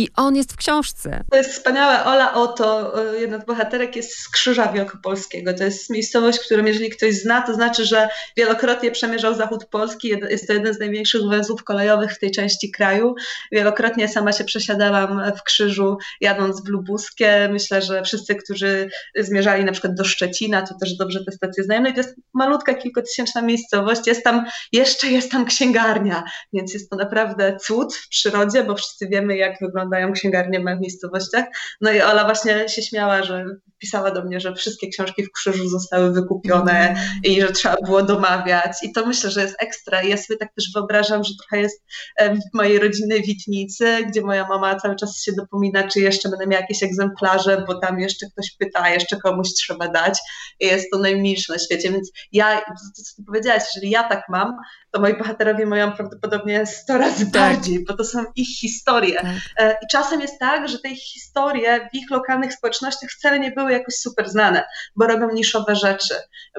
i 0.00 0.08
on 0.16 0.36
jest 0.36 0.52
w 0.52 0.56
książce. 0.56 1.24
To 1.30 1.36
jest 1.36 1.52
wspaniałe. 1.52 2.04
Ola 2.04 2.34
Oto, 2.34 2.94
e, 3.14 3.20
jedna 3.20 3.38
z 3.38 3.44
bohaterek, 3.44 3.96
jest 3.96 4.18
z 4.18 4.28
Krzyża 4.28 4.72
Wielkopolskiego. 4.72 5.54
To 5.54 5.64
jest 5.64 5.90
miejscowość, 5.90 6.38
którą 6.38 6.64
jeżeli 6.64 6.90
ktoś 6.90 7.14
zna, 7.14 7.42
to 7.42 7.54
znaczy, 7.54 7.84
że 7.84 8.08
wielokrotnie 8.36 8.90
przemierzał 8.90 9.34
zachód 9.34 9.64
Polski. 9.64 10.08
Jest 10.08 10.46
to 10.46 10.52
jeden 10.52 10.74
z 10.74 10.78
największych 10.78 11.22
węzłów 11.22 11.64
kolejowych 11.64 12.12
w 12.12 12.18
tej 12.18 12.30
części 12.30 12.70
kraju. 12.70 13.14
Wielokrotnie 13.52 14.08
sama 14.08 14.32
się 14.32 14.44
przesiadałam 14.44 15.32
w 15.36 15.42
Krzyżu, 15.42 15.96
jadąc 16.20 16.64
w 16.64 16.68
Lubuskie. 16.68 17.48
Myślę, 17.52 17.82
że 17.82 18.02
wszyscy, 18.02 18.34
którzy 18.34 18.90
zmierzali 19.16 19.64
na 19.64 19.72
przykład 19.72 19.94
do 19.94 20.04
Szczecina, 20.04 20.62
to 20.62 20.74
też 20.74 20.96
dobrze 20.96 21.24
te 21.24 21.32
stacje 21.32 21.64
znają. 21.64 21.82
No 21.82 21.88
i 21.88 21.92
to 21.92 22.00
jest 22.00 22.16
malutka, 22.34 22.74
kilkutysięczna 22.74 23.42
miejscowość. 23.42 24.06
Jest 24.06 24.24
tam, 24.24 24.44
jeszcze 24.72 25.06
jest 25.06 25.30
tam 25.30 25.44
księgarnia, 25.44 26.24
więc 26.52 26.74
jest 26.74 26.90
to 26.90 26.96
naprawdę 26.96 27.56
cud 27.56 27.94
w 27.94 28.08
przyrodzie, 28.08 28.64
bo 28.64 28.74
wszyscy 28.74 29.08
wiemy, 29.08 29.36
jak 29.36 29.58
wygląda 29.60 29.87
wyglądają 29.88 30.12
księgarnie 30.12 30.60
w 30.60 30.80
miejscowościach. 30.80 31.44
No 31.80 31.90
i 31.90 32.00
Ola 32.00 32.24
właśnie 32.24 32.68
się 32.68 32.82
śmiała, 32.82 33.22
że 33.22 33.44
pisała 33.78 34.10
do 34.10 34.24
mnie, 34.24 34.40
że 34.40 34.54
wszystkie 34.54 34.88
książki 34.88 35.24
w 35.24 35.32
krzyżu 35.32 35.68
zostały 35.68 36.12
wykupione 36.12 36.94
i 37.24 37.40
że 37.40 37.52
trzeba 37.52 37.76
było 37.84 38.02
domawiać. 38.02 38.72
I 38.82 38.92
to 38.92 39.06
myślę, 39.06 39.30
że 39.30 39.42
jest 39.42 39.56
ekstra. 39.58 40.02
I 40.02 40.08
ja 40.08 40.16
sobie 40.16 40.38
tak 40.38 40.54
też 40.54 40.72
wyobrażam, 40.74 41.24
że 41.24 41.30
trochę 41.40 41.62
jest 41.62 41.82
w 42.18 42.56
mojej 42.56 42.78
rodzinnej 42.78 43.22
Witnicy, 43.22 44.04
gdzie 44.08 44.22
moja 44.22 44.48
mama 44.48 44.76
cały 44.76 44.96
czas 44.96 45.22
się 45.22 45.32
dopomina, 45.32 45.88
czy 45.88 46.00
jeszcze 46.00 46.28
będę 46.28 46.46
miała 46.46 46.60
jakieś 46.60 46.82
egzemplarze, 46.82 47.64
bo 47.66 47.80
tam 47.80 48.00
jeszcze 48.00 48.26
ktoś 48.32 48.56
pyta, 48.58 48.90
jeszcze 48.90 49.16
komuś 49.16 49.48
trzeba 49.54 49.88
dać. 49.88 50.18
I 50.60 50.66
jest 50.66 50.90
to 50.92 50.98
najmilsze 50.98 51.52
na 51.52 51.58
świecie. 51.58 51.92
Więc 51.92 52.10
ja, 52.32 52.60
to 52.60 53.02
co 53.04 53.16
ty 53.16 53.22
powiedziałaś, 53.26 53.62
jeżeli 53.74 53.90
ja 53.90 54.08
tak 54.08 54.22
mam, 54.28 54.56
to 54.90 55.00
moi 55.00 55.18
bohaterowie 55.18 55.66
mają 55.66 55.92
prawdopodobnie 55.92 56.66
100 56.66 56.98
razy 56.98 57.30
tak. 57.30 57.32
bardziej, 57.32 57.84
bo 57.84 57.96
to 57.96 58.04
są 58.04 58.24
ich 58.36 58.48
historie. 58.60 59.20
Tak. 59.56 59.77
E, 59.78 59.84
I 59.84 59.86
czasem 59.90 60.20
jest 60.20 60.38
tak, 60.38 60.68
że 60.68 60.78
te 60.78 60.96
historie 60.96 61.88
w 61.92 61.94
ich 61.94 62.10
lokalnych 62.10 62.54
społecznościach 62.54 63.10
wcale 63.10 63.40
nie 63.40 63.50
były 63.50 63.72
jakoś 63.72 63.94
super 63.94 64.28
znane, 64.30 64.64
bo 64.96 65.06
robią 65.06 65.30
niszowe 65.30 65.76
rzeczy, 65.76 66.14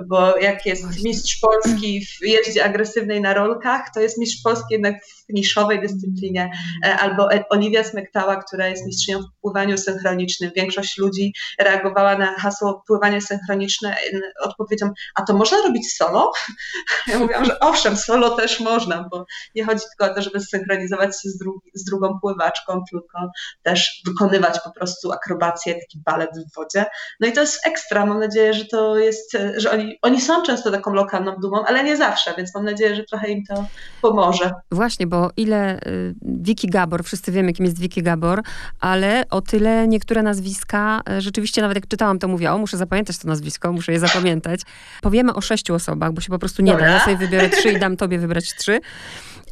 bo 0.07 0.37
jak 0.37 0.65
jest 0.65 0.83
Właśnie. 0.83 1.03
mistrz 1.03 1.39
Polski 1.39 2.05
w 2.05 2.21
jeździe 2.21 2.65
agresywnej 2.65 3.21
na 3.21 3.33
rolkach, 3.33 3.85
to 3.93 3.99
jest 3.99 4.17
mistrz 4.17 4.43
Polski 4.43 4.73
jednak 4.73 4.95
w 5.29 5.33
niszowej 5.33 5.81
dyscyplinie, 5.81 6.51
e, 6.85 6.97
albo 6.97 7.33
e, 7.33 7.43
Oliwia 7.49 7.83
Smektała, 7.83 8.43
która 8.43 8.67
jest 8.67 8.85
mistrzynią 8.85 9.19
w 9.19 9.41
pływaniu 9.41 9.77
synchronicznym. 9.77 10.51
Większość 10.55 10.97
ludzi 10.97 11.33
reagowała 11.59 12.17
na 12.17 12.39
hasło 12.39 12.83
pływanie 12.87 13.21
synchroniczne 13.21 13.95
odpowiedzią, 14.41 14.91
a 15.15 15.21
to 15.21 15.33
można 15.33 15.57
robić 15.57 15.95
solo? 15.95 16.31
Ja 17.07 17.19
mówiłam, 17.19 17.45
że 17.45 17.59
owszem, 17.59 17.97
solo 17.97 18.35
też 18.37 18.59
można, 18.59 19.07
bo 19.11 19.25
nie 19.55 19.65
chodzi 19.65 19.81
tylko 19.89 20.11
o 20.11 20.15
to, 20.15 20.21
żeby 20.21 20.39
synchronizować 20.39 21.21
się 21.21 21.29
z, 21.29 21.39
z 21.73 21.83
drugą 21.83 22.19
pływaczką, 22.19 22.83
tylko 23.09 23.31
też 23.63 24.01
wykonywać 24.05 24.59
po 24.63 24.71
prostu 24.71 25.11
akrobację, 25.11 25.73
taki 25.73 25.99
balet 26.05 26.29
w 26.49 26.55
wodzie. 26.55 26.85
No 27.19 27.27
i 27.27 27.31
to 27.31 27.41
jest 27.41 27.67
ekstra. 27.67 28.05
Mam 28.05 28.19
nadzieję, 28.19 28.53
że 28.53 28.65
to 28.65 28.97
jest, 28.97 29.37
że 29.57 29.71
oni, 29.71 29.97
oni 30.01 30.21
są 30.21 30.43
często 30.43 30.71
taką 30.71 30.93
lokalną 30.93 31.35
dumą, 31.41 31.63
ale 31.65 31.83
nie 31.83 31.97
zawsze, 31.97 32.33
więc 32.37 32.55
mam 32.55 32.65
nadzieję, 32.65 32.95
że 32.95 33.03
trochę 33.03 33.29
im 33.29 33.43
to 33.45 33.65
pomoże. 34.01 34.51
Właśnie, 34.71 35.07
bo 35.07 35.29
ile 35.37 35.79
y, 35.79 36.15
Wiki 36.21 36.67
Gabor, 36.67 37.03
wszyscy 37.03 37.31
wiemy, 37.31 37.53
kim 37.53 37.65
jest 37.65 37.79
Wiki 37.79 38.03
Gabor, 38.03 38.41
ale 38.79 39.23
o 39.29 39.41
tyle 39.41 39.87
niektóre 39.87 40.23
nazwiska, 40.23 41.01
y, 41.17 41.21
rzeczywiście 41.21 41.61
nawet 41.61 41.75
jak 41.75 41.87
czytałam, 41.87 42.19
to 42.19 42.27
mówię, 42.27 42.51
o, 42.51 42.57
muszę 42.57 42.77
zapamiętać 42.77 43.17
to 43.17 43.27
nazwisko, 43.27 43.71
muszę 43.71 43.91
je 43.91 43.99
zapamiętać. 43.99 44.61
Powiemy 45.01 45.33
o 45.33 45.41
sześciu 45.41 45.73
osobach, 45.73 46.11
bo 46.11 46.21
się 46.21 46.29
po 46.29 46.39
prostu 46.39 46.61
nie 46.61 46.71
Dobra. 46.71 46.87
da. 46.87 46.93
Ja 46.93 46.99
sobie 46.99 47.17
wybiorę 47.17 47.49
trzy 47.49 47.71
i 47.71 47.79
dam 47.79 47.97
tobie 47.97 48.19
wybrać 48.19 48.55
trzy. 48.55 48.79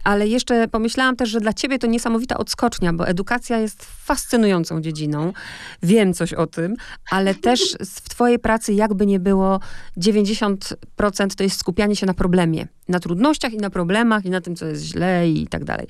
Ale 0.07 0.27
jeszcze 0.27 0.67
pomyślałam 0.67 1.15
też, 1.15 1.29
że 1.29 1.39
dla 1.39 1.53
ciebie 1.53 1.79
to 1.79 1.87
niesamowita 1.87 2.37
odskocznia, 2.37 2.93
bo 2.93 3.07
edukacja 3.07 3.57
jest 3.59 3.85
fascynującą 4.05 4.81
dziedziną. 4.81 5.33
Wiem 5.83 6.13
coś 6.13 6.33
o 6.33 6.47
tym, 6.47 6.75
ale 7.11 7.35
też 7.47 7.77
w 7.85 8.09
twojej 8.09 8.39
pracy 8.39 8.73
jakby 8.73 9.05
nie 9.05 9.19
było 9.19 9.59
90% 9.97 11.35
to 11.37 11.43
jest 11.43 11.59
skupianie 11.59 11.95
się 11.95 12.05
na 12.05 12.13
problemie. 12.13 12.67
Na 12.87 12.99
trudnościach 12.99 13.53
i 13.53 13.57
na 13.57 13.69
problemach 13.69 14.25
i 14.25 14.29
na 14.29 14.41
tym, 14.41 14.55
co 14.55 14.65
jest 14.65 14.83
źle 14.83 15.29
i 15.29 15.47
tak 15.47 15.63
dalej. 15.63 15.87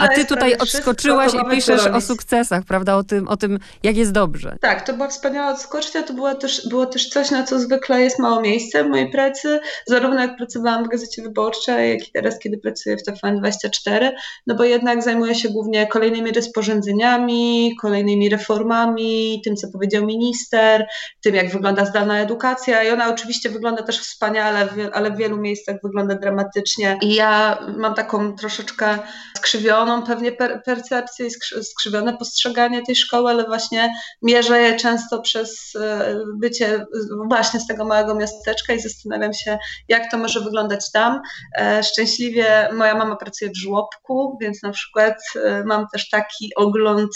A 0.00 0.08
ty 0.08 0.24
tutaj 0.24 0.56
odskoczyłaś 0.56 1.32
i 1.34 1.50
piszesz 1.50 1.86
o 1.86 2.00
sukcesach, 2.00 2.64
prawda? 2.64 2.96
O 2.96 3.04
tym, 3.04 3.28
o 3.28 3.36
tym, 3.36 3.58
jak 3.82 3.96
jest 3.96 4.12
dobrze. 4.12 4.56
Tak, 4.60 4.86
to 4.86 4.92
była 4.92 5.08
wspaniała 5.08 5.52
odskocznia. 5.52 6.02
To 6.02 6.14
było 6.14 6.34
też, 6.34 6.68
było 6.68 6.86
też 6.86 7.08
coś, 7.08 7.30
na 7.30 7.42
co 7.44 7.60
zwykle 7.60 8.00
jest 8.00 8.18
mało 8.18 8.40
miejsca 8.40 8.84
w 8.84 8.88
mojej 8.88 9.10
pracy. 9.10 9.60
Zarówno 9.86 10.20
jak 10.20 10.36
pracowałam 10.36 10.84
w 10.84 10.88
Gazecie 10.88 11.22
Wyborczej, 11.22 11.90
jak 11.90 12.08
i 12.08 12.12
teraz, 12.12 12.38
kiedy 12.38 12.58
pracuję 12.58 12.96
w 12.96 13.02
TVN24 13.02 13.57
24, 13.58 14.12
no 14.46 14.54
bo 14.54 14.64
jednak 14.64 15.02
zajmuję 15.02 15.34
się 15.34 15.48
głównie 15.48 15.86
kolejnymi 15.86 16.32
rozporządzeniami, 16.32 17.76
kolejnymi 17.80 18.28
reformami, 18.28 19.40
tym, 19.44 19.56
co 19.56 19.68
powiedział 19.72 20.06
minister, 20.06 20.86
tym, 21.20 21.34
jak 21.34 21.50
wygląda 21.50 21.84
zdalna 21.84 22.18
edukacja 22.18 22.82
i 22.82 22.90
ona 22.90 23.08
oczywiście 23.08 23.50
wygląda 23.50 23.82
też 23.82 24.00
wspaniale, 24.00 24.68
ale 24.92 25.10
w 25.10 25.16
wielu 25.16 25.36
miejscach 25.36 25.76
wygląda 25.84 26.14
dramatycznie 26.14 26.98
i 27.02 27.14
ja 27.14 27.58
mam 27.76 27.94
taką 27.94 28.36
troszeczkę 28.36 28.98
skrzywioną 29.36 30.02
pewnie 30.02 30.32
per 30.32 30.62
percepcję 30.64 31.26
i 31.26 31.30
skrzywione 31.64 32.16
postrzeganie 32.16 32.82
tej 32.82 32.96
szkoły, 32.96 33.30
ale 33.30 33.44
właśnie 33.44 33.90
mierzę 34.22 34.60
je 34.60 34.76
często 34.76 35.20
przez 35.20 35.76
e, 35.76 36.16
bycie 36.40 36.86
właśnie 37.28 37.60
z 37.60 37.66
tego 37.66 37.84
małego 37.84 38.14
miasteczka 38.14 38.72
i 38.72 38.80
zastanawiam 38.80 39.32
się, 39.32 39.58
jak 39.88 40.10
to 40.10 40.18
może 40.18 40.40
wyglądać 40.40 40.90
tam. 40.92 41.20
E, 41.58 41.82
szczęśliwie 41.82 42.68
moja 42.72 42.94
mama 42.94 43.16
pracuje 43.16 43.37
w 43.42 43.56
żłobku, 43.56 44.38
więc 44.40 44.62
na 44.62 44.70
przykład 44.70 45.14
e, 45.44 45.64
mam 45.64 45.86
też 45.92 46.08
taki 46.08 46.50
ogląd 46.56 47.10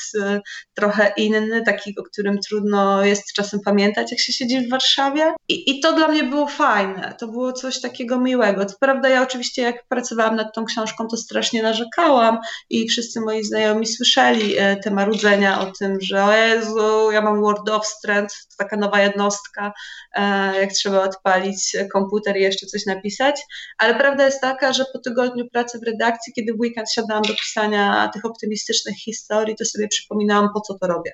trochę 0.75 1.13
inny, 1.17 1.63
taki, 1.63 1.95
o 1.99 2.03
którym 2.03 2.39
trudno 2.49 3.05
jest 3.05 3.33
czasem 3.33 3.61
pamiętać, 3.61 4.11
jak 4.11 4.21
się 4.21 4.33
siedzi 4.33 4.67
w 4.67 4.71
Warszawie. 4.71 5.35
I, 5.49 5.71
i 5.71 5.81
to 5.81 5.93
dla 5.93 6.09
mnie 6.09 6.25
było 6.25 6.47
fajne, 6.47 7.15
to 7.19 7.29
było 7.29 7.53
coś 7.53 7.81
takiego 7.81 8.21
miłego. 8.21 8.67
Co 8.67 8.77
prawda 8.81 9.09
ja 9.09 9.23
oczywiście 9.23 9.63
jak 9.63 9.87
pracowałam 9.89 10.37
nad 10.37 10.55
tą 10.55 10.65
książką, 10.65 11.07
to 11.09 11.17
strasznie 11.17 11.63
narzekałam 11.63 12.39
i 12.71 12.89
wszyscy 12.89 13.21
moi 13.21 13.45
znajomi 13.45 13.87
słyszeli 13.87 14.55
te 14.85 14.91
marudzenia 14.91 15.61
o 15.61 15.67
tym, 15.79 16.01
że 16.01 16.25
o 16.25 16.33
Jezu, 16.33 17.11
ja 17.11 17.23
mam 17.23 17.41
Word 17.41 17.69
of 17.69 17.87
Strength, 17.87 18.35
to 18.49 18.57
taka 18.59 18.77
nowa 18.77 19.01
jednostka, 19.01 19.73
e, 20.13 20.23
jak 20.61 20.73
trzeba 20.73 21.03
odpalić 21.03 21.77
komputer 21.93 22.37
i 22.37 22.43
jeszcze 22.43 22.67
coś 22.67 22.87
napisać, 22.87 23.43
ale 23.79 23.95
prawda 23.95 24.25
jest 24.25 24.41
taka, 24.41 24.73
że 24.73 24.85
po 24.93 24.99
tygodniu 24.99 25.49
pracy 25.49 25.79
w 25.79 25.83
redakcji, 25.83 26.12
kiedy 26.37 26.55
w 26.55 26.61
weekend 26.61 26.93
siadałam 26.93 27.23
do 27.23 27.35
pisania 27.35 28.11
tych 28.15 28.25
optymistycznych 28.25 28.97
historii, 28.97 29.57
to 29.57 29.65
sobie 29.65 29.89
przypominałam, 29.89 30.49
po 30.55 30.61
co 30.61 30.79
to 30.79 30.87
robię. 30.87 31.13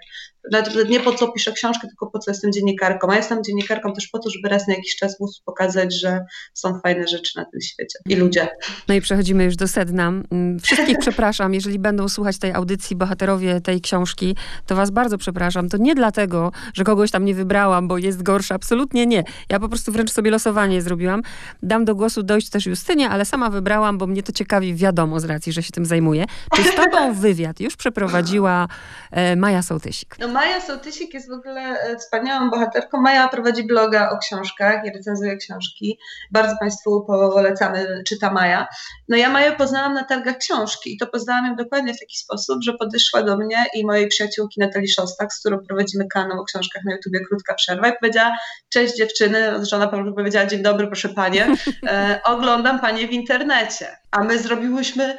Nie 0.88 1.00
po 1.00 1.12
co 1.12 1.32
piszę 1.32 1.52
książkę, 1.52 1.88
tylko 1.88 2.10
po 2.10 2.18
co 2.18 2.30
jestem 2.30 2.52
dziennikarką. 2.52 3.10
A 3.10 3.16
jestem 3.16 3.44
dziennikarką 3.44 3.92
też 3.92 4.08
po 4.08 4.18
to, 4.18 4.30
żeby 4.30 4.48
raz 4.48 4.68
na 4.68 4.74
jakiś 4.74 4.96
czas 4.96 5.20
móc 5.20 5.42
pokazać, 5.44 6.00
że 6.00 6.20
są 6.54 6.80
fajne 6.80 7.08
rzeczy 7.08 7.32
na 7.36 7.44
tym 7.44 7.60
świecie 7.60 7.98
i 8.06 8.16
ludzie. 8.16 8.48
No 8.88 8.94
i 8.94 9.00
przechodzimy 9.00 9.44
już 9.44 9.56
do 9.56 9.68
sedna. 9.68 10.08
Mm, 10.08 10.60
wszystkich 10.60 10.98
przepraszam, 10.98 11.54
jeżeli 11.54 11.78
będą 11.78 12.08
słuchać 12.08 12.38
tej 12.38 12.52
audycji 12.52 12.96
bohaterowie 12.96 13.60
tej 13.60 13.80
książki, 13.80 14.36
to 14.66 14.76
was 14.76 14.90
bardzo 14.90 15.18
przepraszam. 15.18 15.68
To 15.68 15.76
nie 15.76 15.94
dlatego, 15.94 16.52
że 16.74 16.84
kogoś 16.84 17.10
tam 17.10 17.24
nie 17.24 17.34
wybrałam, 17.34 17.88
bo 17.88 17.98
jest 17.98 18.22
gorsza. 18.22 18.54
Absolutnie 18.54 19.06
nie. 19.06 19.24
Ja 19.48 19.60
po 19.60 19.68
prostu 19.68 19.92
wręcz 19.92 20.10
sobie 20.10 20.30
losowanie 20.30 20.82
zrobiłam. 20.82 21.22
Dam 21.62 21.84
do 21.84 21.94
głosu 21.94 22.22
dojść 22.22 22.50
też 22.50 22.66
Justynie, 22.66 23.10
ale 23.10 23.24
sama 23.24 23.50
wybrałam, 23.50 23.98
bo 23.98 24.06
mnie 24.06 24.22
to 24.22 24.32
ciekawi, 24.32 24.74
wiadomo 24.74 25.20
z 25.20 25.24
racji, 25.24 25.52
że 25.52 25.62
się 25.62 25.72
tym 25.72 25.84
zajmuję. 25.84 26.24
Czy 26.56 26.62
z 26.62 26.74
tobą 26.74 27.14
wywiad 27.14 27.60
już 27.60 27.76
przeprowadziła 27.76 28.68
e, 29.10 29.36
Maja 29.36 29.62
Sołtysik? 29.62 30.16
No 30.20 30.28
Maja 30.38 30.60
Sołtysik 30.60 31.14
jest 31.14 31.28
w 31.28 31.32
ogóle 31.32 31.60
e, 31.60 31.96
wspaniałą 31.96 32.50
bohaterką. 32.50 33.00
Maja 33.00 33.28
prowadzi 33.28 33.64
bloga 33.64 34.10
o 34.10 34.18
książkach 34.18 34.84
i 34.86 34.90
recenzuje 34.90 35.36
książki. 35.36 35.98
Bardzo 36.30 36.56
Państwu 36.60 37.04
polecamy, 37.06 38.02
czyta 38.06 38.32
Maja. 38.32 38.66
No 39.08 39.16
ja 39.16 39.30
Maję 39.30 39.52
poznałam 39.52 39.94
na 39.94 40.04
targach 40.04 40.38
książki 40.38 40.94
i 40.94 40.98
to 40.98 41.06
poznałam 41.06 41.46
ją 41.46 41.56
dokładnie 41.56 41.94
w 41.94 42.00
taki 42.00 42.16
sposób, 42.16 42.62
że 42.62 42.72
podeszła 42.72 43.22
do 43.22 43.36
mnie 43.36 43.66
i 43.74 43.86
mojej 43.86 44.08
przyjaciółki 44.08 44.60
Natalii 44.60 44.88
Szostak, 44.88 45.32
z 45.32 45.40
którą 45.40 45.58
prowadzimy 45.58 46.06
kanał 46.08 46.40
o 46.40 46.44
książkach 46.44 46.82
na 46.84 46.92
YouTubie 46.92 47.20
Krótka 47.28 47.54
Przerwa 47.54 47.88
i 47.88 47.92
powiedziała, 48.00 48.36
cześć 48.68 48.96
dziewczyny, 48.96 49.66
żona 49.66 49.88
powiedziała, 50.16 50.46
dzień 50.46 50.62
dobry, 50.62 50.86
proszę 50.86 51.08
panie, 51.08 51.46
e, 51.86 52.20
oglądam 52.24 52.80
panie 52.80 53.08
w 53.08 53.12
internecie. 53.12 53.96
A 54.10 54.24
my 54.24 54.38
zrobiłyśmy 54.38 55.16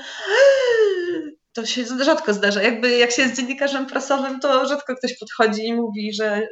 to 1.53 1.65
się 1.65 1.83
rzadko 2.03 2.33
zdarza. 2.33 2.61
Jakby 2.61 2.97
jak 2.97 3.11
się 3.11 3.21
jest 3.21 3.35
dziennikarzem 3.35 3.85
prasowym, 3.85 4.39
to 4.39 4.67
rzadko 4.67 4.95
ktoś 4.95 5.17
podchodzi 5.19 5.65
i 5.65 5.73
mówi, 5.73 6.13
że 6.13 6.47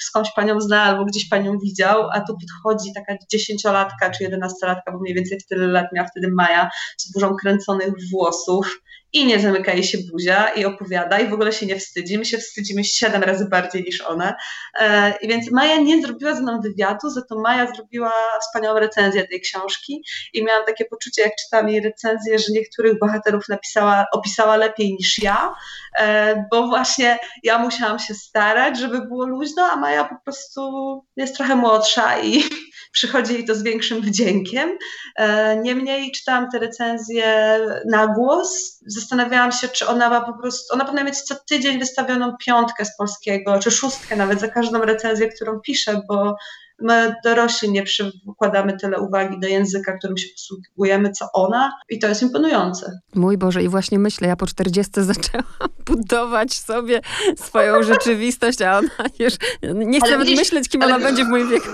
skądś 0.00 0.30
panią 0.36 0.60
zna 0.60 0.82
albo 0.82 1.04
gdzieś 1.04 1.28
panią 1.28 1.58
widział, 1.58 2.10
a 2.12 2.20
tu 2.20 2.36
podchodzi 2.38 2.92
taka 2.94 3.14
dziesięciolatka 3.32 4.10
czy 4.10 4.22
jedenastolatka, 4.22 4.92
bo 4.92 4.98
mniej 4.98 5.14
więcej 5.14 5.38
tyle 5.48 5.66
lat 5.66 5.86
miała 5.94 6.08
wtedy 6.08 6.28
Maja, 6.32 6.70
z 6.98 7.12
burzą 7.12 7.36
kręconych 7.36 7.92
włosów 8.12 8.80
i 9.12 9.26
nie 9.26 9.40
zamyka 9.40 9.72
jej 9.72 9.84
się 9.84 9.98
buzia 10.12 10.48
i 10.48 10.64
opowiada 10.64 11.18
i 11.18 11.28
w 11.28 11.32
ogóle 11.32 11.52
się 11.52 11.66
nie 11.66 11.76
wstydzi. 11.76 12.18
My 12.18 12.24
się 12.24 12.38
wstydzimy 12.38 12.84
siedem 12.84 13.22
razy 13.22 13.48
bardziej 13.48 13.82
niż 13.82 14.00
one. 14.00 14.34
E, 14.80 15.14
I 15.22 15.28
więc 15.28 15.50
Maja 15.50 15.76
nie 15.76 16.02
zrobiła 16.02 16.34
ze 16.34 16.42
mną 16.42 16.60
wywiadu, 16.60 17.10
za 17.10 17.22
to 17.22 17.40
Maja 17.40 17.72
zrobiła 17.74 18.12
wspaniałą 18.40 18.78
recenzję 18.78 19.28
tej 19.28 19.40
książki 19.40 20.04
i 20.32 20.44
miałam 20.44 20.66
takie 20.66 20.84
poczucie, 20.84 21.22
jak 21.22 21.32
czytam 21.44 21.68
jej 21.68 21.80
recenzję, 21.80 22.38
że 22.38 22.52
niektórych 22.52 22.98
bohaterów 22.98 23.48
napisała, 23.48 24.06
opisała 24.12 24.56
lepiej 24.56 24.92
niż 24.92 25.22
ja, 25.22 25.54
e, 25.98 26.44
bo 26.50 26.66
właśnie 26.66 27.18
ja 27.42 27.58
musiałam 27.58 27.98
się 27.98 28.14
starać, 28.14 28.78
żeby 28.78 29.06
było 29.06 29.26
luźno, 29.26 29.62
a 29.72 29.76
Maja 29.76 30.04
po 30.04 30.16
prostu 30.24 30.70
jest 31.16 31.36
trochę 31.36 31.56
młodsza 31.56 32.20
i 32.20 32.42
przychodzi 32.90 33.34
jej 33.34 33.44
to 33.44 33.54
z 33.54 33.62
większym 33.62 34.00
wdziękiem. 34.00 34.78
E, 35.16 35.56
niemniej 35.56 36.12
czytałam 36.12 36.50
te 36.50 36.58
recenzje 36.58 37.58
na 37.90 38.06
głos, 38.06 38.78
zastanawiałam 38.86 39.52
się, 39.52 39.68
czy 39.68 39.86
ona 39.86 40.10
ma 40.10 40.20
po 40.20 40.38
prostu, 40.38 40.74
ona 40.74 40.84
powinna 40.84 41.04
mieć 41.04 41.20
co 41.20 41.34
tydzień 41.48 41.78
wystawioną 41.78 42.36
piątkę 42.46 42.84
z 42.84 42.96
polskiego, 42.96 43.58
czy 43.58 43.70
szóstkę 43.70 44.16
nawet 44.16 44.40
za 44.40 44.48
każdą 44.48 44.80
recenzję, 44.80 45.28
którą 45.28 45.60
pisze, 45.60 46.02
bo 46.08 46.36
my 46.80 47.14
dorośli 47.24 47.70
nie 47.70 47.82
przykładamy 47.82 48.76
tyle 48.76 49.00
uwagi 49.00 49.40
do 49.40 49.48
języka, 49.48 49.98
którym 49.98 50.18
się 50.18 50.28
posługujemy, 50.32 51.12
co 51.12 51.26
ona 51.32 51.72
i 51.88 51.98
to 51.98 52.08
jest 52.08 52.22
imponujące. 52.22 53.00
Mój 53.14 53.38
Boże, 53.38 53.62
i 53.62 53.68
właśnie 53.68 53.98
myślę, 53.98 54.28
ja 54.28 54.36
po 54.36 54.46
40 54.46 54.92
zaczęłam 55.12 55.70
budować 55.86 56.54
sobie 56.54 57.00
swoją 57.36 57.82
rzeczywistość, 57.82 58.62
a 58.62 58.78
ona 58.78 58.88
już 59.18 59.34
nie 59.62 60.00
chcę 60.00 60.10
nawet 60.10 60.28
myśleć, 60.28 60.68
kim 60.68 60.82
ona 60.82 60.98
będzie 60.98 61.24
w 61.24 61.28
moim 61.28 61.50
wieku. 61.50 61.68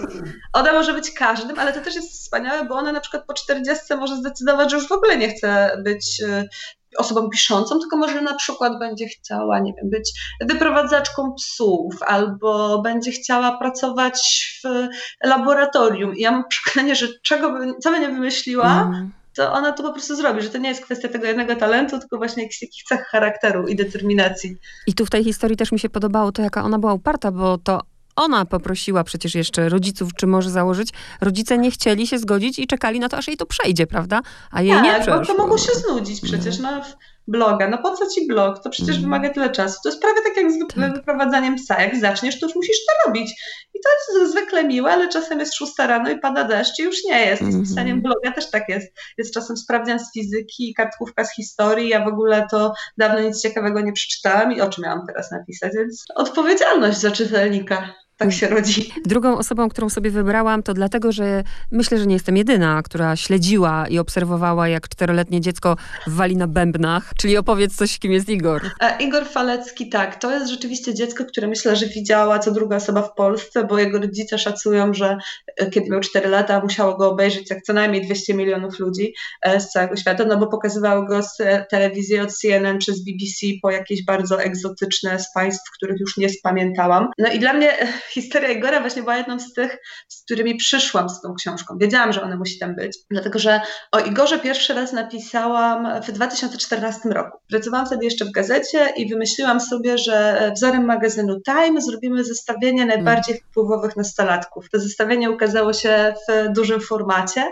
Ona 0.52 0.72
może 0.72 0.94
być 0.94 1.10
każdym, 1.10 1.58
ale 1.58 1.72
to 1.72 1.80
też 1.80 1.94
jest 1.94 2.12
wspaniałe, 2.12 2.64
bo 2.64 2.74
ona 2.74 2.92
na 2.92 3.00
przykład 3.00 3.26
po 3.26 3.34
40 3.34 3.94
może 3.94 4.16
zdecydować, 4.16 4.70
że 4.70 4.76
już 4.76 4.88
w 4.88 4.92
ogóle 4.92 5.16
nie 5.16 5.28
chce 5.28 5.76
być 5.84 6.20
y, 6.20 6.48
osobą 6.96 7.30
piszącą, 7.30 7.78
tylko 7.78 7.96
może 7.96 8.22
na 8.22 8.34
przykład 8.34 8.78
będzie 8.78 9.06
chciała, 9.06 9.60
nie 9.60 9.72
wiem, 9.74 9.90
być 9.90 10.12
wyprowadzaczką 10.40 11.32
psów, 11.32 11.94
albo 12.06 12.82
będzie 12.82 13.12
chciała 13.12 13.58
pracować 13.58 14.46
w 14.64 14.88
laboratorium. 15.26 16.16
I 16.16 16.20
ja 16.20 16.30
mam 16.30 16.48
przekonanie, 16.48 16.96
że 16.96 17.08
czego 17.22 17.52
by, 17.52 17.74
co 17.80 17.90
by 17.90 18.00
nie 18.00 18.08
wymyśliła, 18.08 18.82
mm. 18.82 19.12
to 19.34 19.52
ona 19.52 19.72
to 19.72 19.82
po 19.82 19.92
prostu 19.92 20.16
zrobi, 20.16 20.42
że 20.42 20.48
to 20.48 20.58
nie 20.58 20.68
jest 20.68 20.84
kwestia 20.84 21.08
tego 21.08 21.26
jednego 21.26 21.56
talentu, 21.56 21.98
tylko 21.98 22.16
właśnie 22.16 22.42
jakichś 22.42 22.60
takich 22.60 22.82
cech 22.82 23.06
charakteru 23.06 23.68
i 23.68 23.76
determinacji. 23.76 24.56
I 24.86 24.94
tu 24.94 25.06
w 25.06 25.10
tej 25.10 25.24
historii 25.24 25.56
też 25.56 25.72
mi 25.72 25.78
się 25.78 25.88
podobało 25.88 26.32
to, 26.32 26.42
jaka 26.42 26.64
ona 26.64 26.78
była 26.78 26.94
uparta, 26.94 27.32
bo 27.32 27.58
to 27.58 27.80
ona 28.16 28.44
poprosiła 28.44 29.04
przecież 29.04 29.34
jeszcze 29.34 29.68
rodziców, 29.68 30.10
czy 30.16 30.26
może 30.26 30.50
założyć. 30.50 30.88
Rodzice 31.20 31.58
nie 31.58 31.70
chcieli 31.70 32.06
się 32.06 32.18
zgodzić 32.18 32.58
i 32.58 32.66
czekali 32.66 33.00
na 33.00 33.08
to, 33.08 33.16
aż 33.16 33.28
jej 33.28 33.36
to 33.36 33.46
przejdzie, 33.46 33.86
prawda? 33.86 34.20
A 34.50 34.62
jej 34.62 34.72
tak, 34.72 34.84
nie 34.84 34.94
przeszło. 34.94 35.20
bo 35.20 35.26
to 35.26 35.36
mogło 35.36 35.58
się 35.58 35.72
znudzić 35.72 36.20
przecież. 36.20 36.58
No. 36.58 36.82
bloga. 37.28 37.68
No 37.68 37.78
po 37.78 37.90
co 37.90 38.06
ci 38.06 38.26
blog? 38.26 38.62
To 38.62 38.70
przecież 38.70 38.96
mm. 38.96 39.02
wymaga 39.02 39.30
tyle 39.30 39.50
czasu. 39.50 39.78
To 39.82 39.88
jest 39.88 40.02
prawie 40.02 40.22
tak 40.22 40.36
jak 40.36 40.52
z 40.52 40.74
tak. 40.74 40.94
wyprowadzaniem 40.94 41.56
psa. 41.56 41.82
Jak 41.82 41.96
zaczniesz, 41.96 42.40
to 42.40 42.46
już 42.46 42.54
musisz 42.54 42.76
to 42.86 43.06
robić. 43.06 43.30
I 43.74 43.78
to 43.80 44.18
jest 44.18 44.30
zwykle 44.32 44.64
miłe, 44.64 44.92
ale 44.92 45.08
czasem 45.08 45.40
jest 45.40 45.54
szósta 45.54 45.86
rano 45.86 46.10
i 46.10 46.18
pada 46.18 46.44
deszcz 46.44 46.78
i 46.78 46.82
już 46.82 47.04
nie 47.04 47.26
jest. 47.26 47.42
Z 47.42 47.44
mhm. 47.44 47.64
pisaniem 47.64 48.02
bloga 48.02 48.32
też 48.32 48.50
tak 48.50 48.68
jest. 48.68 48.92
Jest 49.18 49.34
czasem 49.34 49.56
sprawdzian 49.56 50.00
z 50.00 50.12
fizyki, 50.12 50.74
kartkówka 50.76 51.24
z 51.24 51.34
historii. 51.34 51.88
Ja 51.88 52.04
w 52.04 52.08
ogóle 52.08 52.46
to 52.50 52.72
dawno 52.98 53.20
nic 53.20 53.42
ciekawego 53.42 53.80
nie 53.80 53.92
przeczytałam 53.92 54.52
i 54.52 54.60
o 54.60 54.70
czym 54.70 54.84
miałam 54.84 55.06
teraz 55.06 55.30
napisać, 55.30 55.72
więc 55.76 56.04
odpowiedzialność 56.14 56.98
za 56.98 57.10
czytelnika 57.10 57.94
tak 58.16 58.32
się 58.32 58.48
rodzi. 58.48 58.92
Drugą 59.04 59.38
osobą, 59.38 59.68
którą 59.68 59.88
sobie 59.88 60.10
wybrałam, 60.10 60.62
to 60.62 60.74
dlatego, 60.74 61.12
że 61.12 61.42
myślę, 61.72 61.98
że 61.98 62.06
nie 62.06 62.14
jestem 62.14 62.36
jedyna, 62.36 62.82
która 62.82 63.16
śledziła 63.16 63.88
i 63.88 63.98
obserwowała, 63.98 64.68
jak 64.68 64.88
czteroletnie 64.88 65.40
dziecko 65.40 65.76
wali 66.06 66.36
na 66.36 66.46
bębnach. 66.46 67.12
Czyli 67.18 67.36
opowiedz 67.36 67.76
coś, 67.76 67.98
kim 67.98 68.12
jest 68.12 68.28
Igor. 68.28 68.62
E, 68.80 69.02
Igor 69.02 69.26
Falecki, 69.26 69.88
tak. 69.88 70.20
To 70.20 70.32
jest 70.32 70.50
rzeczywiście 70.50 70.94
dziecko, 70.94 71.24
które 71.24 71.46
myślę, 71.46 71.76
że 71.76 71.86
widziała 71.86 72.38
co 72.38 72.52
druga 72.52 72.76
osoba 72.76 73.02
w 73.02 73.14
Polsce, 73.14 73.64
bo 73.64 73.78
jego 73.78 73.98
rodzice 73.98 74.38
szacują, 74.38 74.94
że 74.94 75.18
e, 75.56 75.70
kiedy 75.70 75.90
miał 75.90 76.00
4 76.00 76.28
lata, 76.28 76.60
musiało 76.60 76.96
go 76.96 77.10
obejrzeć 77.10 77.50
jak 77.50 77.62
co 77.62 77.72
najmniej 77.72 78.06
200 78.06 78.34
milionów 78.34 78.78
ludzi 78.78 79.14
e, 79.42 79.60
z 79.60 79.68
całego 79.70 79.96
świata, 79.96 80.24
no 80.24 80.38
bo 80.38 80.46
pokazywały 80.46 81.06
go 81.06 81.22
z 81.22 81.36
telewizji 81.70 82.20
od 82.20 82.32
CNN 82.32 82.78
przez 82.78 83.04
BBC 83.04 83.46
po 83.62 83.70
jakieś 83.70 84.04
bardzo 84.04 84.42
egzotyczne 84.42 85.20
z 85.20 85.32
państw, 85.32 85.70
których 85.76 86.00
już 86.00 86.16
nie 86.16 86.28
spamiętałam. 86.28 87.08
No 87.18 87.32
i 87.32 87.38
dla 87.38 87.52
mnie 87.52 87.72
historia 88.10 88.50
Igora 88.50 88.80
właśnie 88.80 89.02
była 89.02 89.16
jedną 89.16 89.40
z 89.40 89.52
tych, 89.52 89.78
z 90.08 90.22
którymi 90.24 90.54
przyszłam 90.54 91.08
z 91.08 91.20
tą 91.20 91.34
książką. 91.34 91.78
Wiedziałam, 91.80 92.12
że 92.12 92.22
ona 92.22 92.36
musi 92.36 92.58
tam 92.58 92.74
być, 92.74 92.98
dlatego 93.10 93.38
że 93.38 93.60
o 93.92 94.00
Igorze 94.00 94.38
pierwszy 94.38 94.74
raz 94.74 94.92
napisałam 94.92 96.02
w 96.02 96.12
2014 96.12 97.08
roku. 97.08 97.38
Pracowałam 97.48 97.86
wtedy 97.86 98.04
jeszcze 98.04 98.24
w 98.24 98.32
gazecie 98.32 98.92
i 98.96 99.08
wymyśliłam 99.08 99.60
sobie, 99.60 99.98
że 99.98 100.52
wzorem 100.56 100.84
magazynu 100.84 101.40
Time 101.40 101.80
zrobimy 101.80 102.24
zestawienie 102.24 102.86
najbardziej 102.86 103.40
wpływowych 103.50 103.96
nastolatków. 103.96 104.70
To 104.70 104.80
zestawienie 104.80 105.30
ukazało 105.30 105.72
się 105.72 106.14
w 106.28 106.52
dużym 106.52 106.80
formacie. 106.80 107.44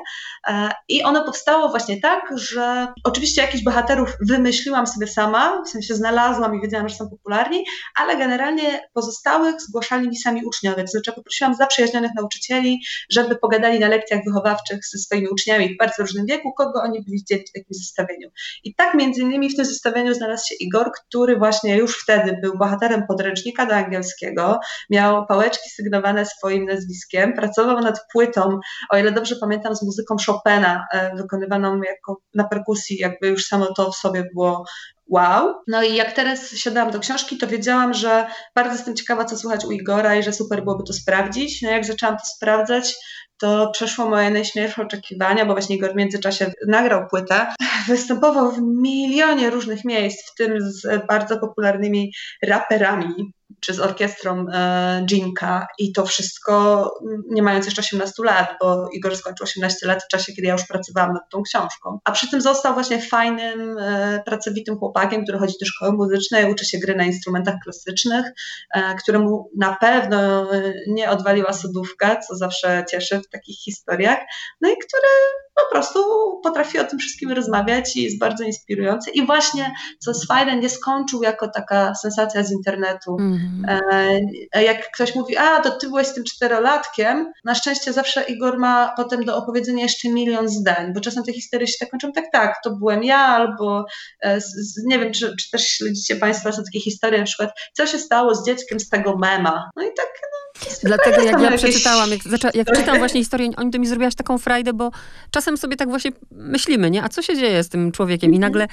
E, 0.47 0.71
I 0.89 1.03
ono 1.03 1.25
powstało 1.25 1.69
właśnie 1.69 2.01
tak, 2.01 2.21
że 2.35 2.87
oczywiście 3.05 3.43
jakichś 3.43 3.65
bohaterów 3.65 4.17
wymyśliłam 4.21 4.87
sobie 4.87 5.07
sama, 5.07 5.63
w 5.63 5.69
sensie 5.69 5.95
znalazłam 5.95 6.55
i 6.55 6.61
wiedziałam, 6.61 6.89
że 6.89 6.95
są 6.95 7.09
popularni, 7.11 7.65
ale 7.95 8.17
generalnie 8.17 8.89
pozostałych 8.93 9.61
zgłaszali 9.61 10.09
mi 10.09 10.17
sami 10.17 10.44
uczniowie. 10.45 10.83
To 10.83 10.91
znaczy 10.91 11.13
poprosiłam 11.13 11.55
zaprzyjaźnionych 11.55 12.11
nauczycieli, 12.17 12.81
żeby 13.11 13.37
pogadali 13.37 13.79
na 13.79 13.89
lekcjach 13.89 14.21
wychowawczych 14.27 14.79
ze 14.93 14.99
swoimi 14.99 15.29
uczniami 15.29 15.75
w 15.75 15.79
bardzo 15.79 16.03
różnym 16.03 16.27
wieku, 16.27 16.53
kogo 16.53 16.83
oni 16.83 17.03
byli 17.03 17.19
chcieli 17.19 17.43
w 17.43 17.53
takim 17.53 17.75
zestawieniu. 17.75 18.29
I 18.65 18.75
tak 18.75 18.95
między 18.95 19.21
innymi 19.21 19.51
w 19.51 19.57
tym 19.57 19.65
zestawieniu 19.65 20.15
znalazł 20.15 20.47
się 20.49 20.55
Igor, 20.61 20.91
który 20.93 21.37
właśnie 21.37 21.77
już 21.77 22.03
wtedy 22.03 22.39
był 22.43 22.59
bohaterem 22.59 23.07
podręcznika 23.07 23.67
do 23.67 23.75
angielskiego, 23.75 24.61
miał 24.91 25.27
pałeczki 25.27 25.71
sygnowane 25.71 26.27
swoim 26.27 26.65
nazwiskiem, 26.65 27.33
pracował 27.33 27.81
nad 27.81 28.01
płytą, 28.13 28.61
o 28.91 28.99
ile 28.99 29.13
dobrze 29.13 29.37
pamiętam, 29.41 29.77
z 29.77 29.83
muzyką 29.83 30.17
Chopina, 30.27 30.87
e, 30.93 31.17
wykonywaną 31.17 31.81
jako 31.83 32.21
na 32.35 32.45
perkusji, 32.45 32.99
jakby 32.99 33.29
już 33.29 33.45
samo 33.45 33.67
to 33.77 33.91
w 33.91 33.97
sobie 33.97 34.25
było 34.35 34.65
wow. 35.07 35.55
No 35.69 35.83
i 35.83 35.95
jak 35.95 36.13
teraz 36.13 36.51
siadałam 36.57 36.91
do 36.91 37.01
książki, 37.01 37.39
to 37.39 37.47
wiedziałam, 37.47 37.95
że 37.95 38.27
bardzo 38.55 38.73
jestem 38.73 38.97
ciekawa, 38.97 39.25
co 39.25 39.39
słuchać 39.39 39.65
u 39.65 39.73
Igora 39.73 40.17
i 40.17 40.23
że 40.23 40.33
super 40.33 40.65
byłoby 40.65 40.85
to 40.85 40.93
sprawdzić. 40.93 41.63
No 41.63 41.71
jak 41.71 41.85
zaczęłam 41.85 42.17
to 42.17 42.25
sprawdzać, 42.25 42.97
to 43.41 43.71
przeszło 43.71 44.09
moje 44.09 44.31
najśmielsze 44.31 44.83
oczekiwania, 44.83 45.47
bo 45.47 45.53
właśnie 45.53 45.77
Igor 45.77 45.93
w 45.93 45.97
międzyczasie 45.97 46.53
nagrał 46.69 47.09
płytę. 47.09 47.47
Występował 47.87 48.53
w 48.53 48.59
milionie 48.63 49.51
różnych 49.51 49.85
miejsc, 49.85 50.31
w 50.31 50.35
tym 50.35 50.61
z 50.61 51.07
bardzo 51.07 51.39
popularnymi 51.39 52.13
raperami 52.43 53.33
czy 53.65 53.75
z 53.75 53.81
orkiestrą 53.81 54.47
e, 54.53 55.07
Jinka 55.11 55.67
i 55.79 55.93
to 55.93 56.07
wszystko 56.07 56.91
nie 57.31 57.43
mając 57.43 57.65
jeszcze 57.65 57.83
18 57.83 58.23
lat, 58.25 58.49
bo 58.61 58.89
Igor 58.93 59.17
skończył 59.17 59.45
18 59.45 59.87
lat 59.87 60.05
w 60.05 60.09
czasie, 60.09 60.33
kiedy 60.33 60.49
ja 60.49 60.53
już 60.53 60.67
pracowałam 60.67 61.13
nad 61.13 61.31
tą 61.31 61.43
książką. 61.43 61.99
A 62.05 62.13
przy 62.13 62.31
tym 62.31 62.41
został 62.41 62.75
właśnie 62.75 63.03
fajnym, 63.03 63.79
e, 63.79 64.23
pracowitym 64.27 64.79
chłopakiem, 64.79 65.23
który 65.23 65.39
chodzi 65.39 65.55
do 65.61 65.67
szkoły 65.67 65.93
muzycznej, 65.93 66.53
uczy 66.53 66.65
się 66.65 66.79
gry 66.79 66.95
na 66.95 67.05
instrumentach 67.05 67.55
klasycznych, 67.65 68.27
e, 68.75 68.95
któremu 68.95 69.51
na 69.57 69.77
pewno 69.81 70.49
nie 70.87 71.11
odwaliła 71.11 71.53
sodówka, 71.53 72.17
co 72.17 72.37
zawsze 72.37 72.85
cieszy 72.91 73.21
w 73.21 73.29
takich 73.29 73.59
historiach, 73.59 74.19
no 74.61 74.71
i 74.71 74.77
który 74.77 75.09
po 75.55 75.63
prostu 75.73 76.01
potrafi 76.43 76.79
o 76.79 76.85
tym 76.85 76.99
wszystkim 76.99 77.33
rozmawiać 77.33 77.97
i 77.97 78.03
jest 78.03 78.19
bardzo 78.19 78.45
inspirujący. 78.45 79.11
I 79.11 79.27
właśnie, 79.27 79.75
co 79.99 80.11
jest 80.11 80.27
fajne, 80.27 80.57
nie 80.57 80.69
skończył 80.69 81.23
jako 81.23 81.49
taka 81.49 81.95
sensacja 81.95 82.43
z 82.43 82.53
internetu. 82.53 83.17
Mm-hmm. 83.17 84.61
Jak 84.61 84.91
ktoś 84.91 85.15
mówi, 85.15 85.37
a 85.37 85.61
to 85.61 85.71
ty 85.71 85.89
byłeś 85.89 86.07
z 86.07 86.15
tym 86.15 86.25
czterolatkiem, 86.25 87.33
na 87.45 87.55
szczęście 87.55 87.93
zawsze 87.93 88.23
Igor 88.23 88.59
ma 88.59 88.95
potem 88.97 89.25
do 89.25 89.37
opowiedzenia 89.37 89.83
jeszcze 89.83 90.09
milion 90.09 90.49
zdań, 90.49 90.93
bo 90.95 91.01
czasem 91.01 91.25
te 91.25 91.33
historie 91.33 91.67
się 91.67 91.77
tak 91.81 91.91
kończą, 91.91 92.13
tak, 92.13 92.25
tak, 92.33 92.57
to 92.65 92.71
byłem 92.71 93.03
ja, 93.03 93.19
albo 93.19 93.85
e, 94.21 94.41
z, 94.41 94.85
nie 94.87 94.99
wiem, 94.99 95.13
czy, 95.13 95.37
czy 95.41 95.51
też 95.51 95.69
śledzicie 95.69 96.17
Państwo, 96.17 96.53
są 96.53 96.65
takie 96.65 96.81
historie, 96.81 97.19
na 97.19 97.25
przykład, 97.25 97.51
co 97.73 97.87
się 97.87 97.99
stało 97.99 98.35
z 98.35 98.47
dzieckiem 98.47 98.81
z 98.81 98.89
tego 98.89 99.17
mema. 99.17 99.71
No 99.77 99.83
i 99.83 99.89
tak, 99.97 100.09
no, 100.23 100.44
Dlatego 100.85 101.23
jak 101.23 101.41
ja 101.41 101.57
przeczytałam, 101.57 102.11
jak, 102.11 102.55
jak 102.55 102.73
czytam 102.77 102.99
właśnie 102.99 103.21
historię, 103.21 103.51
oni 103.57 103.71
to 103.71 103.79
mi 103.79 103.87
zrobiłaś 103.87 104.15
taką 104.15 104.39
frajdę, 104.39 104.73
bo 104.73 104.91
czasem 105.31 105.57
sobie 105.57 105.77
tak 105.77 105.89
właśnie 105.89 106.11
myślimy, 106.31 106.91
nie? 106.91 107.03
A 107.05 107.09
co 107.09 107.23
się 107.23 107.37
dzieje 107.37 107.63
z 107.63 107.69
tym 107.69 107.93
człowiekiem? 107.93 108.35
I 108.35 108.39
nagle 108.39 108.69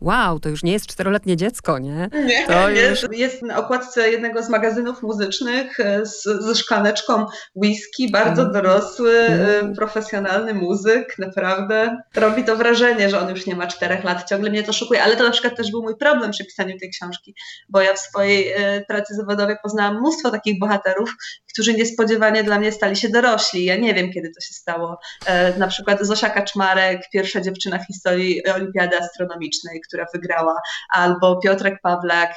wow, 0.00 0.40
to 0.40 0.48
już 0.48 0.62
nie 0.62 0.72
jest 0.72 0.86
czteroletnie 0.86 1.36
dziecko, 1.36 1.78
nie? 1.78 2.08
Nie, 2.24 2.46
to 2.46 2.70
nie. 2.70 2.82
Już... 2.82 3.06
Jest 3.12 3.42
na 3.42 3.58
okładce 3.58 4.10
jednego 4.10 4.42
z 4.42 4.48
magazynów 4.48 5.02
muzycznych 5.02 5.80
e, 5.80 6.06
z, 6.06 6.22
ze 6.22 6.54
szklaneczką 6.54 7.26
whisky, 7.56 8.10
bardzo 8.10 8.42
mm. 8.42 8.52
dorosły, 8.52 9.18
mm. 9.18 9.74
profesjonalny 9.74 10.54
muzyk, 10.54 11.18
naprawdę. 11.18 12.02
Robi 12.14 12.44
to 12.44 12.56
wrażenie, 12.56 13.10
że 13.10 13.20
on 13.20 13.30
już 13.30 13.46
nie 13.46 13.56
ma 13.56 13.66
czterech 13.66 14.04
lat, 14.04 14.28
ciągle 14.28 14.50
mnie 14.50 14.62
to 14.62 14.72
szokuje, 14.72 15.02
ale 15.02 15.16
to 15.16 15.24
na 15.24 15.30
przykład 15.30 15.56
też 15.56 15.70
był 15.70 15.82
mój 15.82 15.96
problem 15.96 16.30
przy 16.30 16.44
pisaniu 16.44 16.78
tej 16.78 16.90
książki, 16.90 17.34
bo 17.68 17.80
ja 17.80 17.94
w 17.94 17.98
swojej 17.98 18.52
e, 18.52 18.84
pracy 18.88 19.14
zawodowej 19.14 19.56
poznałam 19.62 19.98
mnóstwo 20.00 20.30
takich 20.30 20.58
bohaterów, 20.58 21.14
którzy 21.52 21.74
niespodziewanie 21.74 22.44
dla 22.44 22.58
mnie 22.58 22.72
stali 22.72 22.96
się 22.96 23.08
dorośli. 23.08 23.64
Ja 23.64 23.76
nie 23.76 23.94
wiem, 23.94 24.12
kiedy 24.12 24.30
to 24.30 24.40
się 24.40 24.54
stało. 24.54 24.98
Na 25.58 25.68
przykład 25.68 25.98
Zosia 26.02 26.30
Kaczmarek, 26.30 27.02
pierwsza 27.12 27.40
dziewczyna 27.40 27.78
w 27.78 27.86
historii 27.86 28.46
Olimpiady 28.46 28.98
Astronomicznej, 28.98 29.80
która 29.88 30.06
wygrała, 30.14 30.54
albo 30.94 31.36
Piotrek 31.36 31.80
Pawlak, 31.82 32.34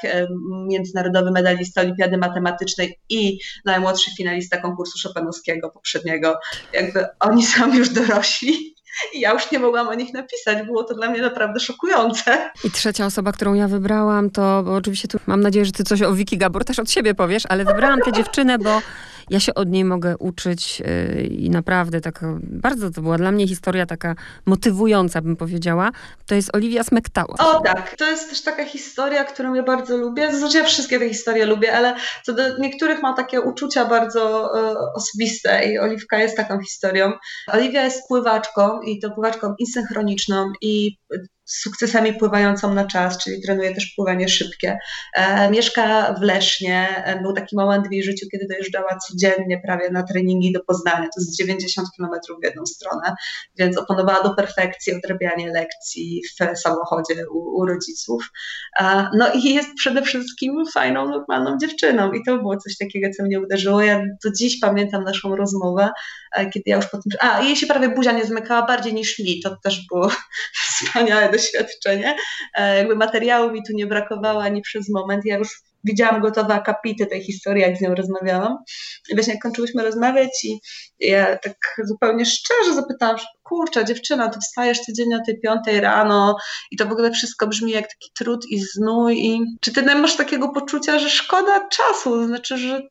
międzynarodowy 0.67 1.31
medalista 1.31 1.81
Olimpiady 1.81 2.17
Matematycznej 2.17 2.99
i 3.09 3.39
najmłodszy 3.65 4.11
finalista 4.17 4.57
konkursu 4.57 5.07
Chopinowskiego 5.07 5.69
poprzedniego. 5.69 6.39
Jakby 6.73 7.05
oni 7.19 7.45
są 7.45 7.73
już 7.73 7.89
dorośli. 7.89 8.75
I 9.13 9.19
ja 9.19 9.33
już 9.33 9.51
nie 9.51 9.59
mogłam 9.59 9.87
o 9.87 9.93
nich 9.93 10.13
napisać. 10.13 10.65
Było 10.65 10.83
to 10.83 10.93
dla 10.93 11.09
mnie 11.09 11.21
naprawdę 11.21 11.59
szokujące. 11.59 12.51
I 12.63 12.71
trzecia 12.71 13.05
osoba, 13.05 13.31
którą 13.31 13.53
ja 13.53 13.67
wybrałam, 13.67 14.29
to 14.29 14.63
oczywiście 14.67 15.07
tu 15.07 15.19
mam 15.27 15.41
nadzieję, 15.41 15.65
że 15.65 15.71
ty 15.71 15.83
coś 15.83 16.01
o 16.01 16.13
Wiki 16.13 16.37
Gabor 16.37 16.65
też 16.65 16.79
od 16.79 16.91
siebie 16.91 17.13
powiesz, 17.13 17.43
ale 17.49 17.65
wybrałam 17.65 17.99
tę 18.01 18.11
dziewczynę, 18.11 18.57
bo 18.57 18.81
ja 19.29 19.39
się 19.39 19.53
od 19.53 19.69
niej 19.69 19.85
mogę 19.85 20.17
uczyć 20.17 20.79
yy, 20.79 21.23
i 21.23 21.49
naprawdę 21.49 22.01
tak 22.01 22.19
bardzo 22.41 22.91
to 22.91 23.01
była 23.01 23.17
dla 23.17 23.31
mnie 23.31 23.47
historia 23.47 23.85
taka 23.85 24.15
motywująca, 24.45 25.21
bym 25.21 25.35
powiedziała. 25.35 25.91
To 26.25 26.35
jest 26.35 26.55
Olivia 26.55 26.83
Smektała. 26.83 27.35
O 27.39 27.61
tak, 27.61 27.95
to 27.95 28.07
jest 28.07 28.29
też 28.29 28.41
taka 28.41 28.65
historia, 28.65 29.23
którą 29.23 29.53
ja 29.53 29.63
bardzo 29.63 29.97
lubię. 29.97 30.35
Znaczy 30.35 30.57
ja 30.57 30.63
wszystkie 30.63 30.99
te 30.99 31.09
historie 31.09 31.45
lubię, 31.45 31.77
ale 31.77 31.95
co 32.25 32.33
do 32.33 32.57
niektórych 32.57 33.01
mam 33.01 33.15
takie 33.15 33.41
uczucia 33.41 33.85
bardzo 33.85 34.51
e, 34.59 34.75
osobiste 34.95 35.65
i 35.65 35.79
Oliwka 35.79 36.19
jest 36.19 36.37
taką 36.37 36.61
historią. 36.61 37.13
Oliwia 37.47 37.83
jest 37.83 38.07
pływaczką 38.07 38.81
i 38.81 38.99
to 38.99 39.09
pływaczką 39.11 39.55
insynchroniczną 39.59 40.51
i 40.61 40.97
z 41.49 41.61
sukcesami 41.61 42.13
pływającą 42.13 42.73
na 42.73 42.85
czas, 42.85 43.17
czyli 43.17 43.41
trenuje 43.41 43.75
też 43.75 43.93
pływanie 43.95 44.29
szybkie. 44.29 44.77
E, 45.13 45.51
mieszka 45.51 46.13
w 46.13 46.21
Lesznie. 46.21 47.03
E, 47.05 47.21
był 47.21 47.33
taki 47.33 47.55
moment 47.55 47.87
w 47.87 47.91
jej 47.91 48.03
życiu, 48.03 48.25
kiedy 48.31 48.47
dojeżdżała 48.47 48.97
codziennie 49.07 49.61
prawie 49.65 49.89
na 49.91 50.03
treningi 50.03 50.51
do 50.51 50.63
Poznania. 50.63 51.03
To 51.03 51.21
jest 51.21 51.37
90 51.37 51.87
kilometrów 51.95 52.39
w 52.41 52.43
jedną 52.43 52.65
stronę, 52.65 53.15
więc 53.57 53.77
opanowała 53.77 54.23
do 54.23 54.35
perfekcji 54.35 54.93
odrabianie 54.93 55.51
lekcji 55.51 56.21
w 56.39 56.59
samochodzie 56.59 57.29
u, 57.31 57.37
u 57.37 57.65
rodziców. 57.65 58.23
E, 58.79 59.09
no 59.17 59.33
i 59.33 59.53
jest 59.53 59.69
przede 59.77 60.01
wszystkim 60.01 60.63
fajną, 60.73 61.09
normalną 61.09 61.57
dziewczyną 61.57 62.11
i 62.11 62.23
to 62.25 62.37
było 62.37 62.57
coś 62.57 62.77
takiego, 62.77 63.07
co 63.17 63.23
mnie 63.23 63.39
uderzyło. 63.39 63.81
Ja 63.81 64.01
do 64.23 64.31
dziś 64.31 64.59
pamiętam 64.59 65.03
naszą 65.03 65.35
rozmowę, 65.35 65.89
kiedy 66.35 66.63
ja 66.65 66.75
już 66.75 66.85
po 66.85 66.97
tym... 66.97 67.11
A, 67.19 67.41
jej 67.41 67.55
się 67.55 67.67
prawie 67.67 67.89
buzia 67.89 68.11
nie 68.11 68.25
zmykała 68.25 68.65
bardziej 68.67 68.93
niż 68.93 69.19
mi. 69.19 69.41
To 69.41 69.57
też 69.63 69.85
było 69.91 70.11
wspaniałe 70.79 71.31
doświadczenie. 71.39 72.15
E, 72.55 72.77
jakby 72.77 72.95
materiału 72.95 73.51
mi 73.51 73.63
tu 73.67 73.73
nie 73.73 73.87
brakowało 73.87 74.43
ani 74.43 74.61
przez 74.61 74.89
moment. 74.89 75.25
Ja 75.25 75.37
już 75.37 75.49
widziałam 75.83 76.21
gotowe 76.21 76.53
akapity 76.53 77.05
tej 77.05 77.23
historii, 77.23 77.63
jak 77.63 77.77
z 77.77 77.81
nią 77.81 77.95
rozmawiałam. 77.95 78.57
I 79.09 79.15
właśnie 79.15 79.33
jak 79.33 79.41
kończyłyśmy 79.41 79.83
rozmawiać 79.83 80.29
i 80.43 80.59
ja 80.99 81.37
tak 81.37 81.57
zupełnie 81.83 82.25
szczerze 82.25 82.73
zapytałam, 82.75 83.17
kurczę, 83.49 83.85
dziewczyna, 83.85 84.29
ty 84.29 84.39
wstajesz 84.39 84.79
codziennie 84.79 85.17
o 85.17 85.25
tej 85.25 85.39
piątej 85.39 85.81
rano 85.81 86.35
i 86.71 86.77
to 86.77 86.85
w 86.85 86.91
ogóle 86.91 87.11
wszystko 87.11 87.47
brzmi 87.47 87.71
jak 87.71 87.87
taki 87.87 88.11
trud 88.17 88.45
i 88.49 88.59
znój 88.59 89.25
i 89.25 89.41
czy 89.61 89.73
ty 89.73 89.95
masz 89.95 90.15
takiego 90.15 90.49
poczucia, 90.49 90.99
że 90.99 91.09
szkoda 91.09 91.67
czasu, 91.67 92.27
znaczy, 92.27 92.57
że 92.57 92.81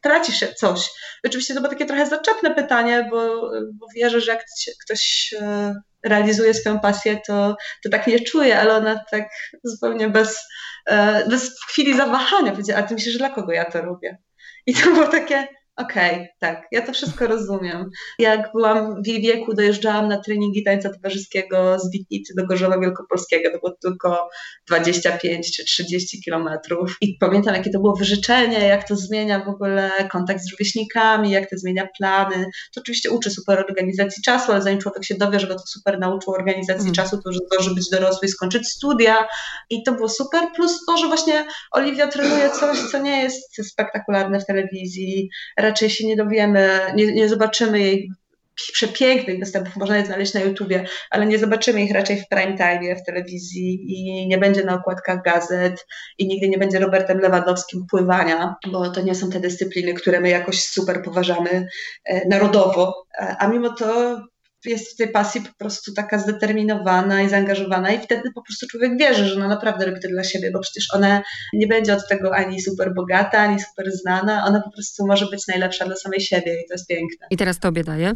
tracisz 0.00 0.44
coś. 0.56 0.90
Oczywiście 1.26 1.54
to 1.54 1.60
było 1.60 1.72
takie 1.72 1.86
trochę 1.86 2.06
zaczepne 2.06 2.54
pytanie, 2.54 3.08
bo, 3.10 3.50
bo 3.72 3.86
wierzę, 3.94 4.20
że 4.20 4.32
jak 4.32 4.44
ktoś 4.84 5.34
e, 5.40 5.74
realizuje 6.02 6.54
swoją 6.54 6.80
pasję, 6.80 7.20
to, 7.26 7.56
to 7.84 7.90
tak 7.90 8.06
nie 8.06 8.20
czuje, 8.20 8.60
ale 8.60 8.76
ona 8.76 9.00
tak 9.10 9.28
zupełnie 9.64 10.08
bez, 10.08 10.40
e, 10.86 11.28
bez 11.28 11.60
chwili 11.68 11.96
zawahania 11.96 12.50
powiedziała, 12.50 12.80
a 12.80 12.82
ty 12.82 12.94
myślisz, 12.94 13.12
że 13.12 13.18
dla 13.18 13.30
kogo 13.30 13.52
ja 13.52 13.64
to 13.64 13.82
robię? 13.82 14.18
I 14.66 14.74
to 14.74 14.90
było 14.90 15.06
takie, 15.06 15.48
Okej, 15.76 16.14
okay, 16.14 16.28
tak, 16.40 16.66
ja 16.72 16.86
to 16.86 16.92
wszystko 16.92 17.26
rozumiem. 17.26 17.90
Jak 18.18 18.52
byłam 18.54 19.02
w 19.02 19.06
jej 19.06 19.22
wieku, 19.22 19.54
dojeżdżałam 19.54 20.08
na 20.08 20.20
treningi 20.20 20.64
tańca 20.64 20.90
towarzyskiego 20.90 21.78
z 21.78 21.90
Witnicy 21.90 22.34
do 22.36 22.46
Gorzowa 22.46 22.78
Wielkopolskiego, 22.78 23.50
to 23.50 23.58
było 23.58 23.72
tylko 23.82 24.28
25 24.68 25.56
czy 25.56 25.64
30 25.64 26.22
kilometrów. 26.22 26.96
I 27.00 27.16
pamiętam, 27.20 27.54
jakie 27.54 27.70
to 27.70 27.80
było 27.80 27.96
wyżyczenie, 27.96 28.58
jak 28.58 28.88
to 28.88 28.96
zmienia 28.96 29.44
w 29.44 29.48
ogóle 29.48 29.90
kontakt 30.10 30.42
z 30.42 30.52
rówieśnikami, 30.52 31.30
jak 31.30 31.50
to 31.50 31.58
zmienia 31.58 31.88
plany. 31.98 32.46
To 32.74 32.80
oczywiście 32.80 33.10
uczy 33.10 33.30
super 33.30 33.58
organizacji 33.58 34.22
czasu, 34.22 34.52
ale 34.52 34.62
zanim 34.62 34.80
człowiek 34.80 35.04
się 35.04 35.14
dowie, 35.14 35.40
że 35.40 35.46
go 35.46 35.54
to 35.54 35.66
super 35.66 35.98
nauczył 35.98 36.32
organizacji 36.32 36.82
mm. 36.82 36.94
czasu, 36.94 37.22
to 37.22 37.30
już 37.30 37.38
zdąży 37.38 37.74
być 37.74 37.90
dorosły 37.90 38.28
i 38.28 38.30
skończyć 38.30 38.68
studia. 38.68 39.28
I 39.70 39.82
to 39.82 39.92
było 39.92 40.08
super, 40.08 40.48
plus 40.56 40.84
to, 40.86 40.96
że 40.96 41.06
właśnie 41.06 41.46
Oliwia 41.70 42.08
trenuje 42.08 42.50
coś, 42.50 42.78
co 42.78 42.98
nie 42.98 43.22
jest 43.22 43.68
spektakularne 43.68 44.40
w 44.40 44.46
telewizji, 44.46 45.30
raczej 45.72 45.90
się 45.90 46.06
nie 46.06 46.16
dowiemy, 46.16 46.80
nie, 46.94 47.12
nie 47.12 47.28
zobaczymy 47.28 47.80
jej 47.80 48.10
przepięknych 48.54 49.38
występów, 49.38 49.76
można 49.76 49.96
je 49.96 50.06
znaleźć 50.06 50.34
na 50.34 50.40
YouTubie, 50.40 50.84
ale 51.10 51.26
nie 51.26 51.38
zobaczymy 51.38 51.82
ich 51.82 51.92
raczej 51.92 52.20
w 52.20 52.28
prime 52.28 52.56
time, 52.56 52.96
w 52.96 53.04
telewizji 53.04 53.84
i 53.88 54.26
nie 54.28 54.38
będzie 54.38 54.64
na 54.64 54.74
okładkach 54.74 55.22
gazet 55.22 55.86
i 56.18 56.26
nigdy 56.26 56.48
nie 56.48 56.58
będzie 56.58 56.78
Robertem 56.78 57.18
Lewandowskim 57.18 57.86
pływania, 57.90 58.54
bo 58.72 58.90
to 58.90 59.02
nie 59.02 59.14
są 59.14 59.30
te 59.30 59.40
dyscypliny, 59.40 59.94
które 59.94 60.20
my 60.20 60.28
jakoś 60.28 60.62
super 60.62 61.02
poważamy 61.02 61.66
e, 62.04 62.28
narodowo, 62.28 63.06
a 63.38 63.48
mimo 63.48 63.70
to 63.70 64.20
jest 64.64 64.92
w 64.92 64.96
tej 64.96 65.08
pasji 65.08 65.40
po 65.40 65.54
prostu 65.58 65.94
taka 65.94 66.18
zdeterminowana 66.18 67.22
i 67.22 67.28
zaangażowana 67.28 67.92
i 67.92 68.00
wtedy 68.00 68.32
po 68.34 68.42
prostu 68.42 68.66
człowiek 68.66 68.98
wierzy, 68.98 69.24
że 69.24 69.34
ona 69.34 69.48
naprawdę 69.48 69.86
robi 69.86 70.00
to 70.00 70.08
dla 70.08 70.24
siebie, 70.24 70.50
bo 70.50 70.60
przecież 70.60 70.94
ona 70.94 71.22
nie 71.52 71.66
będzie 71.66 71.94
od 71.94 72.08
tego 72.08 72.34
ani 72.34 72.60
super 72.60 72.94
bogata, 72.94 73.38
ani 73.38 73.60
super 73.60 73.92
znana, 73.92 74.44
ona 74.46 74.60
po 74.60 74.70
prostu 74.70 75.06
może 75.06 75.26
być 75.26 75.46
najlepsza 75.46 75.84
dla 75.84 75.96
samej 75.96 76.20
siebie 76.20 76.62
i 76.62 76.68
to 76.68 76.74
jest 76.74 76.86
piękne. 76.86 77.26
I 77.30 77.36
teraz 77.36 77.58
tobie 77.58 77.84
daję. 77.84 78.14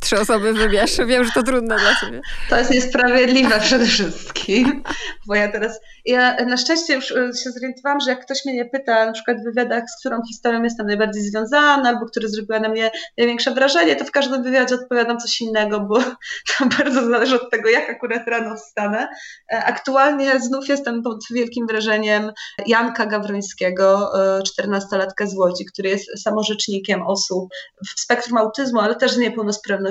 Trzy 0.00 0.20
osoby 0.20 0.52
wybierz. 0.52 0.96
Wiem, 1.06 1.24
że 1.24 1.30
to 1.34 1.42
trudne 1.42 1.76
dla 1.78 1.94
ciebie. 2.00 2.20
To 2.50 2.58
jest 2.58 2.70
niesprawiedliwe 2.70 3.60
przede 3.60 3.86
wszystkim, 3.86 4.82
bo 5.26 5.34
ja 5.34 5.52
teraz, 5.52 5.80
ja 6.04 6.36
na 6.44 6.56
szczęście 6.56 6.94
już 6.94 7.12
e, 7.12 7.14
się 7.44 7.50
zorientowałam, 7.50 8.00
że 8.00 8.10
jak 8.10 8.24
ktoś 8.24 8.44
mnie 8.44 8.54
nie 8.54 8.64
pyta, 8.64 9.06
na 9.06 9.12
przykład 9.12 9.36
w 9.40 9.44
wywiadach, 9.44 9.84
z 9.96 10.00
którą 10.00 10.22
historią 10.28 10.62
jestem 10.62 10.86
najbardziej 10.86 11.22
związana, 11.22 11.88
albo 11.88 12.06
która 12.06 12.28
zrobiła 12.28 12.60
na 12.60 12.68
mnie 12.68 12.90
największe 13.18 13.50
wrażenie, 13.50 13.96
to 13.96 14.04
w 14.04 14.10
każdym 14.10 14.42
wywiadzie 14.42 14.74
odpowiadam 14.74 15.18
coś 15.18 15.40
innego, 15.40 15.80
bo 15.80 15.98
to 16.58 16.66
bardzo 16.78 17.10
zależy 17.10 17.42
od 17.42 17.50
tego, 17.50 17.68
jak 17.68 17.90
akurat 17.90 18.28
rano 18.28 18.56
wstanę. 18.56 19.08
E, 19.52 19.64
aktualnie 19.64 20.40
znów 20.40 20.68
jestem 20.68 21.02
pod 21.02 21.24
wielkim 21.30 21.66
wrażeniem 21.66 22.32
Janka 22.66 23.06
Gawrońskiego, 23.06 24.12
14-latka 24.60 25.24
e, 25.24 25.26
z 25.26 25.36
Łodzi, 25.36 25.64
który 25.64 25.88
jest 25.88 26.22
samorzecznikiem 26.22 27.02
osób 27.02 27.48
w 27.96 28.00
spektrum 28.00 28.38
autyzmu, 28.38 28.80
ale 28.80 28.94
też 28.94 29.12
z 29.12 29.18
niepełnosprawnością 29.18 29.85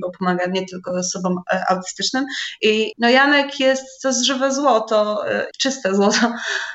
bo 0.00 0.10
pomaga 0.18 0.46
nie 0.46 0.66
tylko 0.66 0.90
osobom 0.90 1.36
e, 1.52 1.64
autystycznym. 1.68 2.24
I 2.62 2.92
no 2.98 3.08
Janek 3.08 3.60
jest 3.60 4.02
to 4.02 4.12
żywe 4.24 4.52
złoto, 4.52 5.28
e, 5.28 5.46
czyste 5.58 5.94
złoto. 5.94 6.32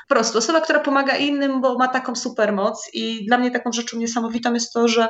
Po 0.08 0.14
prostu 0.14 0.38
osoba, 0.38 0.60
która 0.60 0.80
pomaga 0.80 1.16
innym, 1.16 1.60
bo 1.60 1.78
ma 1.78 1.88
taką 1.88 2.16
super 2.16 2.52
moc 2.52 2.90
i 2.92 3.26
dla 3.26 3.38
mnie 3.38 3.50
taką 3.50 3.72
rzeczą 3.72 3.96
niesamowitą 3.96 4.54
jest 4.54 4.72
to, 4.72 4.88
że 4.88 5.08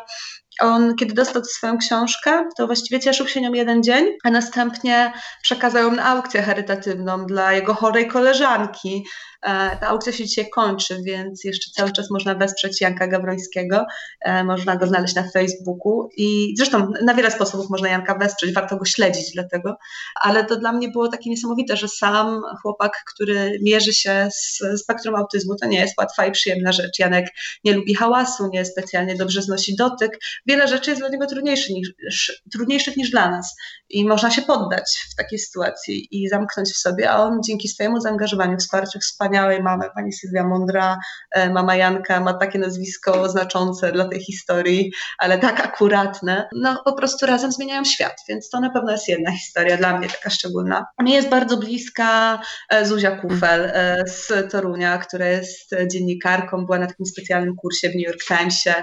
on, 0.60 0.96
kiedy 0.96 1.14
dostał 1.14 1.44
swoją 1.44 1.78
książkę, 1.78 2.48
to 2.56 2.66
właściwie 2.66 3.00
cieszył 3.00 3.28
się 3.28 3.40
nią 3.40 3.52
jeden 3.52 3.82
dzień, 3.82 4.06
a 4.24 4.30
następnie 4.30 5.12
przekazał 5.42 5.82
ją 5.82 5.90
na 5.90 6.04
aukcję 6.04 6.42
charytatywną 6.42 7.26
dla 7.26 7.52
jego 7.52 7.74
chorej 7.74 8.08
koleżanki. 8.08 9.04
E, 9.42 9.76
ta 9.76 9.88
aukcja 9.88 10.12
się 10.12 10.24
dzisiaj 10.24 10.50
kończy, 10.50 11.02
więc 11.02 11.44
jeszcze 11.44 11.70
cały 11.70 11.92
czas 11.92 12.10
można 12.10 12.34
wesprzeć 12.34 12.80
Janka 12.80 13.06
Gawrońskiego. 13.06 13.86
E, 14.20 14.44
można 14.44 14.76
go 14.76 14.86
znaleźć 14.86 15.14
na 15.14 15.30
Facebooku 15.30 16.08
i 16.16 16.54
zresztą 16.56 16.92
na 17.04 17.14
wiele 17.14 17.30
sposobów 17.30 17.70
można 17.70 17.88
Janka 17.88 18.14
wesprzeć, 18.14 18.54
warto 18.54 18.76
go 18.76 18.84
śledzić 18.84 19.32
dlatego, 19.32 19.76
ale 20.20 20.44
to 20.44 20.56
dla 20.56 20.72
mnie 20.72 20.88
było 20.88 21.08
takie 21.08 21.30
niesamowite, 21.30 21.76
że 21.76 21.88
sam 21.88 22.42
chłopak, 22.62 23.02
który 23.14 23.58
mierzy 23.62 23.92
się 23.92 24.28
z 24.32 24.60
spektrum 24.80 25.14
autyzmu, 25.14 25.56
to 25.56 25.66
nie 25.66 25.78
jest 25.80 25.98
łatwa 25.98 26.26
i 26.26 26.32
przyjemna 26.32 26.72
rzecz. 26.72 26.98
Janek 26.98 27.26
nie 27.64 27.72
lubi 27.72 27.94
hałasu, 27.94 28.48
nie 28.52 28.64
specjalnie 28.64 29.16
dobrze 29.16 29.42
znosi 29.42 29.76
dotyk. 29.76 30.18
Wiele 30.46 30.68
rzeczy 30.68 30.90
jest 30.90 31.02
dla 31.02 31.08
niego 31.10 31.26
trudniejszych 31.26 31.70
niż, 31.70 32.42
trudniejszych 32.52 32.96
niż 32.96 33.10
dla 33.10 33.30
nas 33.30 33.56
i 33.90 34.04
można 34.08 34.30
się 34.30 34.42
poddać 34.42 35.06
w 35.12 35.16
takiej 35.16 35.38
sytuacji 35.38 36.08
i 36.10 36.28
zamknąć 36.28 36.68
w 36.68 36.78
sobie, 36.78 37.10
a 37.10 37.16
on 37.16 37.40
dzięki 37.46 37.68
swojemu 37.68 38.00
zaangażowaniu, 38.00 38.56
wsparciu 38.56 38.98
wspaniałej 39.28 39.62
mamy, 39.62 39.84
pani 39.94 40.12
Sylwia 40.12 40.44
Mądra, 40.44 40.98
e, 41.30 41.50
mama 41.50 41.76
Janka 41.76 42.20
ma 42.20 42.34
takie 42.34 42.58
nazwisko 42.58 43.28
znaczące 43.28 43.92
dla 43.92 44.08
tej 44.08 44.20
historii, 44.20 44.92
ale 45.18 45.38
tak 45.38 45.60
akuratne, 45.60 46.48
no 46.52 46.82
po 46.84 46.92
prostu 46.92 47.26
razem 47.26 47.52
zmieniają 47.52 47.84
świat, 47.84 48.16
więc 48.28 48.50
to 48.50 48.60
na 48.60 48.70
pewno 48.70 48.92
jest 48.92 49.08
jedna 49.08 49.32
historia 49.32 49.76
dla 49.76 49.98
mnie 49.98 50.08
taka 50.08 50.30
szczególna. 50.30 50.86
Mi 51.02 51.12
jest 51.12 51.28
bardzo 51.28 51.56
bliska 51.56 52.40
e, 52.70 52.86
Zuzia 52.86 53.10
Kufel 53.10 53.64
e, 53.64 54.04
z 54.06 54.52
Torunia, 54.52 54.98
która 54.98 55.26
jest 55.26 55.74
dziennikarką, 55.92 56.66
była 56.66 56.78
na 56.78 56.86
takim 56.86 57.06
specjalnym 57.06 57.56
kursie 57.56 57.90
w 57.90 57.94
New 57.94 58.06
York 58.06 58.24
Timesie, 58.28 58.74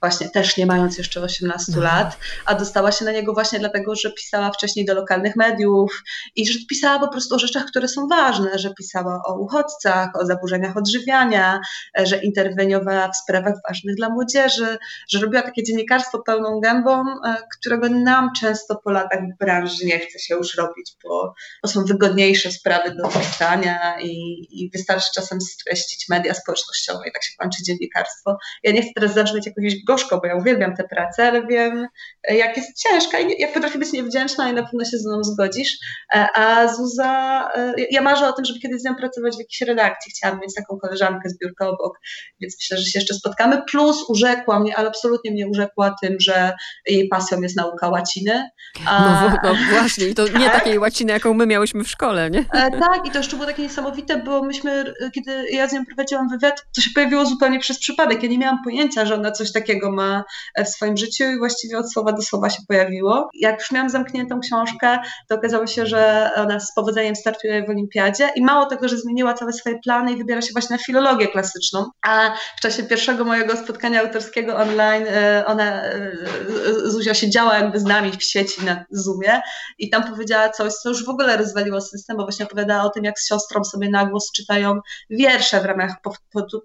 właśnie 0.00 0.30
też 0.30 0.56
nie 0.56 0.66
mając 0.66 0.98
jeszcze 0.98 1.20
18 1.20 1.72
mhm. 1.72 1.84
lat, 1.84 2.18
a 2.46 2.54
dostała 2.54 2.92
się 2.92 3.04
na 3.04 3.12
niego 3.12 3.34
właśnie 3.34 3.58
dlatego, 3.58 3.94
że 3.94 4.12
pisała 4.12 4.50
wcześniej 4.50 4.84
do 4.84 4.94
lokalnych 4.94 5.36
mediów 5.36 6.02
i 6.36 6.46
że 6.46 6.58
pisała 6.68 6.98
po 6.98 7.08
prostu 7.08 7.34
o 7.34 7.38
rzeczach, 7.38 7.64
które 7.64 7.88
są 7.88 8.08
ważne, 8.08 8.58
że 8.58 8.74
pisała 8.74 9.20
o 9.26 9.38
uchodźcach, 9.38 9.93
o 10.20 10.26
zaburzeniach 10.26 10.76
odżywiania, 10.76 11.60
że 12.04 12.16
interweniowała 12.16 13.08
w 13.08 13.16
sprawach 13.16 13.54
ważnych 13.68 13.96
dla 13.96 14.08
młodzieży, 14.08 14.78
że 15.08 15.20
robiła 15.20 15.42
takie 15.42 15.62
dziennikarstwo 15.62 16.22
pełną 16.22 16.60
gębą, 16.60 17.00
e, 17.00 17.36
którego 17.58 17.88
nam 17.88 18.30
często 18.40 18.80
po 18.84 18.90
latach 18.90 19.20
w 19.20 19.38
branży 19.38 19.86
nie 19.86 19.98
chce 19.98 20.18
się 20.18 20.34
już 20.34 20.54
robić, 20.54 20.92
bo 21.04 21.34
to 21.62 21.68
są 21.68 21.84
wygodniejsze 21.84 22.50
sprawy 22.50 22.94
do 22.94 23.08
pisania 23.08 24.00
i, 24.00 24.46
i 24.50 24.70
wystarczy 24.70 25.10
czasem 25.14 25.40
streścić 25.40 26.08
media 26.08 26.34
społecznościowe 26.34 27.08
i 27.08 27.12
tak 27.12 27.24
się 27.24 27.32
kończy 27.38 27.62
dziennikarstwo. 27.62 28.36
Ja 28.62 28.72
nie 28.72 28.82
chcę 28.82 28.90
teraz 28.94 29.14
zabrzmieć 29.14 29.46
jakoś 29.46 29.84
gorzko, 29.86 30.20
bo 30.20 30.26
ja 30.26 30.36
uwielbiam 30.36 30.76
tę 30.76 30.84
pracę, 30.84 31.28
ale 31.28 31.46
wiem, 31.46 31.86
jak 32.28 32.56
jest 32.56 32.82
ciężka 32.82 33.18
i 33.18 33.40
jak 33.40 33.52
potrafi 33.52 33.78
być 33.78 33.92
niewdzięczna 33.92 34.50
i 34.50 34.54
na 34.54 34.62
pewno 34.62 34.84
się 34.84 34.98
z 34.98 35.06
mną 35.06 35.24
zgodzisz. 35.24 35.78
E, 36.14 36.26
a 36.34 36.74
Zuza, 36.74 37.50
e, 37.54 37.74
ja 37.90 38.02
marzę 38.02 38.28
o 38.28 38.32
tym, 38.32 38.44
żeby 38.44 38.60
kiedyś 38.60 38.80
z 38.80 38.84
nią 38.84 38.94
pracować 38.94 39.36
w 39.36 39.38
jakiejś 39.38 39.60
redakcji. 39.84 40.12
Chciałam 40.12 40.40
mieć 40.40 40.54
taką 40.54 40.78
koleżankę 40.78 41.28
z 41.28 41.38
biurka 41.38 41.68
obok, 41.68 41.98
więc 42.40 42.56
myślę, 42.60 42.78
że 42.78 42.84
się 42.84 42.98
jeszcze 42.98 43.14
spotkamy. 43.14 43.62
Plus 43.70 44.04
urzekła 44.08 44.60
mnie, 44.60 44.76
ale 44.76 44.88
absolutnie 44.88 45.30
mnie 45.30 45.48
urzekła 45.48 45.94
tym, 46.02 46.16
że 46.20 46.52
jej 46.86 47.08
pasją 47.08 47.40
jest 47.40 47.56
nauka 47.56 47.88
łaciny. 47.88 48.48
A... 48.86 49.22
No, 49.32 49.38
no, 49.42 49.58
właśnie, 49.70 50.06
i 50.06 50.14
to 50.14 50.24
tak? 50.28 50.38
nie 50.38 50.50
takiej 50.50 50.78
łaciny, 50.78 51.12
jaką 51.12 51.34
my 51.34 51.46
miałyśmy 51.46 51.84
w 51.84 51.90
szkole, 51.90 52.30
nie? 52.30 52.38
E, 52.38 52.70
tak, 52.80 53.06
i 53.06 53.10
to 53.10 53.18
jeszcze 53.18 53.36
było 53.36 53.46
takie 53.46 53.62
niesamowite, 53.62 54.22
bo 54.22 54.42
myśmy, 54.42 54.94
kiedy 55.14 55.50
ja 55.50 55.68
z 55.68 55.72
nią 55.72 55.86
prowadziłam 55.86 56.28
wywiad, 56.28 56.62
to 56.76 56.80
się 56.80 56.90
pojawiło 56.94 57.26
zupełnie 57.26 57.58
przez 57.58 57.78
przypadek. 57.78 58.22
Ja 58.22 58.28
nie 58.28 58.38
miałam 58.38 58.58
pojęcia, 58.64 59.06
że 59.06 59.14
ona 59.14 59.30
coś 59.30 59.52
takiego 59.52 59.92
ma 59.92 60.24
w 60.64 60.68
swoim 60.68 60.96
życiu 60.96 61.24
i 61.24 61.38
właściwie 61.38 61.78
od 61.78 61.92
słowa 61.92 62.12
do 62.12 62.22
słowa 62.22 62.50
się 62.50 62.62
pojawiło. 62.68 63.30
Jak 63.34 63.60
już 63.60 63.70
miałam 63.70 63.90
zamkniętą 63.90 64.40
książkę, 64.40 64.98
to 65.28 65.34
okazało 65.34 65.66
się, 65.66 65.86
że 65.86 66.30
ona 66.36 66.60
z 66.60 66.74
powodzeniem 66.74 67.16
startuje 67.16 67.66
w 67.66 67.70
olimpiadzie 67.70 68.30
i 68.36 68.44
mało 68.44 68.66
tego, 68.66 68.88
że 68.88 68.98
zmieniła 68.98 69.34
całe 69.34 69.52
swoje 69.52 69.73
plany 69.78 70.12
i 70.12 70.16
wybiera 70.16 70.42
się 70.42 70.52
właśnie 70.52 70.76
na 70.76 70.82
filologię 70.82 71.28
klasyczną, 71.28 71.90
a 72.06 72.30
w 72.56 72.60
czasie 72.60 72.82
pierwszego 72.82 73.24
mojego 73.24 73.56
spotkania 73.56 74.00
autorskiego 74.00 74.56
online 74.56 75.04
e, 75.08 75.44
ona, 75.46 75.82
e, 75.84 76.10
Zuzia 76.84 77.14
siedziała 77.14 77.58
jakby 77.58 77.80
z 77.80 77.84
nami 77.84 78.12
w 78.12 78.24
sieci 78.24 78.64
na 78.64 78.84
Zoomie 78.90 79.40
i 79.78 79.90
tam 79.90 80.04
powiedziała 80.04 80.48
coś, 80.48 80.72
co 80.72 80.88
już 80.88 81.04
w 81.04 81.08
ogóle 81.08 81.36
rozwaliło 81.36 81.80
system, 81.80 82.16
bo 82.16 82.22
właśnie 82.22 82.44
opowiadała 82.44 82.82
o 82.82 82.90
tym, 82.90 83.04
jak 83.04 83.20
z 83.20 83.28
siostrą 83.28 83.64
sobie 83.64 83.90
na 83.90 84.06
głos 84.06 84.32
czytają 84.32 84.80
wiersze 85.10 85.60
w 85.60 85.64
ramach 85.64 85.92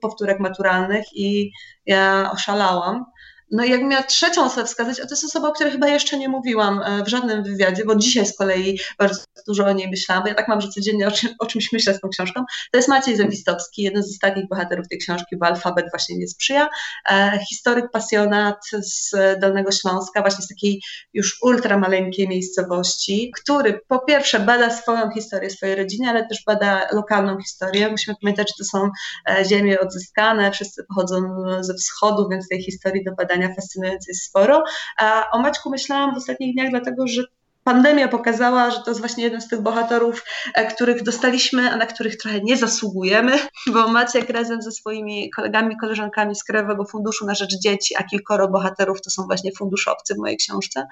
powtórek 0.02 0.40
maturalnych 0.40 1.06
i 1.14 1.52
ja 1.86 2.32
oszalałam. 2.34 3.06
No 3.52 3.64
i 3.64 3.70
jak 3.70 3.84
miała 3.84 4.04
trzecią 4.04 4.46
osobę 4.46 4.66
wskazać, 4.66 5.00
a 5.00 5.04
to 5.04 5.10
jest 5.10 5.24
osoba, 5.24 5.48
o 5.48 5.52
której 5.52 5.72
chyba 5.72 5.88
jeszcze 5.88 6.18
nie 6.18 6.30
mówiłam 6.30 6.82
e, 6.86 7.04
w 7.04 7.08
żadnym 7.08 7.44
wywiadzie, 7.44 7.86
bo 7.86 7.96
dzisiaj 7.96 8.26
z 8.26 8.38
kolei 8.38 8.80
bardzo 9.00 9.24
dużo 9.48 9.66
o 9.66 9.74
niej 9.74 9.90
myślałam, 9.90 10.24
bo 10.24 10.30
ja 10.30 10.36
tak 10.36 10.48
mam, 10.48 10.62
że 10.62 10.70
codziennie 10.70 11.08
o, 11.08 11.12
czym, 11.12 11.30
o 11.40 11.46
czymś 11.46 11.72
myślę 11.72 11.94
z 11.94 12.00
tą 12.00 12.10
książką. 12.10 12.44
To 12.72 12.78
jest 12.78 12.90
Maciej 12.90 13.18
Zawistowski, 13.18 13.82
jeden 13.82 14.04
z 14.04 14.10
ostatnich 14.10 14.48
bohaterów 14.50 14.88
tej 14.88 14.98
książki, 14.98 15.38
bo 15.38 15.46
alfabet 15.46 15.86
właśnie 15.92 16.18
nie 16.18 16.28
sprzyja. 16.28 16.70
E, 17.12 17.40
historyk 17.50 17.92
pasjonat 17.92 18.58
z 18.80 19.12
Dolnego 19.40 19.72
Śląska, 19.72 20.22
właśnie 20.22 20.46
z 20.46 20.48
takiej 20.48 20.82
już 21.14 21.38
ultra 21.42 21.78
maleńkiej 21.78 22.28
miejscowości, 22.28 23.32
który 23.42 23.80
po 23.88 24.00
pierwsze 24.00 24.40
bada 24.40 24.70
swoją 24.70 25.12
historię, 25.12 25.50
swojej 25.50 25.76
rodziny, 25.76 26.10
ale 26.10 26.28
też 26.28 26.44
bada 26.46 26.88
lokalną 26.92 27.38
historię. 27.42 27.90
Musimy 27.90 28.16
pamiętać, 28.22 28.48
że 28.48 28.54
to 28.58 28.64
są 28.64 28.90
e, 29.30 29.46
ziemie 29.46 29.80
odzyskane, 29.80 30.52
wszyscy 30.52 30.84
pochodzą 30.84 31.16
ze 31.60 31.74
wschodu, 31.74 32.30
więc 32.30 32.48
tej 32.48 32.64
historii 32.64 33.04
do 33.04 33.12
badania 33.16 33.39
fascynujące 33.48 34.12
jest 34.12 34.24
sporo. 34.24 34.64
A 34.98 35.30
o 35.32 35.40
Maćku 35.40 35.70
myślałam 35.70 36.14
w 36.14 36.18
ostatnich 36.18 36.54
dniach, 36.54 36.70
dlatego 36.70 37.08
że 37.08 37.24
pandemia 37.70 38.08
pokazała, 38.08 38.72
że 38.72 38.80
to 38.80 38.92
jest 38.92 39.00
właśnie 39.00 39.24
jeden 39.24 39.42
z 39.42 39.48
tych 39.48 39.62
bohaterów, 39.62 40.24
e, 40.54 40.66
których 40.66 41.04
dostaliśmy, 41.04 41.72
a 41.72 41.78
na 41.78 41.86
których 41.86 42.18
trochę 42.18 42.42
nie 42.42 42.58
zasługujemy, 42.58 43.40
bo 43.74 43.88
Maciek 43.88 44.30
razem 44.30 44.62
ze 44.62 44.72
swoimi 44.72 45.30
kolegami, 45.30 45.78
koleżankami 45.78 46.36
z 46.36 46.44
Krajowego 46.44 46.86
Funduszu 46.86 47.26
na 47.26 47.36
Rzecz 47.36 47.56
Dzieci, 47.64 47.96
a 47.98 48.04
kilkoro 48.04 48.48
bohaterów 48.48 49.02
to 49.02 49.10
są 49.10 49.26
właśnie 49.26 49.52
funduszowcy 49.58 50.16
w 50.16 50.18
mojej 50.18 50.38
książce, 50.38 50.88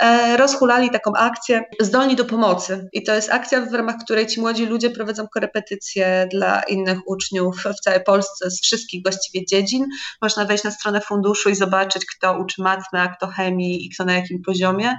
e, 0.00 0.36
rozhulali 0.36 0.90
taką 0.90 1.12
akcję 1.12 1.64
Zdolni 1.80 2.16
do 2.16 2.24
Pomocy. 2.24 2.88
I 2.92 3.02
to 3.02 3.14
jest 3.14 3.30
akcja, 3.30 3.60
w 3.60 3.74
ramach 3.74 3.96
której 4.04 4.26
ci 4.26 4.40
młodzi 4.40 4.66
ludzie 4.66 4.90
prowadzą 4.90 5.28
korepetycje 5.28 6.28
dla 6.30 6.62
innych 6.62 6.98
uczniów 7.06 7.64
w 7.78 7.80
całej 7.80 8.04
Polsce 8.04 8.50
z 8.50 8.60
wszystkich 8.62 9.02
właściwie 9.02 9.46
dziedzin. 9.46 9.86
Można 10.22 10.44
wejść 10.44 10.64
na 10.64 10.70
stronę 10.70 11.00
funduszu 11.00 11.50
i 11.50 11.54
zobaczyć, 11.54 12.06
kto 12.06 12.38
uczy 12.38 12.62
matmy, 12.62 13.00
a 13.00 13.08
kto 13.08 13.26
chemii 13.26 13.86
i 13.86 13.90
kto 13.90 14.04
na 14.04 14.12
jakim 14.12 14.42
poziomie. 14.42 14.94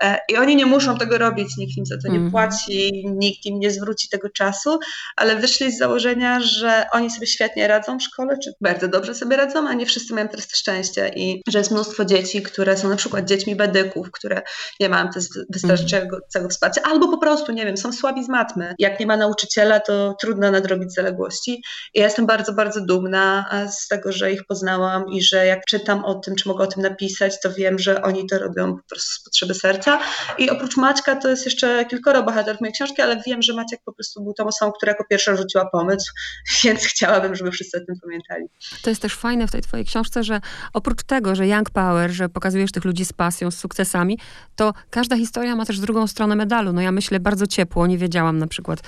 E, 0.00 0.18
I 0.28 0.36
oni 0.36 0.56
nie 0.56 0.66
muszą 0.76 0.98
tego 0.98 1.18
robić, 1.18 1.56
nikt 1.56 1.76
im 1.76 1.86
za 1.86 1.96
to 1.96 2.08
nie 2.08 2.18
mhm. 2.18 2.30
płaci, 2.30 3.04
nikt 3.04 3.46
im 3.46 3.60
nie 3.60 3.70
zwróci 3.70 4.08
tego 4.08 4.30
czasu, 4.30 4.78
ale 5.16 5.36
wyszli 5.36 5.72
z 5.72 5.78
założenia, 5.78 6.40
że 6.40 6.86
oni 6.92 7.10
sobie 7.10 7.26
świetnie 7.26 7.68
radzą 7.68 7.98
w 7.98 8.02
szkole, 8.02 8.38
czy 8.44 8.52
bardzo 8.60 8.88
dobrze 8.88 9.14
sobie 9.14 9.36
radzą, 9.36 9.68
a 9.68 9.74
nie 9.74 9.86
wszyscy 9.86 10.14
mają 10.14 10.28
teraz 10.28 10.48
to 10.48 10.56
szczęście 10.56 11.08
i 11.16 11.42
że 11.48 11.58
jest 11.58 11.70
mnóstwo 11.70 12.04
dzieci, 12.04 12.42
które 12.42 12.76
są 12.76 12.88
na 12.88 12.96
przykład 12.96 13.24
dziećmi 13.24 13.56
bedyków, 13.56 14.10
które 14.10 14.42
nie 14.80 14.88
mają 14.88 15.08
też 15.08 15.24
wystarczającego 15.50 16.48
wsparcia, 16.50 16.82
albo 16.84 17.08
po 17.08 17.18
prostu, 17.18 17.52
nie 17.52 17.66
wiem, 17.66 17.76
są 17.76 17.92
słabi 17.92 18.24
z 18.24 18.28
matmy. 18.28 18.74
Jak 18.78 19.00
nie 19.00 19.06
ma 19.06 19.16
nauczyciela, 19.16 19.80
to 19.80 20.16
trudno 20.20 20.50
nadrobić 20.50 20.94
zaległości. 20.94 21.62
I 21.94 21.98
ja 21.98 22.04
jestem 22.04 22.26
bardzo, 22.26 22.52
bardzo 22.52 22.80
dumna 22.80 23.50
z 23.70 23.88
tego, 23.88 24.12
że 24.12 24.32
ich 24.32 24.44
poznałam 24.44 25.08
i 25.08 25.22
że 25.22 25.46
jak 25.46 25.64
czytam 25.64 26.04
o 26.04 26.14
tym, 26.14 26.36
czy 26.36 26.48
mogę 26.48 26.64
o 26.64 26.66
tym 26.66 26.82
napisać, 26.82 27.40
to 27.40 27.52
wiem, 27.52 27.78
że 27.78 28.02
oni 28.02 28.26
to 28.26 28.38
robią 28.38 28.76
po 28.76 28.82
prostu 28.88 29.20
z 29.20 29.24
potrzeby 29.24 29.54
serca. 29.54 29.98
I 30.38 30.50
oprócz 30.56 30.76
Maćka 30.76 31.16
to 31.16 31.28
jest 31.28 31.44
jeszcze 31.44 31.84
kilkoro 31.84 32.22
bohaterów 32.22 32.60
mojej 32.60 32.72
książki, 32.72 33.02
ale 33.02 33.22
wiem, 33.26 33.42
że 33.42 33.54
Maciek 33.54 33.80
po 33.84 33.92
prostu 33.92 34.22
był 34.22 34.32
tą 34.32 34.46
osobą, 34.46 34.72
która 34.72 34.92
jako 34.92 35.04
pierwsza 35.04 35.36
rzuciła 35.36 35.66
pomysł, 35.70 36.12
więc 36.64 36.84
chciałabym, 36.84 37.34
żeby 37.34 37.50
wszyscy 37.50 37.82
o 37.82 37.86
tym 37.86 37.94
pamiętali. 38.02 38.44
To 38.82 38.90
jest 38.90 39.02
też 39.02 39.14
fajne 39.14 39.46
w 39.46 39.50
tej 39.50 39.60
twojej 39.60 39.86
książce, 39.86 40.24
że 40.24 40.40
oprócz 40.72 41.02
tego, 41.02 41.34
że 41.34 41.46
Young 41.48 41.70
Power, 41.70 42.10
że 42.10 42.28
pokazujesz 42.28 42.72
tych 42.72 42.84
ludzi 42.84 43.04
z 43.04 43.12
pasją, 43.12 43.50
z 43.50 43.58
sukcesami, 43.58 44.18
to 44.56 44.72
każda 44.90 45.16
historia 45.16 45.56
ma 45.56 45.66
też 45.66 45.80
drugą 45.80 46.06
stronę 46.06 46.36
medalu. 46.36 46.72
No 46.72 46.80
ja 46.80 46.92
myślę 46.92 47.20
bardzo 47.20 47.46
ciepło, 47.46 47.86
nie 47.86 47.98
wiedziałam 47.98 48.38
na 48.38 48.46
przykład 48.46 48.80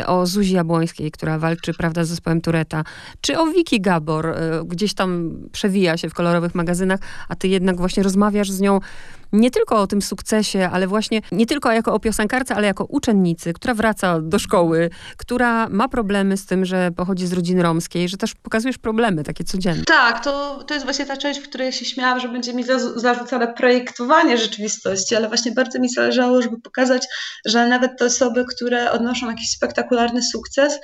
y, 0.00 0.06
o 0.06 0.26
Zuzi 0.26 0.54
Jabłońskiej, 0.54 1.10
która 1.10 1.38
walczy, 1.38 1.74
prawda, 1.74 2.04
z 2.04 2.08
zespołem 2.08 2.40
Tureta, 2.40 2.84
czy 3.20 3.38
o 3.38 3.46
Wiki 3.46 3.80
Gabor, 3.80 4.26
y, 4.26 4.34
gdzieś 4.64 4.94
tam 4.94 5.38
przewija 5.52 5.96
się 5.96 6.10
w 6.10 6.14
kolorowych 6.14 6.54
magazynach, 6.54 7.00
a 7.28 7.36
ty 7.36 7.48
jednak 7.48 7.76
właśnie 7.76 8.02
rozmawiasz 8.02 8.50
z 8.50 8.60
nią 8.60 8.80
nie 9.40 9.50
tylko 9.50 9.80
o 9.80 9.86
tym 9.86 10.02
sukcesie, 10.02 10.68
ale 10.72 10.86
właśnie 10.86 11.20
nie 11.32 11.46
tylko 11.46 11.72
jako 11.72 11.94
o 11.94 12.00
piosenkarce, 12.00 12.54
ale 12.54 12.66
jako 12.66 12.84
uczennicy, 12.84 13.52
która 13.52 13.74
wraca 13.74 14.20
do 14.20 14.38
szkoły, 14.38 14.90
która 15.16 15.68
ma 15.68 15.88
problemy 15.88 16.36
z 16.36 16.46
tym, 16.46 16.64
że 16.64 16.90
pochodzi 16.96 17.26
z 17.26 17.32
rodziny 17.32 17.62
romskiej, 17.62 18.08
że 18.08 18.16
też 18.16 18.34
pokazujesz 18.34 18.78
problemy 18.78 19.24
takie 19.24 19.44
codzienne. 19.44 19.84
Tak, 19.84 20.24
to, 20.24 20.64
to 20.64 20.74
jest 20.74 20.86
właśnie 20.86 21.06
ta 21.06 21.16
część, 21.16 21.40
w 21.40 21.48
której 21.48 21.72
się 21.72 21.84
śmiałam, 21.84 22.20
że 22.20 22.28
będzie 22.28 22.54
mi 22.54 22.64
zarzucane 22.96 23.52
projektowanie 23.52 24.38
rzeczywistości, 24.38 25.16
ale 25.16 25.28
właśnie 25.28 25.52
bardzo 25.52 25.78
mi 25.78 25.88
zależało, 25.88 26.42
żeby 26.42 26.60
pokazać, 26.60 27.06
że 27.44 27.68
nawet 27.68 27.98
te 27.98 28.04
osoby, 28.04 28.44
które 28.44 28.92
odnoszą 28.92 29.30
jakiś 29.30 29.50
spektakularny 29.50 30.22
sukces, 30.22 30.78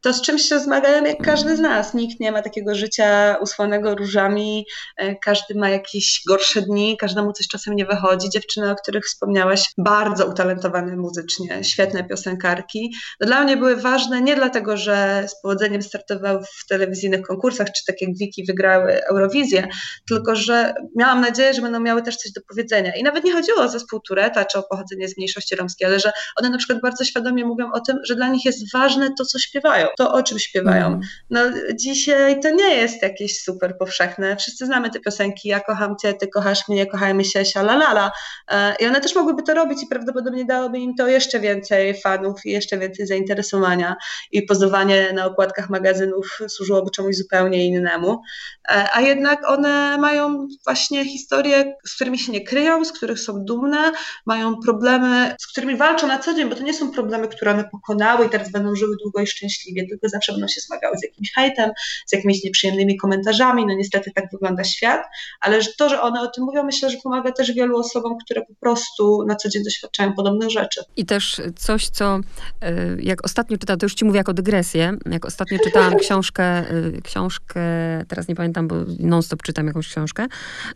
to 0.00 0.12
z 0.12 0.22
czymś 0.22 0.42
się 0.42 0.60
zmagają 0.60 1.04
jak 1.04 1.22
każdy 1.22 1.56
z 1.56 1.60
nas. 1.60 1.94
Nikt 1.94 2.20
nie 2.20 2.32
ma 2.32 2.42
takiego 2.42 2.74
życia 2.74 3.36
usłanego 3.40 3.94
różami, 3.94 4.66
e, 4.96 5.16
każdy 5.16 5.54
ma 5.54 5.68
jakieś 5.68 6.22
gorsze 6.28 6.62
dni, 6.62 6.96
każdemu 6.96 7.32
coś 7.32 7.48
czasem 7.48 7.74
nie 7.74 7.86
wychodzi. 7.86 8.30
Dziewczyny, 8.30 8.70
o 8.70 8.74
których 8.74 9.04
wspomniałaś, 9.04 9.72
bardzo 9.78 10.26
utalentowane 10.26 10.96
muzycznie, 10.96 11.64
świetne 11.64 12.04
piosenkarki. 12.04 12.94
Dla 13.20 13.44
mnie 13.44 13.56
były 13.56 13.76
ważne 13.76 14.20
nie 14.22 14.36
dlatego, 14.36 14.76
że 14.76 15.24
z 15.28 15.40
powodzeniem 15.42 15.82
startowały 15.82 16.40
w 16.42 16.66
telewizyjnych 16.68 17.22
konkursach, 17.22 17.66
czy 17.66 17.84
tak 17.86 18.02
jak 18.02 18.10
Wiki 18.18 18.44
wygrały 18.44 19.04
Eurowizję, 19.04 19.68
tylko 20.08 20.36
że 20.36 20.74
miałam 20.96 21.20
nadzieję, 21.20 21.54
że 21.54 21.62
będą 21.62 21.80
miały 21.80 22.02
też 22.02 22.16
coś 22.16 22.32
do 22.32 22.40
powiedzenia. 22.48 22.96
I 22.96 23.02
nawet 23.02 23.24
nie 23.24 23.32
chodziło 23.32 23.62
o 23.62 23.68
zespół 23.68 24.00
Tureta, 24.00 24.44
czy 24.44 24.58
o 24.58 24.62
pochodzenie 24.62 25.08
z 25.08 25.16
mniejszości 25.16 25.56
romskiej, 25.56 25.88
ale 25.88 26.00
że 26.00 26.12
one 26.40 26.50
na 26.50 26.58
przykład 26.58 26.80
bardzo 26.82 27.04
świadomie 27.04 27.44
mówią 27.44 27.70
o 27.72 27.80
tym, 27.80 27.96
że 28.04 28.14
dla 28.14 28.28
nich 28.28 28.44
jest 28.44 28.72
ważne 28.72 29.10
to, 29.18 29.24
co 29.24 29.38
śpiewają 29.38 29.85
to 29.96 30.12
o 30.12 30.22
czym 30.22 30.38
śpiewają. 30.38 30.86
Mm. 30.86 31.00
No 31.30 31.40
dzisiaj 31.74 32.40
to 32.40 32.50
nie 32.50 32.74
jest 32.74 33.02
jakieś 33.02 33.42
super 33.42 33.78
powszechne. 33.78 34.36
Wszyscy 34.36 34.66
znamy 34.66 34.90
te 34.90 35.00
piosenki, 35.00 35.48
ja 35.48 35.60
kocham 35.60 35.96
cię, 35.96 36.14
ty 36.14 36.28
kochasz 36.28 36.68
mnie, 36.68 36.86
kochajmy 36.86 37.24
się, 37.24 37.44
sialalala. 37.44 38.12
E, 38.48 38.76
I 38.80 38.86
one 38.86 39.00
też 39.00 39.14
mogłyby 39.14 39.42
to 39.42 39.54
robić 39.54 39.82
i 39.82 39.86
prawdopodobnie 39.86 40.44
dałoby 40.44 40.78
im 40.78 40.94
to 40.94 41.08
jeszcze 41.08 41.40
więcej 41.40 42.00
fanów 42.00 42.46
i 42.46 42.50
jeszcze 42.50 42.78
więcej 42.78 43.06
zainteresowania 43.06 43.96
i 44.32 44.42
pozowanie 44.42 45.12
na 45.12 45.26
okładkach 45.26 45.70
magazynów 45.70 46.38
służyłoby 46.48 46.90
czemuś 46.90 47.16
zupełnie 47.16 47.66
innemu. 47.66 48.22
E, 48.68 48.88
a 48.92 49.00
jednak 49.00 49.50
one 49.50 49.98
mają 49.98 50.48
właśnie 50.64 51.04
historie, 51.04 51.76
z 51.86 51.94
którymi 51.94 52.18
się 52.18 52.32
nie 52.32 52.44
kryją, 52.44 52.84
z 52.84 52.92
których 52.92 53.20
są 53.20 53.44
dumne, 53.44 53.92
mają 54.26 54.60
problemy, 54.64 55.34
z 55.40 55.46
którymi 55.46 55.76
walczą 55.76 56.06
na 56.06 56.18
co 56.18 56.34
dzień, 56.34 56.48
bo 56.48 56.56
to 56.56 56.62
nie 56.62 56.74
są 56.74 56.90
problemy, 56.90 57.28
które 57.28 57.52
one 57.52 57.64
pokonały 57.64 58.26
i 58.26 58.28
teraz 58.28 58.50
będą 58.50 58.74
żyły 58.74 58.96
długo 59.02 59.20
i 59.20 59.26
szczęśliwie 59.26 59.75
tylko 59.84 60.08
zawsze 60.08 60.32
będą 60.32 60.48
się 60.48 60.60
zmagały 60.60 60.98
z 60.98 61.02
jakimś 61.02 61.32
hejtem, 61.32 61.70
z 62.06 62.12
jakimiś 62.12 62.44
nieprzyjemnymi 62.44 62.96
komentarzami. 62.96 63.66
No 63.66 63.74
niestety 63.74 64.10
tak 64.14 64.24
wygląda 64.32 64.64
świat, 64.64 65.02
ale 65.40 65.60
to, 65.78 65.88
że 65.88 66.00
one 66.00 66.20
o 66.20 66.26
tym 66.26 66.44
mówią, 66.44 66.64
myślę, 66.64 66.90
że 66.90 66.96
pomaga 67.02 67.32
też 67.32 67.52
wielu 67.52 67.78
osobom, 67.78 68.18
które 68.24 68.42
po 68.42 68.54
prostu 68.60 69.24
na 69.26 69.36
co 69.36 69.48
dzień 69.48 69.64
doświadczają 69.64 70.12
podobnych 70.12 70.50
rzeczy. 70.50 70.80
I 70.96 71.06
też 71.06 71.40
coś, 71.56 71.88
co 71.88 72.20
e, 72.60 72.72
jak 73.02 73.24
ostatnio 73.24 73.58
czytałam, 73.58 73.78
to 73.78 73.86
już 73.86 73.94
ci 73.94 74.04
mówię 74.04 74.18
jako 74.18 74.34
dygresję, 74.34 74.92
jak 75.10 75.24
ostatnio 75.24 75.58
czytałam 75.58 75.96
książkę, 76.04 76.44
e, 76.44 76.64
książkę, 77.02 77.60
teraz 78.08 78.28
nie 78.28 78.34
pamiętam, 78.34 78.68
bo 78.68 78.74
non-stop 78.98 79.42
czytam 79.42 79.66
jakąś 79.66 79.88
książkę, 79.88 80.26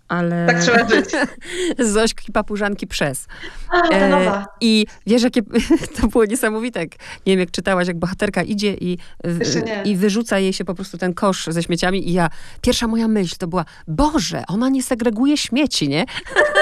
ale... 0.08 0.46
Tak 0.46 0.62
trzeba 0.62 0.88
żyć. 0.88 1.10
Z 1.78 1.92
Zośki 1.92 2.32
Papużanki 2.32 2.86
Przez. 2.86 3.26
A, 3.70 3.88
ta 3.88 4.08
nowa. 4.08 4.46
I 4.60 4.86
wiesz, 5.06 5.22
jakie 5.22 5.42
to 6.00 6.06
było 6.06 6.24
niesamowite. 6.24 6.80
Nie 6.80 6.88
wiem, 7.26 7.40
jak 7.40 7.50
czytałaś, 7.50 7.88
jak 7.88 7.98
bohaterka 7.98 8.42
idzie 8.42 8.74
i 8.74 8.89
i 9.84 9.96
wyrzuca 9.96 10.38
jej 10.38 10.52
się 10.52 10.64
po 10.64 10.74
prostu 10.74 10.98
ten 10.98 11.14
kosz 11.14 11.46
ze 11.46 11.62
śmieciami 11.62 12.08
i 12.08 12.12
ja, 12.12 12.30
pierwsza 12.60 12.86
moja 12.86 13.08
myśl 13.08 13.36
to 13.38 13.46
była, 13.46 13.64
Boże, 13.88 14.44
ona 14.48 14.68
nie 14.68 14.82
segreguje 14.82 15.36
śmieci, 15.36 15.88
nie? 15.88 16.04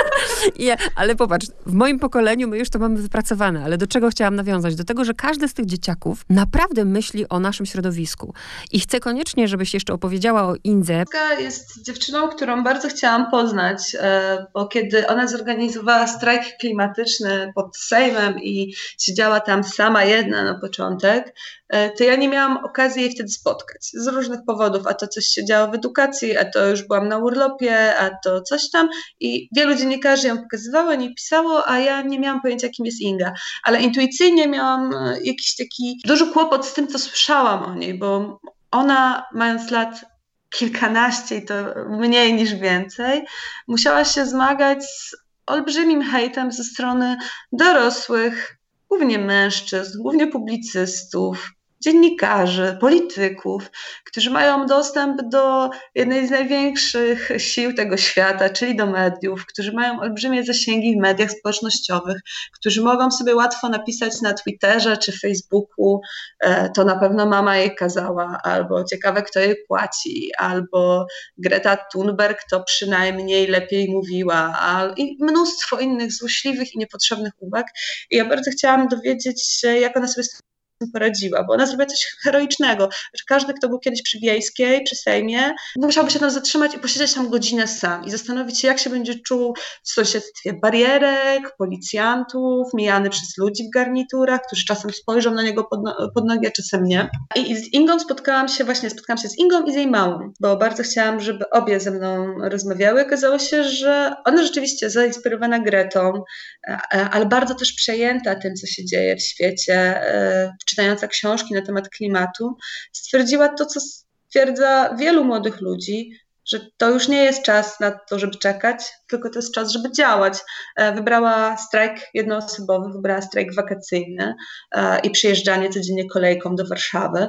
ja, 0.58 0.76
ale 0.94 1.14
popatrz, 1.14 1.46
w 1.66 1.72
moim 1.72 1.98
pokoleniu 1.98 2.48
my 2.48 2.58
już 2.58 2.70
to 2.70 2.78
mamy 2.78 3.02
wypracowane, 3.02 3.64
ale 3.64 3.78
do 3.78 3.86
czego 3.86 4.10
chciałam 4.10 4.36
nawiązać? 4.36 4.74
Do 4.74 4.84
tego, 4.84 5.04
że 5.04 5.14
każdy 5.14 5.48
z 5.48 5.54
tych 5.54 5.66
dzieciaków 5.66 6.24
naprawdę 6.30 6.84
myśli 6.84 7.28
o 7.28 7.40
naszym 7.40 7.66
środowisku 7.66 8.34
i 8.72 8.80
chcę 8.80 9.00
koniecznie, 9.00 9.48
żebyś 9.48 9.74
jeszcze 9.74 9.92
opowiedziała 9.92 10.42
o 10.42 10.54
Indze. 10.64 11.04
jest 11.40 11.84
dziewczyną, 11.84 12.28
którą 12.28 12.64
bardzo 12.64 12.88
chciałam 12.88 13.30
poznać, 13.30 13.96
e, 14.00 14.46
bo 14.54 14.66
kiedy 14.66 15.06
ona 15.06 15.26
zorganizowała 15.26 16.06
strajk 16.06 16.42
klimatyczny 16.60 17.52
pod 17.54 17.76
Sejmem 17.76 18.42
i 18.42 18.74
siedziała 18.98 19.40
tam 19.40 19.64
sama 19.64 20.04
jedna 20.04 20.44
na 20.44 20.54
początek, 20.54 21.34
to 21.68 22.04
ja 22.04 22.16
nie 22.16 22.28
miałam 22.28 22.56
okazji 22.64 23.02
jej 23.02 23.10
wtedy 23.10 23.28
spotkać. 23.28 23.90
Z 23.94 24.06
różnych 24.06 24.40
powodów, 24.46 24.86
a 24.86 24.94
to 24.94 25.08
coś 25.08 25.24
się 25.24 25.44
działo 25.44 25.70
w 25.70 25.74
edukacji, 25.74 26.36
a 26.36 26.44
to 26.50 26.66
już 26.66 26.82
byłam 26.82 27.08
na 27.08 27.18
urlopie, 27.18 27.96
a 27.96 28.10
to 28.24 28.42
coś 28.42 28.70
tam 28.70 28.88
i 29.20 29.48
wielu 29.56 29.74
dziennikarzy 29.74 30.28
ją 30.28 30.38
pokazywało, 30.38 30.94
nie 30.94 31.14
pisało, 31.14 31.68
a 31.68 31.78
ja 31.78 32.02
nie 32.02 32.20
miałam 32.20 32.42
pojęcia, 32.42 32.68
kim 32.68 32.86
jest 32.86 33.00
Inga, 33.00 33.32
ale 33.62 33.82
intuicyjnie 33.82 34.48
miałam 34.48 34.92
e, 34.94 35.18
jakiś 35.24 35.56
taki 35.56 36.00
duży 36.04 36.26
kłopot 36.26 36.66
z 36.66 36.74
tym, 36.74 36.88
co 36.88 36.98
słyszałam 36.98 37.62
o 37.62 37.74
niej, 37.74 37.98
bo 37.98 38.40
ona 38.70 39.26
mając 39.34 39.70
lat 39.70 40.04
kilkanaście 40.50 41.36
i 41.36 41.44
to 41.44 41.54
mniej 41.88 42.34
niż 42.34 42.54
więcej, 42.54 43.24
musiała 43.68 44.04
się 44.04 44.26
zmagać 44.26 44.84
z 44.84 45.16
olbrzymim 45.46 46.02
hejtem 46.02 46.52
ze 46.52 46.64
strony 46.64 47.16
dorosłych, 47.52 48.58
głównie 48.88 49.18
mężczyzn, 49.18 50.02
głównie 50.02 50.26
publicystów, 50.26 51.52
dziennikarzy, 51.80 52.76
polityków, 52.80 53.70
którzy 54.04 54.30
mają 54.30 54.66
dostęp 54.66 55.22
do 55.22 55.70
jednej 55.94 56.26
z 56.26 56.30
największych 56.30 57.30
sił 57.38 57.74
tego 57.74 57.96
świata, 57.96 58.50
czyli 58.50 58.76
do 58.76 58.86
mediów, 58.86 59.46
którzy 59.46 59.72
mają 59.72 60.00
olbrzymie 60.00 60.44
zasięgi 60.44 60.96
w 60.96 61.02
mediach 61.02 61.30
społecznościowych, 61.30 62.20
którzy 62.54 62.82
mogą 62.82 63.10
sobie 63.10 63.34
łatwo 63.36 63.68
napisać 63.68 64.20
na 64.20 64.34
Twitterze 64.34 64.96
czy 64.96 65.18
Facebooku, 65.18 66.00
e, 66.40 66.70
to 66.70 66.84
na 66.84 66.98
pewno 66.98 67.26
mama 67.26 67.56
jej 67.56 67.74
kazała, 67.74 68.40
albo 68.42 68.84
ciekawe, 68.84 69.22
kto 69.22 69.40
jej 69.40 69.56
płaci, 69.68 70.30
albo 70.38 71.06
Greta 71.38 71.76
Thunberg 71.76 72.38
to 72.50 72.64
przynajmniej 72.64 73.46
lepiej 73.46 73.88
mówiła, 73.90 74.58
i 74.96 75.16
mnóstwo 75.20 75.78
innych 75.78 76.12
złośliwych 76.12 76.74
i 76.74 76.78
niepotrzebnych 76.78 77.32
uwag. 77.38 77.66
I 78.10 78.16
ja 78.16 78.24
bardzo 78.24 78.50
chciałam 78.50 78.88
dowiedzieć 78.88 79.44
się, 79.46 79.68
jak 79.68 79.96
ona 79.96 80.08
sobie 80.08 80.24
z 80.24 80.47
poradziła, 80.92 81.44
bo 81.44 81.52
ona 81.52 81.66
zrobiła 81.66 81.86
coś 81.86 82.16
heroicznego. 82.22 82.88
Każdy, 83.26 83.54
kto 83.54 83.68
był 83.68 83.78
kiedyś 83.78 84.02
przy 84.02 84.18
Wiejskiej, 84.18 84.84
przy 84.84 84.96
Sejmie, 84.96 85.54
musiałby 85.76 86.10
się 86.10 86.18
tam 86.18 86.30
zatrzymać 86.30 86.74
i 86.74 86.78
posiedzieć 86.78 87.14
tam 87.14 87.30
godzinę 87.30 87.66
sam 87.66 88.04
i 88.04 88.10
zastanowić 88.10 88.60
się, 88.60 88.68
jak 88.68 88.78
się 88.78 88.90
będzie 88.90 89.14
czuł 89.14 89.54
w 89.82 89.92
sąsiedztwie 89.92 90.52
barierek, 90.52 91.56
policjantów, 91.58 92.74
mijany 92.74 93.10
przez 93.10 93.38
ludzi 93.38 93.64
w 93.68 93.74
garniturach, 93.74 94.40
którzy 94.46 94.64
czasem 94.64 94.92
spojrzą 94.92 95.34
na 95.34 95.42
niego 95.42 95.64
pod, 95.64 95.80
no 95.84 96.10
pod 96.14 96.24
nogi, 96.24 96.52
czasem 96.52 96.84
nie. 96.84 97.10
I, 97.36 97.50
I 97.50 97.56
z 97.56 97.72
Ingą 97.72 98.00
spotkałam 98.00 98.48
się, 98.48 98.64
właśnie 98.64 98.90
spotkałam 98.90 99.18
się 99.18 99.28
z 99.28 99.38
Ingą 99.38 99.64
i 99.64 99.72
z 99.72 99.74
jej 99.74 99.86
małą, 99.86 100.32
bo 100.40 100.56
bardzo 100.56 100.82
chciałam, 100.82 101.20
żeby 101.20 101.50
obie 101.50 101.80
ze 101.80 101.90
mną 101.90 102.34
rozmawiały. 102.42 103.02
Okazało 103.02 103.38
się, 103.38 103.64
że 103.64 104.14
ona 104.24 104.42
rzeczywiście 104.42 104.90
zainspirowana 104.90 105.58
Gretą, 105.58 106.22
e, 106.68 106.78
e, 106.94 107.08
ale 107.10 107.26
bardzo 107.26 107.54
też 107.54 107.72
przejęta 107.72 108.34
tym, 108.34 108.54
co 108.54 108.66
się 108.66 108.84
dzieje 108.84 109.16
w 109.16 109.22
świecie, 109.22 109.74
e, 109.74 110.52
czytająca 110.68 111.08
książki 111.08 111.54
na 111.54 111.62
temat 111.62 111.88
klimatu, 111.88 112.56
stwierdziła 112.92 113.48
to, 113.48 113.66
co 113.66 113.80
stwierdza 113.80 114.94
wielu 114.94 115.24
młodych 115.24 115.60
ludzi, 115.60 116.12
że 116.52 116.60
to 116.76 116.90
już 116.90 117.08
nie 117.08 117.24
jest 117.24 117.42
czas 117.42 117.80
na 117.80 117.90
to, 117.90 118.18
żeby 118.18 118.38
czekać, 118.38 118.84
tylko 119.08 119.30
to 119.30 119.38
jest 119.38 119.54
czas, 119.54 119.70
żeby 119.70 119.92
działać. 119.92 120.38
E, 120.76 120.92
wybrała 120.92 121.56
strajk 121.56 122.00
jednoosobowy, 122.14 122.92
wybrała 122.92 123.22
strajk 123.22 123.54
wakacyjny 123.54 124.34
e, 124.72 125.00
i 125.00 125.10
przyjeżdżanie 125.10 125.70
codziennie 125.70 126.08
kolejką 126.08 126.56
do 126.56 126.66
Warszawy 126.66 127.28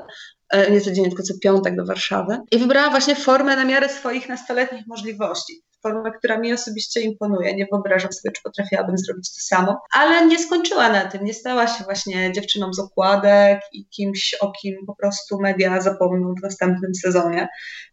e, 0.49 0.71
nie 0.71 0.81
codziennie, 0.81 1.09
tylko 1.09 1.23
co 1.23 1.33
piątek 1.43 1.75
do 1.75 1.85
Warszawy. 1.85 2.37
I 2.51 2.57
wybrała 2.57 2.89
właśnie 2.89 3.15
formę 3.15 3.55
na 3.55 3.65
miarę 3.65 3.89
swoich 3.89 4.29
nastoletnich 4.29 4.87
możliwości 4.87 5.61
formę, 5.83 6.11
która 6.17 6.37
mi 6.37 6.53
osobiście 6.53 7.01
imponuje. 7.01 7.55
Nie 7.55 7.67
wyobrażam 7.71 8.13
sobie, 8.13 8.31
czy 8.31 8.41
potrafiłabym 8.43 8.97
zrobić 8.97 9.33
to 9.35 9.41
samo, 9.41 9.81
ale 9.93 10.27
nie 10.27 10.39
skończyła 10.39 10.89
na 10.89 11.05
tym. 11.05 11.25
Nie 11.25 11.33
stała 11.33 11.67
się 11.67 11.83
właśnie 11.83 12.31
dziewczyną 12.31 12.73
z 12.73 12.79
okładek 12.79 13.59
i 13.73 13.87
kimś, 13.87 14.35
o 14.39 14.51
kim 14.51 14.75
po 14.87 14.95
prostu 14.95 15.39
media 15.41 15.81
zapomną 15.81 16.33
w 16.39 16.43
następnym 16.43 16.95
sezonie, 16.95 17.47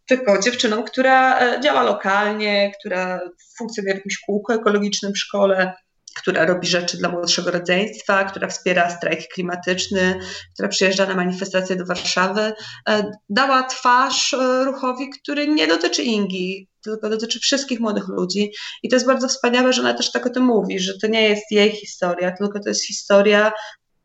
tylko 0.07 0.39
dziewczyną, 0.39 0.83
która 0.83 1.39
e, 1.39 1.61
działa 1.61 1.83
lokalnie, 1.83 2.71
która 2.79 3.19
funkcjonuje 3.57 3.93
w 3.93 3.97
jakimś 3.97 4.19
kółku 4.19 4.53
ekologicznym 4.53 5.13
w 5.13 5.17
szkole, 5.17 5.73
która 6.17 6.45
robi 6.45 6.67
rzeczy 6.67 6.97
dla 6.97 7.09
młodszego 7.09 7.51
rodzeństwa, 7.51 8.23
która 8.23 8.47
wspiera 8.47 8.89
strajk 8.89 9.19
klimatyczny, 9.33 10.19
która 10.53 10.69
przyjeżdża 10.69 11.05
na 11.05 11.15
manifestację 11.15 11.75
do 11.75 11.85
Warszawy, 11.85 12.53
e, 12.89 13.11
dała 13.29 13.63
twarz 13.63 14.33
e, 14.33 14.63
ruchowi, 14.65 15.09
który 15.09 15.47
nie 15.47 15.67
dotyczy 15.67 16.03
Ingi, 16.03 16.67
tylko 16.91 17.09
dotyczy 17.09 17.39
wszystkich 17.39 17.79
młodych 17.79 18.07
ludzi. 18.07 18.51
I 18.83 18.89
to 18.89 18.95
jest 18.95 19.05
bardzo 19.05 19.27
wspaniałe, 19.27 19.73
że 19.73 19.81
ona 19.81 19.93
też 19.93 20.11
tak 20.11 20.25
o 20.25 20.29
tym 20.29 20.43
mówi, 20.43 20.79
że 20.79 20.97
to 21.01 21.07
nie 21.07 21.29
jest 21.29 21.51
jej 21.51 21.71
historia, 21.71 22.31
tylko 22.31 22.59
to 22.59 22.69
jest 22.69 22.87
historia 22.87 23.51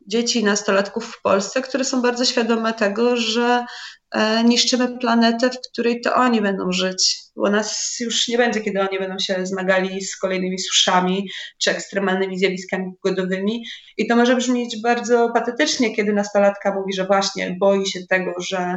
dzieci 0.07 0.41
i 0.41 0.45
nastolatków 0.45 1.07
w 1.07 1.23
Polsce, 1.23 1.63
które 1.63 1.85
są 1.85 2.03
bardzo 2.03 2.25
świadome 2.25 2.75
tego, 2.75 3.17
że 3.17 3.65
E, 4.13 4.45
niszczymy 4.45 4.99
planetę, 4.99 5.51
w 5.51 5.61
której 5.73 6.01
to 6.01 6.15
oni 6.15 6.41
będą 6.41 6.73
żyć, 6.73 7.19
bo 7.37 7.51
nas 7.51 7.97
już 8.01 8.29
nie 8.29 8.39
będzie, 8.39 8.61
kiedy 8.61 8.81
oni 8.81 8.99
będą 8.99 9.19
się 9.19 9.47
zmagali 9.47 10.03
z 10.03 10.17
kolejnymi 10.17 10.59
suszami 10.59 11.29
czy 11.59 11.71
ekstremalnymi 11.71 12.39
zjawiskami 12.39 12.93
pogodowymi. 13.03 13.65
I 13.97 14.07
to 14.07 14.17
może 14.17 14.37
brzmieć 14.37 14.83
bardzo 14.83 15.31
patetycznie, 15.35 15.97
kiedy 15.97 16.13
nastolatka 16.13 16.75
mówi, 16.75 16.93
że 16.93 17.07
właśnie 17.07 17.57
boi 17.61 17.87
się 17.87 18.01
tego, 18.09 18.33
że 18.49 18.77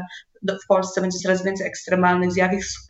w 0.64 0.68
Polsce 0.68 1.01
będzie 1.01 1.20
coraz 1.20 1.43
więcej 1.43 1.68
ekstremalnych 1.68 2.32
zjawisk 2.32 2.82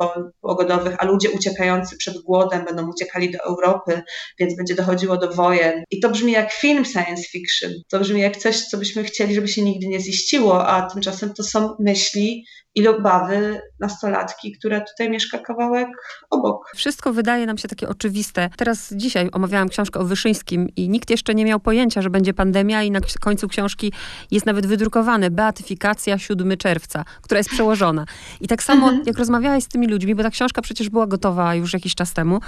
pogodowych, 0.41 0.95
a 0.99 1.05
ludzie 1.05 1.29
uciekający 1.29 1.97
przed 1.97 2.17
głodem 2.17 2.65
będą 2.65 2.89
uciekali 2.89 3.31
do 3.31 3.39
Europy, 3.39 4.01
więc 4.39 4.55
będzie 4.55 4.75
dochodziło 4.75 5.17
do 5.17 5.33
wojen. 5.33 5.83
I 5.91 5.99
to 5.99 6.09
brzmi 6.09 6.31
jak 6.31 6.51
film 6.51 6.85
science 6.85 7.23
fiction. 7.23 7.71
To 7.89 7.99
brzmi 7.99 8.21
jak 8.21 8.37
coś, 8.37 8.61
co 8.61 8.77
byśmy 8.77 9.03
chcieli, 9.03 9.35
żeby 9.35 9.47
się 9.47 9.61
nigdy 9.61 9.87
nie 9.87 9.99
ziściło, 9.99 10.67
a 10.67 10.89
tymczasem 10.89 11.33
to 11.33 11.43
są 11.43 11.75
myśli 11.79 12.45
i 12.75 12.87
obawy 12.87 13.61
nastolatki, 13.79 14.51
która 14.51 14.81
tutaj 14.81 15.09
mieszka 15.09 15.37
kawałek 15.37 15.87
obok. 16.29 16.71
Wszystko 16.75 17.13
wydaje 17.13 17.45
nam 17.45 17.57
się 17.57 17.67
takie 17.67 17.89
oczywiste. 17.89 18.49
Teraz 18.57 18.93
dzisiaj 18.93 19.29
omawiałam 19.31 19.69
książkę 19.69 19.99
o 19.99 20.03
Wyszyńskim 20.03 20.69
i 20.75 20.89
nikt 20.89 21.09
jeszcze 21.09 21.35
nie 21.35 21.45
miał 21.45 21.59
pojęcia, 21.59 22.01
że 22.01 22.09
będzie 22.09 22.33
pandemia 22.33 22.83
i 22.83 22.91
na 22.91 22.99
końcu 23.21 23.47
książki 23.47 23.93
jest 24.31 24.45
nawet 24.45 24.65
wydrukowane 24.65 25.31
beatyfikacja 25.31 26.17
7 26.17 26.57
czerwca, 26.57 27.05
która 27.21 27.37
jest 27.37 27.49
przełożona. 27.49 28.05
I 28.41 28.47
tak 28.47 28.63
samo 28.63 28.87
mhm. 28.87 29.03
jak 29.05 29.17
rozmawiałeś 29.17 29.63
z 29.63 29.67
tymi 29.67 29.87
ludźmi, 29.87 30.15
bo 30.15 30.23
ta 30.23 30.29
książka 30.29 30.61
przecież 30.61 30.89
była 30.89 31.07
gotowa 31.07 31.55
już 31.55 31.73
jakiś 31.73 31.95
czas 31.95 32.13
temu, 32.13 32.39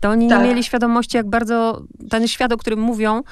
to 0.00 0.08
oni 0.08 0.28
tak. 0.28 0.42
nie 0.42 0.48
mieli 0.48 0.64
świadomości, 0.64 1.16
jak 1.16 1.30
bardzo 1.30 1.82
ten 2.10 2.28
świat, 2.28 2.52
o 2.52 2.56
którym 2.56 2.80
mówią, 2.80 3.22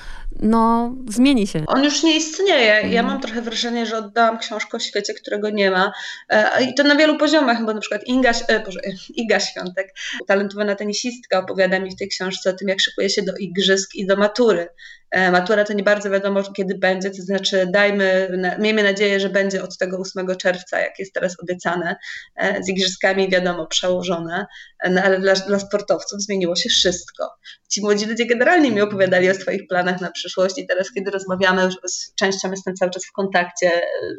no 0.43 0.95
zmieni 1.09 1.47
się. 1.47 1.65
On 1.67 1.85
już 1.85 2.03
nie 2.03 2.17
istnieje. 2.17 2.75
Mhm. 2.75 2.93
Ja 2.93 3.03
mam 3.03 3.21
trochę 3.21 3.43
wrażenie, 3.43 3.87
że 3.87 3.99
oddałam 3.99 4.39
książkę 4.39 4.77
o 4.77 4.81
świecie, 4.81 5.15
którego 5.15 5.51
nie 5.51 5.71
ma. 5.71 5.93
E, 6.29 6.65
I 6.65 6.75
to 6.75 6.83
na 6.83 6.97
wielu 6.97 7.19
poziomach, 7.19 7.65
bo 7.65 7.75
na 7.75 7.81
przykład 7.81 8.05
Inga, 8.07 8.33
e, 8.49 8.61
Boże, 8.61 8.81
Iga 9.23 9.41
Świątek, 9.41 9.95
utalentowana 10.23 10.75
tenisistka, 10.75 11.39
opowiada 11.39 11.81
mi 11.81 11.91
w 11.91 11.97
tej 11.97 12.09
książce 12.09 12.51
o 12.51 12.53
tym, 12.53 12.69
jak 12.69 12.81
szykuje 12.81 13.11
się 13.11 13.23
do 13.23 13.37
igrzysk 13.37 13.95
i 13.95 14.07
do 14.07 14.17
matury. 14.17 14.69
E, 15.11 15.31
matura 15.31 15.65
to 15.65 15.73
nie 15.73 15.83
bardzo 15.83 16.11
wiadomo, 16.11 16.43
kiedy 16.43 16.75
będzie, 16.75 17.11
to 17.11 17.23
znaczy 17.23 17.67
dajmy, 17.73 18.39
miejmy 18.59 18.83
nadzieję, 18.83 19.21
że 19.21 19.29
będzie 19.29 19.63
od 19.63 19.79
tego 19.79 19.99
8 19.99 20.37
czerwca, 20.37 20.79
jak 20.79 20.99
jest 20.99 21.13
teraz 21.13 21.37
obiecane, 21.43 21.97
e, 22.37 22.63
z 22.63 22.69
igrzyskami 22.69 23.31
wiadomo 23.31 23.67
przełożone, 23.67 24.47
e, 24.81 24.91
no 24.91 25.03
ale 25.03 25.21
dla, 25.21 25.35
dla 25.35 25.59
sportowców 25.59 26.23
zmieniło 26.23 26.57
się 26.57 26.69
wszystko. 26.69 27.29
Ci 27.69 27.83
młodzi 27.83 28.07
ludzie 28.07 28.27
generalnie 28.27 28.71
mi 28.71 28.81
opowiadali 28.81 29.31
o 29.31 29.35
swoich 29.35 29.69
planach 29.69 30.01
na 30.01 30.11
przyszłość 30.11 30.59
i 30.59 30.67
teraz, 30.67 30.93
kiedy 30.93 31.11
rozmawiamy, 31.11 31.69
z 31.87 32.15
częścią 32.15 32.51
jestem 32.51 32.75
cały 32.75 32.91
czas 32.91 33.07
w 33.07 33.13
kontakcie 33.13 33.71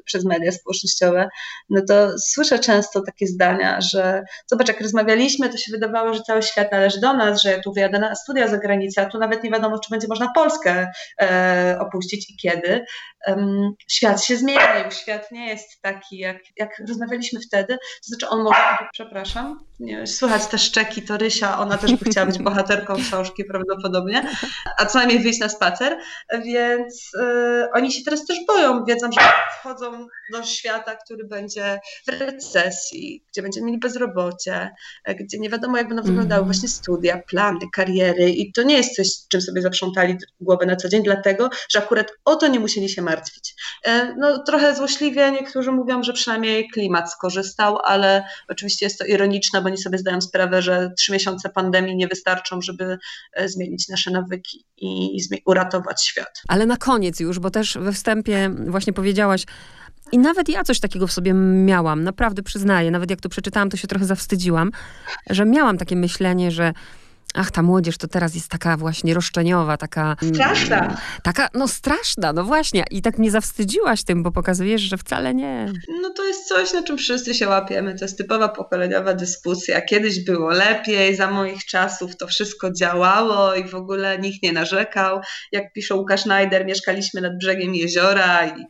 przez 0.05 0.25
media 0.25 0.51
społecznościowe, 0.51 1.29
no 1.69 1.81
to 1.87 2.19
słyszę 2.19 2.59
często 2.59 3.01
takie 3.01 3.27
zdania, 3.27 3.81
że 3.81 4.23
zobacz, 4.47 4.67
jak 4.67 4.81
rozmawialiśmy, 4.81 5.49
to 5.49 5.57
się 5.57 5.71
wydawało, 5.71 6.13
że 6.13 6.21
cały 6.21 6.43
świat 6.43 6.71
należy 6.71 6.99
do 6.99 7.13
nas, 7.13 7.41
że 7.41 7.59
tu 7.63 7.73
wyjadę 7.73 7.99
na 7.99 8.15
studia 8.15 8.47
za 8.47 8.57
granicę, 8.57 9.01
a 9.01 9.05
tu 9.05 9.17
nawet 9.17 9.43
nie 9.43 9.51
wiadomo, 9.51 9.79
czy 9.79 9.89
będzie 9.89 10.07
można 10.07 10.31
Polskę 10.35 10.80
e, 11.21 11.77
opuścić 11.79 12.29
i 12.29 12.37
kiedy. 12.37 12.85
Świat 13.87 14.23
się 14.23 14.37
zmienił, 14.37 14.91
świat 14.91 15.31
nie 15.31 15.47
jest 15.47 15.81
taki, 15.81 16.17
jak, 16.17 16.37
jak 16.57 16.69
rozmawialiśmy 16.87 17.39
wtedy. 17.39 17.77
To 17.77 18.03
znaczy, 18.03 18.29
on 18.29 18.43
może, 18.43 18.87
przepraszam, 18.93 19.65
nie, 19.79 20.07
słychać 20.07 20.47
te 20.47 20.57
szczeki, 20.57 21.01
to 21.01 21.17
Rysia, 21.17 21.59
ona 21.59 21.77
też 21.77 21.95
by 21.95 22.09
chciała 22.09 22.25
być 22.25 22.39
bohaterką 22.49 22.95
książki 22.95 23.43
prawdopodobnie, 23.45 24.29
a 24.77 24.85
co 24.85 24.97
najmniej 24.97 25.19
wyjść 25.19 25.39
na 25.39 25.49
spacer, 25.49 25.97
więc 26.45 27.11
e, 27.21 27.69
oni 27.73 27.91
się 27.91 28.03
teraz 28.05 28.25
też 28.25 28.37
boją, 28.47 28.85
wiedzą, 28.85 29.11
że 29.11 29.21
wchodzą 29.59 30.07
do 30.31 30.43
świata, 30.43 30.95
który 30.95 31.27
będzie 31.27 31.79
w 32.07 32.11
recesji, 32.11 33.25
gdzie 33.31 33.41
będziemy 33.41 33.65
mieli 33.65 33.79
bezrobocie, 33.79 34.69
e, 35.05 35.15
gdzie 35.15 35.39
nie 35.39 35.49
wiadomo, 35.49 35.77
jak 35.77 35.87
będą 35.87 36.03
wyglądały 36.03 36.39
mm. 36.39 36.51
właśnie 36.51 36.69
studia, 36.69 37.21
plany, 37.29 37.59
kariery 37.73 38.29
i 38.29 38.51
to 38.51 38.63
nie 38.63 38.77
jest 38.77 38.95
coś, 38.95 39.07
czym 39.29 39.41
sobie 39.41 39.61
zaprzątali 39.61 40.17
głowę 40.41 40.65
na 40.71 40.77
co 40.77 40.89
dzień, 40.89 41.03
dlatego, 41.03 41.49
że 41.69 41.79
akurat 41.79 42.11
o 42.25 42.35
to 42.35 42.47
nie 42.47 42.59
musieli 42.59 42.89
się 42.89 43.01
martwić. 43.01 43.55
E, 43.85 44.15
no, 44.17 44.43
trochę 44.43 44.75
złośliwie 44.75 45.31
niektórzy 45.31 45.71
mówią, 45.71 46.03
że 46.03 46.13
przynajmniej 46.13 46.69
klimat 46.69 47.11
skorzystał, 47.11 47.77
ale 47.83 48.23
oczywiście 48.49 48.85
jest 48.85 48.99
to 48.99 49.05
ironiczne, 49.05 49.61
bo 49.61 49.67
oni 49.67 49.77
sobie 49.77 49.97
zdają 49.97 50.21
sprawę, 50.21 50.61
że 50.61 50.91
trzy 50.97 51.11
miesiące 51.11 51.49
pandemii 51.49 51.95
nie 51.95 52.07
wystarczą, 52.07 52.61
żeby 52.61 52.97
e, 53.33 53.49
zmienić 53.49 53.89
nasze 53.89 54.11
nawyki 54.11 54.65
i 54.77 55.19
uratować 55.45 56.05
świat. 56.05 56.41
Ale 56.47 56.65
na 56.65 56.77
koniec 56.77 57.19
już, 57.19 57.39
bo 57.39 57.51
też 57.51 57.77
we 57.81 57.93
wstępie 57.93 58.49
właśnie 58.67 58.93
powiedziałaś, 58.93 59.45
i 60.11 60.17
nawet 60.17 60.49
ja 60.49 60.63
coś 60.63 60.79
takiego 60.79 61.07
w 61.07 61.11
sobie 61.11 61.33
miałam, 61.33 62.03
naprawdę 62.03 62.43
przyznaję. 62.43 62.91
Nawet 62.91 63.09
jak 63.09 63.21
to 63.21 63.29
przeczytałam, 63.29 63.69
to 63.69 63.77
się 63.77 63.87
trochę 63.87 64.05
zawstydziłam, 64.05 64.71
że 65.29 65.45
miałam 65.45 65.77
takie 65.77 65.95
myślenie, 65.95 66.51
że 66.51 66.73
Ach, 67.33 67.51
ta 67.51 67.61
młodzież 67.61 67.97
to 67.97 68.07
teraz 68.07 68.35
jest 68.35 68.47
taka 68.47 68.77
właśnie 68.77 69.13
roszczeniowa, 69.13 69.77
taka... 69.77 70.15
Straszna. 70.33 70.97
taka, 71.23 71.49
no 71.53 71.67
straszna, 71.67 72.33
no 72.33 72.43
właśnie. 72.43 72.83
I 72.91 73.01
tak 73.01 73.17
mnie 73.17 73.31
zawstydziłaś 73.31 74.03
tym, 74.03 74.23
bo 74.23 74.31
pokazujesz, 74.31 74.81
że 74.81 74.97
wcale 74.97 75.33
nie. 75.33 75.71
No 76.01 76.09
to 76.09 76.25
jest 76.25 76.47
coś, 76.47 76.73
na 76.73 76.83
czym 76.83 76.97
wszyscy 76.97 77.33
się 77.33 77.47
łapiemy. 77.47 77.95
To 77.95 78.05
jest 78.05 78.17
typowa 78.17 78.49
pokoleniowa 78.49 79.13
dyskusja. 79.13 79.81
Kiedyś 79.81 80.25
było 80.25 80.49
lepiej, 80.49 81.15
za 81.15 81.31
moich 81.31 81.65
czasów 81.65 82.17
to 82.17 82.27
wszystko 82.27 82.71
działało 82.71 83.55
i 83.55 83.63
w 83.63 83.75
ogóle 83.75 84.19
nikt 84.19 84.43
nie 84.43 84.51
narzekał. 84.51 85.21
Jak 85.51 85.73
pisze 85.73 85.95
Łukasz 85.95 86.21
Schneider, 86.21 86.65
mieszkaliśmy 86.65 87.21
nad 87.21 87.37
brzegiem 87.37 87.75
jeziora 87.75 88.47
i 88.47 88.65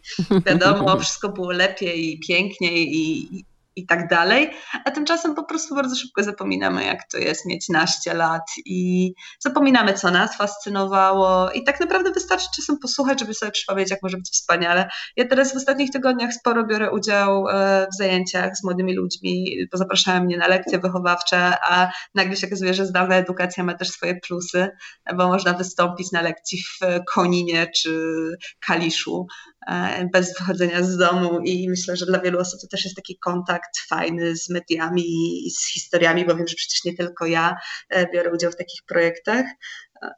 wiadomo, 0.46 0.98
wszystko 1.00 1.30
było 1.30 1.52
lepiej 1.52 2.14
i 2.14 2.20
piękniej 2.20 2.96
i, 2.96 3.46
i 3.76 3.86
tak 3.86 4.08
dalej, 4.08 4.52
a 4.86 4.92
tymczasem 4.92 5.36
po 5.36 5.44
prostu 5.44 5.76
bardzo 5.76 5.96
szybko 5.96 6.24
zapominamy, 6.24 6.86
jak 6.86 7.08
to 7.12 7.18
jest 7.18 7.46
mieć 7.46 7.70
naście 7.70 8.14
lat 8.14 8.52
i 8.66 9.14
zapominamy, 9.40 9.94
co 9.94 10.12
nas 10.12 10.38
fascynowało 10.38 11.52
i 11.52 11.64
tak 11.64 11.80
naprawdę 11.80 12.12
wystarczy 12.12 12.48
czasem 12.56 12.80
posłuchać, 12.80 13.20
żeby 13.20 13.34
sobie 13.34 13.52
przypomnieć, 13.52 13.92
jak 13.92 14.04
może 14.04 14.18
być 14.18 14.30
wspaniale. 14.30 14.90
Ja 15.16 15.28
teraz 15.28 15.54
w 15.54 15.58
ostatnich 15.58 15.92
tygodniach 15.92 16.34
sporo 16.34 16.66
biorę 16.66 16.92
udział 16.92 17.48
e, 17.48 17.88
w 17.94 17.98
zajęciach 17.98 18.58
z 18.58 18.64
młodymi 18.64 18.96
ludźmi, 18.96 19.58
bo 19.72 19.78
zapraszają 19.78 20.24
mnie 20.24 20.38
na 20.38 20.48
lekcje 20.48 20.80
wychowawcze, 20.80 21.54
a 21.70 21.92
nagle 22.16 22.36
się 22.36 22.48
okazuje, 22.48 22.74
że 22.74 22.86
zdalna 22.86 23.16
edukacja 23.16 23.64
ma 23.64 23.74
też 23.74 23.90
swoje 23.90 24.16
plusy, 24.16 24.70
bo 25.16 25.28
można 25.28 25.54
wystąpić 25.54 26.12
na 26.12 26.22
lekcji 26.22 26.60
w 26.62 26.80
Koninie 27.14 27.68
czy 27.78 27.92
Kaliszu 28.68 29.28
bez 30.14 30.40
wychodzenia 30.40 30.84
z 30.84 30.98
domu 30.98 31.40
i 31.40 31.70
myślę, 31.70 31.96
że 31.96 32.06
dla 32.06 32.20
wielu 32.20 32.40
osób 32.40 32.62
to 32.62 32.68
też 32.68 32.84
jest 32.84 32.96
taki 32.96 33.18
kontakt 33.18 33.80
fajny 33.88 34.36
z 34.36 34.50
mediami 34.50 35.04
i 35.48 35.52
z 35.52 35.74
historiami, 35.74 36.26
bo 36.26 36.36
wiem, 36.36 36.48
że 36.48 36.56
przecież 36.56 36.84
nie 36.84 36.94
tylko 36.94 37.26
ja 37.26 37.56
e, 37.90 38.12
biorę 38.12 38.32
udział 38.34 38.52
w 38.52 38.56
takich 38.56 38.82
projektach. 38.88 39.46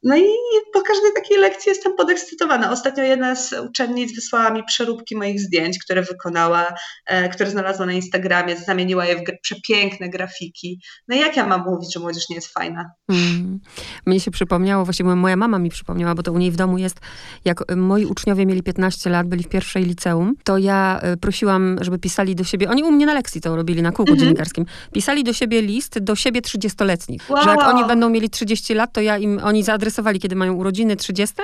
No 0.03 0.17
i 0.17 0.27
po 0.73 0.81
każdej 0.81 1.13
takiej 1.15 1.37
lekcji 1.37 1.69
jestem 1.69 1.93
podekscytowana. 1.93 2.71
Ostatnio 2.71 3.03
jedna 3.03 3.35
z 3.35 3.53
uczennic 3.53 4.15
wysłała 4.15 4.49
mi 4.51 4.63
przeróbki 4.63 5.15
moich 5.15 5.39
zdjęć, 5.39 5.79
które 5.85 6.01
wykonała, 6.01 6.73
e, 7.05 7.29
które 7.29 7.49
znalazła 7.49 7.85
na 7.85 7.93
Instagramie, 7.93 8.57
zamieniła 8.57 9.05
je 9.05 9.15
w 9.15 9.21
przepiękne 9.41 10.09
grafiki. 10.09 10.79
No 11.07 11.15
i 11.15 11.19
jak 11.19 11.37
ja 11.37 11.47
mam 11.47 11.65
mówić, 11.65 11.93
że 11.93 11.99
młodzież 11.99 12.29
nie 12.29 12.35
jest 12.35 12.53
fajna? 12.53 12.91
Mm. 13.09 13.59
Mnie 14.05 14.19
się 14.19 14.31
przypomniało, 14.31 14.85
właściwie 14.85 15.15
moja 15.15 15.35
mama 15.35 15.59
mi 15.59 15.69
przypomniała, 15.69 16.15
bo 16.15 16.23
to 16.23 16.31
u 16.31 16.37
niej 16.37 16.51
w 16.51 16.55
domu 16.55 16.77
jest, 16.77 16.99
jak 17.45 17.75
moi 17.75 18.05
uczniowie 18.05 18.45
mieli 18.45 18.63
15 18.63 19.09
lat, 19.09 19.27
byli 19.27 19.43
w 19.43 19.49
pierwszej 19.49 19.83
liceum, 19.83 20.33
to 20.43 20.57
ja 20.57 20.99
e, 21.01 21.17
prosiłam, 21.17 21.77
żeby 21.81 21.99
pisali 21.99 22.35
do 22.35 22.43
siebie, 22.43 22.69
oni 22.69 22.83
u 22.83 22.91
mnie 22.91 23.05
na 23.05 23.13
lekcji 23.13 23.41
to 23.41 23.55
robili, 23.55 23.81
na 23.81 23.91
kółku 23.91 24.11
mm 24.11 24.17
-hmm. 24.17 24.21
dziennikarskim, 24.23 24.65
pisali 24.93 25.23
do 25.23 25.33
siebie 25.33 25.61
list 25.61 25.99
do 25.99 26.15
siebie 26.15 26.41
30-letnich, 26.41 27.29
wow. 27.29 27.43
że 27.43 27.49
jak 27.49 27.59
oni 27.59 27.85
będą 27.85 28.09
mieli 28.09 28.29
30 28.29 28.73
lat, 28.73 28.93
to 28.93 29.01
ja 29.01 29.17
im, 29.17 29.39
oni 29.43 29.63
zaadresowali, 29.73 30.19
kiedy 30.19 30.35
mają 30.35 30.53
urodziny 30.53 30.95
30. 30.95 31.35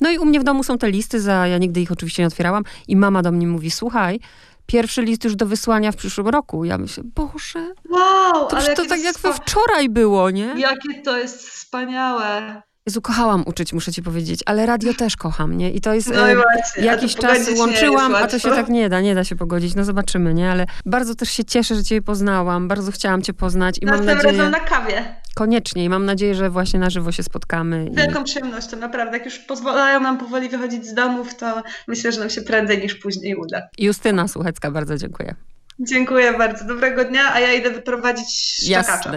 No 0.00 0.10
i 0.10 0.18
u 0.18 0.24
mnie 0.24 0.40
w 0.40 0.44
domu 0.44 0.64
są 0.64 0.78
te 0.78 0.90
listy, 0.90 1.20
za, 1.20 1.46
ja 1.46 1.58
nigdy 1.58 1.80
ich 1.80 1.92
oczywiście 1.92 2.22
nie 2.22 2.26
otwierałam 2.26 2.64
i 2.88 2.96
mama 2.96 3.22
do 3.22 3.32
mnie 3.32 3.46
mówi, 3.46 3.70
słuchaj, 3.70 4.20
pierwszy 4.66 5.02
list 5.02 5.24
już 5.24 5.36
do 5.36 5.46
wysłania 5.46 5.92
w 5.92 5.96
przyszłym 5.96 6.28
roku. 6.28 6.64
Ja 6.64 6.78
myślę, 6.78 7.04
Boże, 7.14 7.74
wow, 7.90 8.48
to, 8.48 8.56
ale 8.56 8.74
to 8.74 8.86
tak 8.86 9.00
jak 9.00 9.18
we 9.18 9.32
wczoraj 9.32 9.88
było, 9.88 10.30
nie? 10.30 10.54
Jakie 10.56 11.02
to 11.04 11.18
jest 11.18 11.48
wspaniałe. 11.48 12.62
Jezu, 12.86 13.02
kochałam 13.02 13.42
uczyć, 13.46 13.72
muszę 13.72 13.92
ci 13.92 14.02
powiedzieć, 14.02 14.40
ale 14.46 14.66
radio 14.66 14.94
też 14.94 15.16
kocham, 15.16 15.56
nie? 15.56 15.70
I 15.70 15.80
to 15.80 15.94
jest 15.94 16.08
no 16.14 16.30
i 16.30 16.34
właśnie, 16.34 16.84
jakiś 16.84 17.14
czas 17.14 17.38
łączyłam, 17.58 18.14
a 18.14 18.26
to 18.26 18.38
się 18.38 18.50
tak 18.50 18.68
nie 18.68 18.88
da, 18.88 19.00
nie 19.00 19.14
da 19.14 19.24
się 19.24 19.36
pogodzić. 19.36 19.74
No 19.74 19.84
zobaczymy, 19.84 20.34
nie? 20.34 20.50
Ale 20.50 20.66
bardzo 20.86 21.14
też 21.14 21.30
się 21.30 21.44
cieszę, 21.44 21.74
że 21.74 21.84
cię 21.84 22.02
poznałam, 22.02 22.68
bardzo 22.68 22.92
chciałam 22.92 23.22
cię 23.22 23.32
poznać 23.32 23.76
i 23.82 23.86
mam 23.86 24.04
nadzieję... 24.04 24.38
razem 24.38 24.50
na 24.50 24.60
kawie. 24.60 25.14
Koniecznie 25.38 25.84
i 25.84 25.88
mam 25.88 26.04
nadzieję, 26.04 26.34
że 26.34 26.50
właśnie 26.50 26.80
na 26.80 26.90
żywo 26.90 27.12
się 27.12 27.22
spotkamy. 27.22 27.90
Wielką 27.92 28.20
i... 28.20 28.24
przyjemnością, 28.24 28.76
naprawdę. 28.76 29.16
Jak 29.16 29.24
już 29.24 29.38
pozwalają 29.38 30.00
nam 30.00 30.18
powoli 30.18 30.48
wychodzić 30.48 30.86
z 30.86 30.94
domów, 30.94 31.34
to 31.34 31.62
myślę, 31.88 32.12
że 32.12 32.20
nam 32.20 32.30
się 32.30 32.42
prędzej 32.42 32.82
niż 32.82 32.94
później 32.94 33.36
uda. 33.36 33.62
Justyna 33.78 34.28
Słuchecka, 34.28 34.70
bardzo 34.70 34.96
dziękuję. 34.96 35.34
Dziękuję 35.80 36.38
bardzo. 36.38 36.64
Dobrego 36.64 37.04
dnia, 37.04 37.34
a 37.34 37.40
ja 37.40 37.52
idę 37.52 37.70
wyprowadzić 37.70 38.26
szczekacza. 38.30 38.98